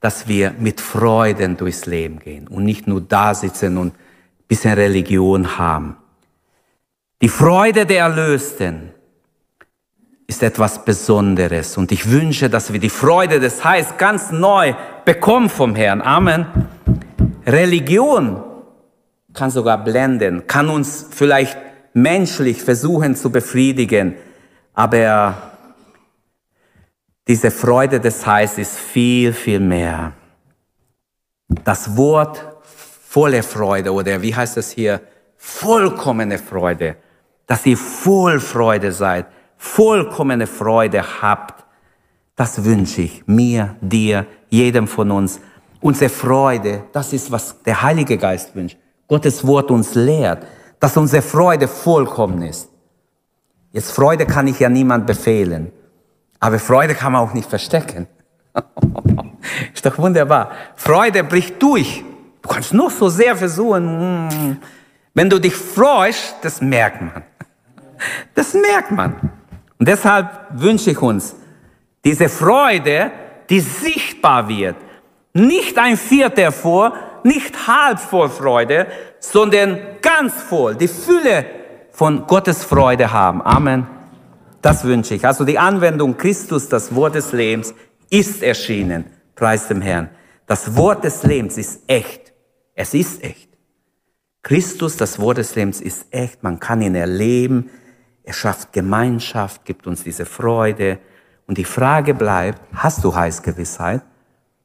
dass 0.00 0.28
wir 0.28 0.54
mit 0.58 0.80
Freuden 0.80 1.56
durchs 1.56 1.86
Leben 1.86 2.18
gehen 2.18 2.48
und 2.48 2.64
nicht 2.64 2.86
nur 2.86 3.00
da 3.00 3.34
sitzen 3.34 3.76
und 3.76 3.94
ein 3.94 4.46
bisschen 4.48 4.74
Religion 4.74 5.58
haben. 5.58 5.96
Die 7.22 7.28
Freude 7.28 7.84
der 7.84 8.00
Erlösten 8.00 8.90
ist 10.26 10.42
etwas 10.42 10.84
Besonderes 10.84 11.76
und 11.76 11.92
ich 11.92 12.10
wünsche, 12.10 12.48
dass 12.48 12.72
wir 12.72 12.80
die 12.80 12.88
Freude 12.88 13.40
des 13.40 13.64
Heils 13.64 13.96
ganz 13.98 14.30
neu 14.30 14.74
bekommen 15.04 15.50
vom 15.50 15.74
Herrn. 15.74 16.00
Amen. 16.00 16.46
Religion 17.46 18.42
kann 19.34 19.50
sogar 19.50 19.82
blenden, 19.82 20.46
kann 20.46 20.68
uns 20.68 21.06
vielleicht 21.10 21.58
menschlich 21.92 22.62
versuchen 22.62 23.16
zu 23.16 23.30
befriedigen, 23.30 24.14
aber 24.74 25.50
diese 27.26 27.50
Freude 27.50 28.00
des 28.00 28.26
Heils 28.26 28.58
ist 28.58 28.76
viel, 28.76 29.32
viel 29.32 29.60
mehr. 29.60 30.12
Das 31.64 31.96
Wort 31.96 32.44
volle 32.62 33.42
Freude 33.42 33.92
oder 33.92 34.22
wie 34.22 34.34
heißt 34.34 34.56
es 34.56 34.70
hier? 34.70 35.00
Vollkommene 35.36 36.38
Freude. 36.38 36.96
Dass 37.46 37.66
ihr 37.66 37.76
voll 37.76 38.38
Freude 38.40 38.92
seid, 38.92 39.26
vollkommene 39.56 40.46
Freude 40.46 41.02
habt. 41.22 41.64
Das 42.36 42.64
wünsche 42.64 43.02
ich 43.02 43.24
mir, 43.26 43.76
dir, 43.80 44.26
jedem 44.48 44.86
von 44.86 45.10
uns. 45.10 45.40
Unsere 45.80 46.10
Freude, 46.10 46.84
das 46.92 47.12
ist, 47.12 47.30
was 47.30 47.62
der 47.62 47.82
Heilige 47.82 48.16
Geist 48.16 48.54
wünscht. 48.54 48.78
Gottes 49.10 49.44
Wort 49.44 49.72
uns 49.72 49.96
lehrt, 49.96 50.46
dass 50.78 50.96
unsere 50.96 51.20
Freude 51.20 51.66
vollkommen 51.66 52.42
ist. 52.42 52.68
Jetzt 53.72 53.90
Freude 53.90 54.24
kann 54.24 54.46
ich 54.46 54.60
ja 54.60 54.68
niemand 54.68 55.04
befehlen. 55.04 55.72
Aber 56.38 56.60
Freude 56.60 56.94
kann 56.94 57.12
man 57.12 57.22
auch 57.22 57.34
nicht 57.34 57.50
verstecken. 57.50 58.06
Ist 59.74 59.84
doch 59.84 59.98
wunderbar. 59.98 60.52
Freude 60.76 61.24
bricht 61.24 61.60
durch. 61.60 62.04
Du 62.40 62.48
kannst 62.48 62.72
nur 62.72 62.88
so 62.88 63.08
sehr 63.08 63.34
versuchen. 63.34 64.28
Mm. 64.28 64.56
Wenn 65.12 65.28
du 65.28 65.40
dich 65.40 65.56
freust, 65.56 66.36
das 66.42 66.60
merkt 66.60 67.02
man. 67.02 67.24
Das 68.36 68.54
merkt 68.54 68.92
man. 68.92 69.32
Und 69.76 69.88
deshalb 69.88 70.28
wünsche 70.52 70.92
ich 70.92 71.02
uns 71.02 71.34
diese 72.04 72.28
Freude, 72.28 73.10
die 73.48 73.58
sichtbar 73.58 74.48
wird. 74.48 74.76
Nicht 75.32 75.76
ein 75.78 75.96
Viertel 75.96 76.52
vor, 76.52 76.94
nicht 77.24 77.66
halb 77.66 77.98
voll 77.98 78.28
Freude, 78.28 78.86
sondern 79.18 79.78
ganz 80.02 80.34
voll. 80.34 80.74
Die 80.74 80.88
Fülle 80.88 81.46
von 81.92 82.26
Gottes 82.26 82.64
Freude 82.64 83.12
haben. 83.12 83.42
Amen. 83.42 83.86
Das 84.62 84.84
wünsche 84.84 85.14
ich. 85.14 85.26
Also 85.26 85.44
die 85.44 85.58
Anwendung 85.58 86.16
Christus, 86.16 86.68
das 86.68 86.94
Wort 86.94 87.14
des 87.14 87.32
Lebens, 87.32 87.74
ist 88.10 88.42
erschienen. 88.42 89.06
Preis 89.34 89.68
dem 89.68 89.80
Herrn. 89.80 90.10
Das 90.46 90.76
Wort 90.76 91.04
des 91.04 91.22
Lebens 91.22 91.56
ist 91.56 91.82
echt. 91.86 92.32
Es 92.74 92.94
ist 92.94 93.22
echt. 93.22 93.48
Christus, 94.42 94.96
das 94.96 95.18
Wort 95.18 95.38
des 95.38 95.54
Lebens, 95.54 95.80
ist 95.80 96.06
echt. 96.10 96.42
Man 96.42 96.60
kann 96.60 96.82
ihn 96.82 96.94
erleben. 96.94 97.70
Er 98.22 98.32
schafft 98.32 98.72
Gemeinschaft, 98.72 99.64
gibt 99.64 99.86
uns 99.86 100.04
diese 100.04 100.26
Freude. 100.26 100.98
Und 101.46 101.58
die 101.58 101.64
Frage 101.64 102.14
bleibt, 102.14 102.60
hast 102.74 103.02
du 103.04 103.14
Heißgewissheit? 103.14 104.02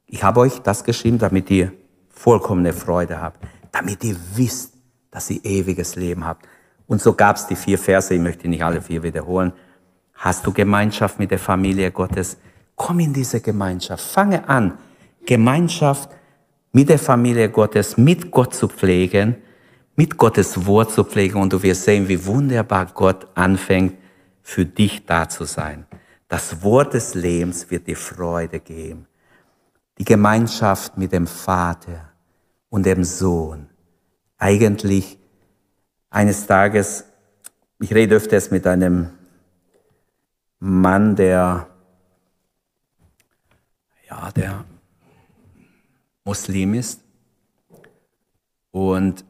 Ich 0.06 0.22
habe 0.22 0.40
euch 0.40 0.60
das 0.60 0.84
geschrieben, 0.84 1.18
damit 1.18 1.50
ihr 1.50 1.72
vollkommene 2.16 2.72
Freude 2.72 3.20
habt. 3.20 3.38
Damit 3.70 4.02
ihr 4.02 4.16
wisst, 4.34 4.74
dass 5.10 5.30
ihr 5.30 5.44
ewiges 5.44 5.94
Leben 5.96 6.24
habt. 6.24 6.46
Und 6.86 7.00
so 7.00 7.12
gab 7.12 7.36
es 7.36 7.46
die 7.46 7.56
vier 7.56 7.78
Verse, 7.78 8.12
ich 8.12 8.20
möchte 8.20 8.48
nicht 8.48 8.64
alle 8.64 8.82
vier 8.82 9.02
wiederholen. 9.02 9.52
Hast 10.14 10.46
du 10.46 10.52
Gemeinschaft 10.52 11.18
mit 11.18 11.30
der 11.30 11.38
Familie 11.38 11.90
Gottes? 11.90 12.38
Komm 12.74 13.00
in 13.00 13.12
diese 13.12 13.40
Gemeinschaft. 13.40 14.04
Fange 14.04 14.48
an, 14.48 14.78
Gemeinschaft 15.24 16.10
mit 16.72 16.88
der 16.88 16.98
Familie 16.98 17.50
Gottes, 17.50 17.96
mit 17.96 18.30
Gott 18.30 18.54
zu 18.54 18.68
pflegen, 18.68 19.36
mit 19.94 20.16
Gottes 20.16 20.66
Wort 20.66 20.92
zu 20.92 21.04
pflegen 21.04 21.40
und 21.40 21.52
du 21.52 21.62
wirst 21.62 21.84
sehen, 21.84 22.08
wie 22.08 22.24
wunderbar 22.26 22.86
Gott 22.92 23.26
anfängt, 23.34 23.94
für 24.42 24.64
dich 24.64 25.04
da 25.06 25.28
zu 25.28 25.44
sein. 25.44 25.86
Das 26.28 26.62
Wort 26.62 26.94
des 26.94 27.14
Lebens 27.14 27.70
wird 27.70 27.86
dir 27.86 27.96
Freude 27.96 28.60
geben. 28.60 29.06
Die 29.98 30.04
Gemeinschaft 30.04 30.98
mit 30.98 31.12
dem 31.12 31.26
Vater 31.26 32.12
und 32.68 32.84
dem 32.84 33.04
Sohn. 33.04 33.68
Eigentlich 34.38 35.18
eines 36.10 36.46
Tages, 36.46 37.04
ich 37.78 37.94
rede 37.94 38.16
öfters 38.16 38.50
mit 38.50 38.66
einem 38.66 39.10
Mann, 40.58 41.16
der, 41.16 41.68
ja, 44.08 44.30
der 44.32 44.64
Muslim 46.24 46.74
ist. 46.74 47.00
Und 48.70 49.24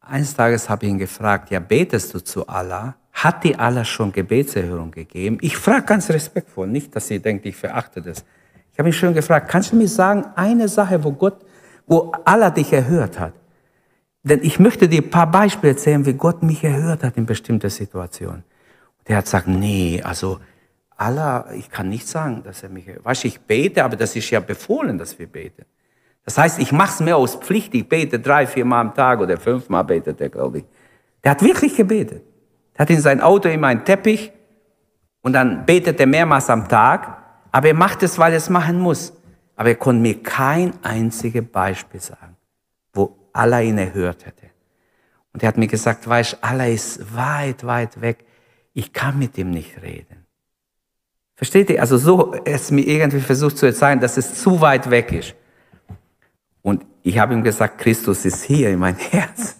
eines 0.00 0.34
Tages 0.34 0.68
habe 0.68 0.86
ich 0.86 0.90
ihn 0.90 0.98
gefragt, 0.98 1.50
ja, 1.50 1.60
betest 1.60 2.14
du 2.14 2.20
zu 2.20 2.46
Allah? 2.46 2.96
Hat 3.12 3.44
die 3.44 3.56
Allah 3.56 3.84
schon 3.84 4.12
Gebetserhörung 4.12 4.90
gegeben? 4.90 5.38
Ich 5.40 5.56
frage 5.56 5.86
ganz 5.86 6.08
respektvoll, 6.10 6.68
nicht, 6.68 6.94
dass 6.94 7.08
sie 7.08 7.20
denkt, 7.20 7.46
ich 7.46 7.56
verachte 7.56 8.00
das. 8.00 8.24
Ich 8.80 8.82
habe 8.82 8.88
ihn 8.88 8.94
schon 8.94 9.12
gefragt, 9.12 9.50
kannst 9.50 9.72
du 9.72 9.76
mir 9.76 9.88
sagen, 9.88 10.24
eine 10.36 10.66
Sache, 10.66 11.04
wo 11.04 11.12
Gott, 11.12 11.44
wo 11.86 12.12
Allah 12.24 12.48
dich 12.48 12.72
erhört 12.72 13.20
hat? 13.20 13.34
Denn 14.22 14.42
ich 14.42 14.58
möchte 14.58 14.88
dir 14.88 15.02
ein 15.02 15.10
paar 15.10 15.30
Beispiele 15.30 15.74
erzählen, 15.74 16.06
wie 16.06 16.14
Gott 16.14 16.42
mich 16.42 16.64
erhört 16.64 17.04
hat 17.04 17.18
in 17.18 17.26
bestimmten 17.26 17.68
Situationen. 17.68 18.42
Der 19.06 19.18
hat 19.18 19.26
gesagt, 19.26 19.48
nee, 19.48 20.00
also 20.02 20.40
Allah, 20.96 21.52
ich 21.52 21.68
kann 21.68 21.90
nicht 21.90 22.08
sagen, 22.08 22.42
dass 22.42 22.62
er 22.62 22.70
mich, 22.70 22.86
weißt 23.02 23.26
ich 23.26 23.38
bete, 23.40 23.84
aber 23.84 23.96
das 23.96 24.16
ist 24.16 24.30
ja 24.30 24.40
befohlen, 24.40 24.96
dass 24.96 25.18
wir 25.18 25.26
beten. 25.26 25.66
Das 26.24 26.38
heißt, 26.38 26.58
ich 26.58 26.72
mache 26.72 26.94
es 26.94 27.00
mehr 27.00 27.18
aus 27.18 27.34
Pflicht, 27.34 27.74
ich 27.74 27.86
bete 27.86 28.18
drei, 28.18 28.46
vier 28.46 28.64
Mal 28.64 28.80
am 28.80 28.94
Tag 28.94 29.20
oder 29.20 29.36
fünfmal 29.36 29.84
betet 29.84 30.22
er, 30.22 30.30
glaube 30.30 30.60
ich. 30.60 30.64
Der 31.22 31.32
hat 31.32 31.42
wirklich 31.42 31.76
gebetet. 31.76 32.22
Der 32.78 32.78
hat 32.78 32.88
in 32.88 33.02
sein 33.02 33.20
Auto 33.20 33.50
immer 33.50 33.66
einen 33.66 33.84
Teppich 33.84 34.32
Und 35.20 35.34
dann 35.34 35.66
betet 35.66 36.00
er 36.00 36.06
mehrmals 36.06 36.48
am 36.48 36.66
Tag, 36.66 37.19
aber 37.52 37.68
er 37.68 37.74
macht 37.74 38.02
es, 38.02 38.18
weil 38.18 38.32
er 38.32 38.38
es 38.38 38.50
machen 38.50 38.78
muss. 38.78 39.12
Aber 39.56 39.68
er 39.68 39.76
konnte 39.76 40.00
mir 40.00 40.22
kein 40.22 40.72
einziges 40.82 41.44
Beispiel 41.44 42.00
sagen, 42.00 42.36
wo 42.92 43.16
Allah 43.32 43.60
ihn 43.60 43.78
erhört 43.78 44.24
hätte. 44.26 44.46
Und 45.32 45.42
er 45.42 45.48
hat 45.48 45.58
mir 45.58 45.66
gesagt, 45.66 46.08
weißt, 46.08 46.38
Allah 46.42 46.66
ist 46.66 47.14
weit, 47.14 47.64
weit 47.64 48.00
weg. 48.00 48.24
Ich 48.72 48.92
kann 48.92 49.18
mit 49.18 49.36
ihm 49.38 49.50
nicht 49.50 49.82
reden. 49.82 50.26
Versteht 51.36 51.70
ihr? 51.70 51.80
Also 51.80 51.98
so, 51.98 52.34
es 52.44 52.70
mir 52.70 52.86
irgendwie 52.86 53.20
versucht 53.20 53.58
zu 53.58 53.66
erzählen, 53.66 54.00
dass 54.00 54.16
es 54.16 54.42
zu 54.42 54.60
weit 54.60 54.90
weg 54.90 55.12
ist. 55.12 55.34
Und 56.62 56.84
ich 57.02 57.18
habe 57.18 57.32
ihm 57.32 57.42
gesagt, 57.42 57.78
Christus 57.78 58.24
ist 58.24 58.42
hier 58.44 58.70
in 58.70 58.78
mein 58.78 58.96
Herz. 59.10 59.56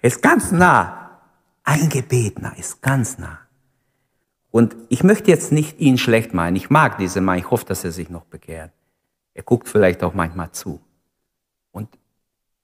er 0.00 0.08
ist 0.08 0.22
ganz 0.22 0.52
nah. 0.52 1.20
Ein 1.64 1.88
Gebet 1.88 2.40
nah, 2.40 2.52
ist 2.56 2.80
ganz 2.80 3.18
nah. 3.18 3.40
Und 4.56 4.74
ich 4.88 5.04
möchte 5.04 5.30
jetzt 5.30 5.52
nicht 5.52 5.80
ihn 5.80 5.98
schlecht 5.98 6.32
meinen. 6.32 6.56
Ich 6.56 6.70
mag 6.70 6.96
diesen 6.96 7.26
Mann. 7.26 7.38
Ich 7.38 7.50
hoffe, 7.50 7.66
dass 7.66 7.84
er 7.84 7.92
sich 7.92 8.08
noch 8.08 8.24
begehrt. 8.24 8.72
Er 9.34 9.42
guckt 9.42 9.68
vielleicht 9.68 10.02
auch 10.02 10.14
manchmal 10.14 10.50
zu. 10.52 10.80
Und 11.72 11.90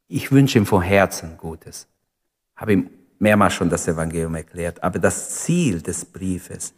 ich 0.08 0.32
wünsche 0.32 0.56
ihm 0.56 0.64
von 0.64 0.80
Herzen 0.80 1.36
Gutes. 1.36 1.86
Habe 2.56 2.72
ihm 2.72 2.90
mehrmals 3.18 3.52
schon 3.52 3.68
das 3.68 3.86
Evangelium 3.88 4.34
erklärt. 4.36 4.82
Aber 4.82 4.98
das 4.98 5.42
Ziel 5.42 5.82
des 5.82 6.06
Briefes, 6.06 6.72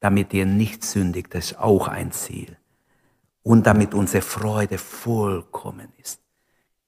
damit 0.00 0.34
ihr 0.34 0.44
nicht 0.44 0.84
sündigt, 0.84 1.34
das 1.34 1.52
ist 1.52 1.58
auch 1.58 1.88
ein 1.88 2.12
Ziel. 2.12 2.54
Und 3.42 3.66
damit 3.66 3.94
unsere 3.94 4.20
Freude 4.20 4.76
vollkommen 4.76 5.88
ist. 6.02 6.20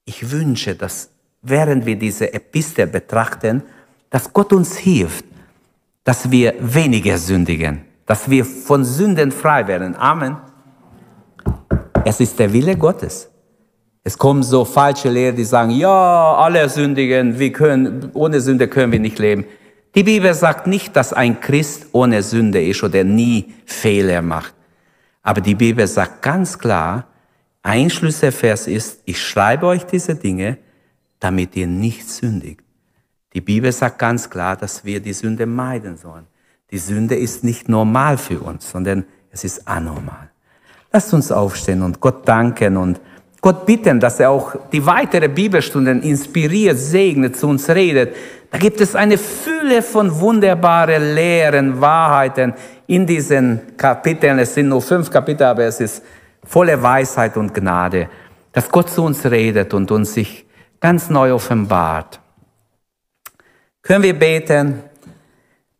Ich 0.05 0.29
wünsche, 0.29 0.75
dass 0.75 1.09
während 1.41 1.87
wir 1.87 1.97
diese 1.97 2.31
Epistel 2.35 2.85
betrachten, 2.85 3.63
dass 4.11 4.31
Gott 4.31 4.53
uns 4.53 4.77
hilft, 4.77 5.25
dass 6.07 6.31
wir 6.31 6.53
weniger 6.61 7.17
sündigen, 7.17 7.81
dass 8.05 8.29
wir 8.29 8.45
von 8.45 8.85
Sünden 8.85 9.29
frei 9.29 9.67
werden. 9.67 9.93
Amen. 9.97 10.37
Es 12.05 12.21
ist 12.21 12.39
der 12.39 12.53
Wille 12.53 12.77
Gottes. 12.77 13.29
Es 14.05 14.17
kommen 14.17 14.41
so 14.41 14.63
falsche 14.63 15.09
Lehrer, 15.09 15.33
die 15.33 15.43
sagen, 15.43 15.71
ja, 15.71 16.35
alle 16.35 16.69
sündigen, 16.69 17.37
wir 17.37 17.51
können, 17.51 18.09
ohne 18.13 18.39
Sünde 18.39 18.69
können 18.69 18.93
wir 18.93 19.01
nicht 19.01 19.19
leben. 19.19 19.43
Die 19.95 20.03
Bibel 20.03 20.33
sagt 20.33 20.65
nicht, 20.65 20.95
dass 20.95 21.11
ein 21.11 21.41
Christ 21.41 21.87
ohne 21.91 22.23
Sünde 22.23 22.65
ist 22.65 22.81
oder 22.83 23.03
nie 23.03 23.53
Fehler 23.65 24.21
macht. 24.21 24.53
Aber 25.23 25.41
die 25.41 25.55
Bibel 25.55 25.85
sagt 25.87 26.21
ganz 26.21 26.57
klar, 26.57 27.07
ein 27.63 27.89
Schlüsselvers 27.89 28.67
ist, 28.67 29.01
ich 29.03 29.21
schreibe 29.21 29.65
euch 29.65 29.85
diese 29.85 30.15
Dinge, 30.15 30.57
damit 31.19 31.53
ihr 31.57 31.67
nicht 31.67 32.09
sündigt. 32.09 32.61
Die 33.37 33.41
Bibel 33.41 33.71
sagt 33.71 33.99
ganz 33.99 34.27
klar, 34.31 34.55
dass 34.55 34.83
wir 34.83 34.99
die 34.99 35.13
Sünde 35.13 35.45
meiden 35.45 35.95
sollen. 35.95 36.25
Die 36.71 36.79
Sünde 36.79 37.13
ist 37.13 37.43
nicht 37.43 37.69
normal 37.69 38.17
für 38.17 38.39
uns, 38.39 38.71
sondern 38.71 39.05
es 39.29 39.43
ist 39.43 39.67
anormal. 39.67 40.31
Lasst 40.91 41.13
uns 41.13 41.31
aufstehen 41.31 41.83
und 41.83 41.99
Gott 41.99 42.27
danken 42.27 42.77
und 42.77 42.99
Gott 43.39 43.67
bitten, 43.67 43.99
dass 43.99 44.19
er 44.19 44.31
auch 44.31 44.55
die 44.71 44.83
weitere 44.83 45.27
Bibelstunden 45.27 46.01
inspiriert, 46.01 46.79
segnet, 46.79 47.37
zu 47.37 47.47
uns 47.47 47.69
redet. 47.69 48.15
Da 48.49 48.57
gibt 48.57 48.81
es 48.81 48.95
eine 48.95 49.19
Fülle 49.19 49.83
von 49.83 50.19
wunderbaren 50.19 51.13
Lehren, 51.13 51.79
Wahrheiten 51.79 52.55
in 52.87 53.05
diesen 53.05 53.77
Kapiteln. 53.77 54.39
Es 54.39 54.55
sind 54.55 54.69
nur 54.69 54.81
fünf 54.81 55.11
Kapitel, 55.11 55.43
aber 55.43 55.65
es 55.65 55.79
ist 55.79 56.03
volle 56.43 56.81
Weisheit 56.81 57.37
und 57.37 57.53
Gnade, 57.53 58.09
dass 58.51 58.67
Gott 58.67 58.89
zu 58.89 59.03
uns 59.03 59.23
redet 59.29 59.75
und 59.75 59.91
uns 59.91 60.15
sich 60.15 60.47
ganz 60.79 61.11
neu 61.11 61.35
offenbart. 61.35 62.19
Können 63.87 64.03
wir 64.03 64.19
beten? 64.19 64.83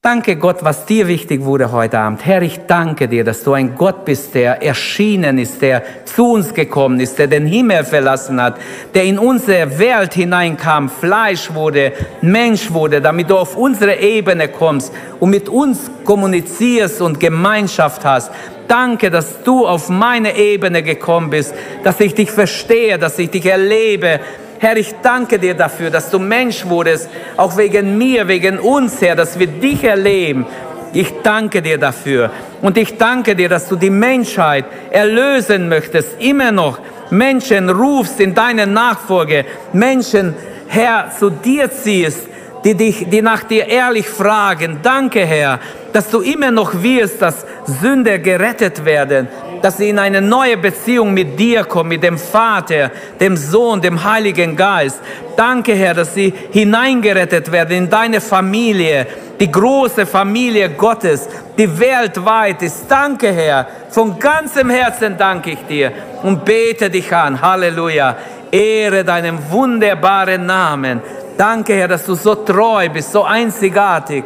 Danke 0.02 0.38
Gott, 0.38 0.60
was 0.62 0.86
dir 0.86 1.10
wichtig 1.10 1.44
wurde 1.44 1.74
heute 1.74 2.00
Abend. 2.00 2.26
Herr, 2.26 2.42
ich 2.42 2.58
danke 2.66 3.10
dir, 3.10 3.26
dass 3.26 3.44
du 3.44 3.52
ein 3.52 3.76
Gott 3.76 4.06
bist, 4.06 4.34
der 4.34 4.64
erschienen 4.64 5.38
ist, 5.38 5.62
der 5.62 5.84
zu 6.06 6.32
uns 6.32 6.54
gekommen 6.54 7.02
ist, 7.02 7.20
der 7.20 7.28
den 7.28 7.46
Himmel 7.46 7.84
verlassen 7.84 8.42
hat, 8.42 8.60
der 8.94 9.04
in 9.04 9.20
unsere 9.20 9.78
Welt 9.78 10.14
hineinkam, 10.14 10.88
Fleisch 10.90 11.54
wurde, 11.54 11.92
Mensch 12.22 12.72
wurde, 12.72 13.02
damit 13.02 13.30
du 13.30 13.38
auf 13.38 13.58
unsere 13.58 14.00
Ebene 14.00 14.48
kommst 14.48 14.94
und 15.20 15.32
mit 15.32 15.50
uns 15.50 15.92
kommunizierst 16.06 17.02
und 17.02 17.20
Gemeinschaft 17.20 18.06
hast. 18.06 18.32
Danke, 18.70 19.10
dass 19.10 19.44
du 19.44 19.68
auf 19.68 19.90
meine 19.90 20.38
Ebene 20.38 20.82
gekommen 20.82 21.30
bist, 21.30 21.54
dass 21.84 22.00
ich 22.00 22.16
dich 22.16 22.32
verstehe, 22.32 22.98
dass 22.98 23.20
ich 23.20 23.32
dich 23.32 23.46
erlebe, 23.46 24.22
Herr, 24.60 24.78
ich 24.78 24.96
danke 25.02 25.38
dir 25.40 25.54
dafür, 25.54 25.90
dass 25.90 26.10
du 26.10 26.20
Mensch 26.20 26.66
wurdest, 26.66 27.10
auch 27.36 27.58
wegen 27.58 27.98
mir, 27.98 28.28
wegen 28.28 28.60
uns, 28.60 29.02
Herr, 29.02 29.16
dass 29.16 29.38
wir 29.38 29.48
dich 29.48 29.84
erleben. 29.84 30.46
Ich 30.94 31.14
danke 31.22 31.62
dir 31.62 31.78
dafür. 31.78 32.32
Und 32.62 32.78
ich 32.78 32.98
danke 32.98 33.36
dir, 33.36 33.50
dass 33.50 33.68
du 33.68 33.76
die 33.76 33.90
Menschheit 33.90 34.66
erlösen 34.90 35.70
möchtest, 35.70 36.20
immer 36.20 36.52
noch 36.52 36.80
Menschen 37.12 37.70
rufst 37.70 38.20
in 38.20 38.34
deine 38.34 38.66
Nachfolge, 38.66 39.46
Menschen, 39.74 40.34
Herr, 40.68 41.12
zu 41.18 41.30
dir 41.30 41.72
ziehst, 41.72 42.28
die, 42.68 42.76
dich, 42.76 43.08
die 43.10 43.22
nach 43.22 43.44
dir 43.44 43.66
ehrlich 43.68 44.10
fragen. 44.10 44.80
Danke, 44.84 45.26
Herr, 45.26 45.60
dass 45.94 46.10
du 46.10 46.20
immer 46.20 46.52
noch 46.52 46.84
wirst, 46.84 47.22
dass 47.22 47.46
Sünder 47.66 48.20
gerettet 48.20 48.84
werden, 48.84 49.30
dass 49.62 49.78
sie 49.78 49.90
in 49.90 49.98
eine 49.98 50.22
neue 50.22 50.58
Beziehung 50.58 51.14
mit 51.14 51.40
dir 51.40 51.64
kommen, 51.64 51.90
mit 51.90 52.04
dem 52.04 52.18
Vater, 52.18 52.92
dem 53.22 53.38
Sohn, 53.38 53.82
dem 53.82 54.04
Heiligen 54.04 54.58
Geist. 54.58 55.00
Danke, 55.38 55.74
Herr, 55.76 55.94
dass 55.94 56.14
sie 56.14 56.34
hineingerettet 56.52 57.50
werden 57.54 57.78
in 57.78 57.90
deine 57.90 58.20
Familie, 58.20 59.08
die 59.40 59.50
große 59.50 60.06
Familie 60.06 60.70
Gottes, 60.72 61.30
die 61.58 61.80
weltweit 61.80 62.62
ist. 62.64 62.86
Danke, 62.90 63.32
Herr. 63.32 63.66
Von 63.90 64.20
ganzem 64.20 64.70
Herzen 64.70 65.16
danke 65.18 65.52
ich 65.52 65.66
dir 65.70 65.94
und 66.22 66.44
bete 66.44 66.90
dich 66.90 67.16
an. 67.16 67.40
Halleluja. 67.42 68.18
Ehre 68.52 69.04
deinem 69.04 69.40
wunderbaren 69.52 70.46
Namen. 70.46 71.02
Danke, 71.38 71.76
Herr, 71.76 71.88
dass 71.88 72.06
du 72.06 72.16
so 72.16 72.36
treu 72.36 72.90
bist, 72.90 73.12
so 73.12 73.24
einzigartig, 73.24 74.24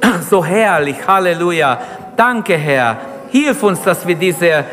so 0.30 0.44
herrlich. 0.44 0.96
Halleluja. 1.06 1.78
Danke, 2.16 2.56
Herr 2.56 2.98
Hilf 3.34 3.64
uns, 3.64 3.82
dass 3.82 4.06
wir 4.06 4.14
diese, 4.14 4.64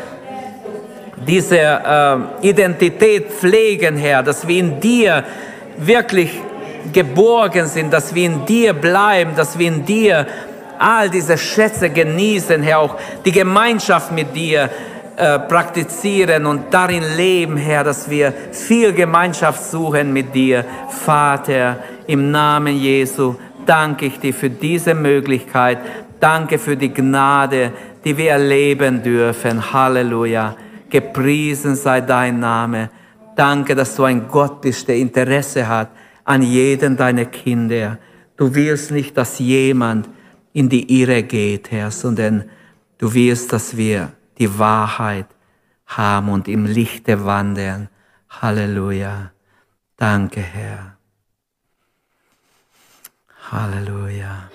diese 1.16 1.58
äh, 1.58 2.48
Identität 2.48 3.32
pflegen, 3.32 3.96
Herr, 3.96 4.22
dass 4.22 4.46
wir 4.46 4.56
in 4.56 4.78
dir 4.78 5.24
wirklich 5.78 6.30
geborgen 6.92 7.66
sind, 7.66 7.92
dass 7.92 8.14
wir 8.14 8.26
in 8.26 8.46
dir 8.46 8.72
bleiben, 8.72 9.34
dass 9.34 9.58
wir 9.58 9.66
in 9.66 9.84
dir 9.84 10.28
all 10.78 11.10
diese 11.10 11.36
Schätze 11.36 11.90
genießen, 11.90 12.62
Herr, 12.62 12.78
auch 12.78 12.96
die 13.24 13.32
Gemeinschaft 13.32 14.12
mit 14.12 14.32
dir 14.36 14.70
äh, 15.16 15.38
praktizieren 15.38 16.46
und 16.46 16.72
darin 16.72 17.04
leben, 17.16 17.56
Herr, 17.56 17.84
dass 17.84 18.08
wir 18.08 18.32
viel 18.50 18.92
Gemeinschaft 18.92 19.62
suchen 19.70 20.12
mit 20.12 20.34
dir. 20.34 20.64
Vater, 20.88 21.78
im 22.06 22.30
Namen 22.30 22.76
Jesu 22.76 23.34
danke 23.66 24.06
ich 24.06 24.18
dir 24.18 24.34
für 24.34 24.50
diese 24.50 24.94
Möglichkeit. 24.94 25.78
Danke 26.18 26.58
für 26.58 26.76
die 26.76 26.92
Gnade, 26.92 27.72
die 28.04 28.16
wir 28.16 28.30
erleben 28.30 29.02
dürfen. 29.02 29.72
Halleluja. 29.72 30.56
Gepriesen 30.88 31.74
sei 31.74 32.00
dein 32.00 32.40
Name. 32.40 32.90
Danke, 33.36 33.74
dass 33.74 33.96
du 33.96 34.04
ein 34.04 34.28
Gott 34.28 34.60
bist, 34.60 34.88
der 34.88 34.96
Interesse 34.96 35.66
hat 35.66 35.88
an 36.24 36.42
jeden 36.42 36.96
deiner 36.96 37.24
Kinder. 37.24 37.98
Du 38.36 38.54
willst 38.54 38.90
nicht, 38.90 39.16
dass 39.16 39.38
jemand 39.38 40.08
in 40.52 40.68
die 40.68 41.00
Irre 41.00 41.22
geht, 41.22 41.70
Herr, 41.70 41.90
sondern 41.90 42.44
du 42.98 43.12
willst, 43.12 43.52
dass 43.52 43.76
wir 43.76 44.12
die 44.38 44.58
Wahrheit 44.58 45.26
haben 45.86 46.28
und 46.28 46.48
im 46.48 46.66
Lichte 46.66 47.24
wandeln. 47.24 47.88
Halleluja. 48.28 49.32
Danke, 49.96 50.40
Herr. 50.40 50.96
Halleluja. 53.50 54.50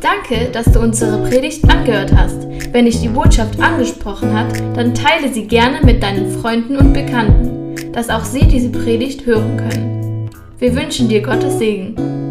Danke, 0.00 0.50
dass 0.50 0.72
du 0.72 0.80
unsere 0.80 1.28
Predigt 1.28 1.68
angehört 1.70 2.12
hast. 2.14 2.48
Wenn 2.72 2.86
dich 2.86 3.00
die 3.00 3.08
Botschaft 3.08 3.60
angesprochen 3.60 4.34
hat, 4.34 4.58
dann 4.76 4.94
teile 4.94 5.32
sie 5.32 5.46
gerne 5.46 5.80
mit 5.84 6.02
deinen 6.02 6.40
Freunden 6.40 6.76
und 6.76 6.92
Bekannten, 6.92 7.92
dass 7.92 8.08
auch 8.08 8.24
sie 8.24 8.48
diese 8.48 8.70
Predigt 8.70 9.26
hören 9.26 9.56
können. 9.56 10.30
Wir 10.58 10.74
wünschen 10.74 11.08
dir 11.08 11.22
Gottes 11.22 11.58
Segen. 11.58 12.21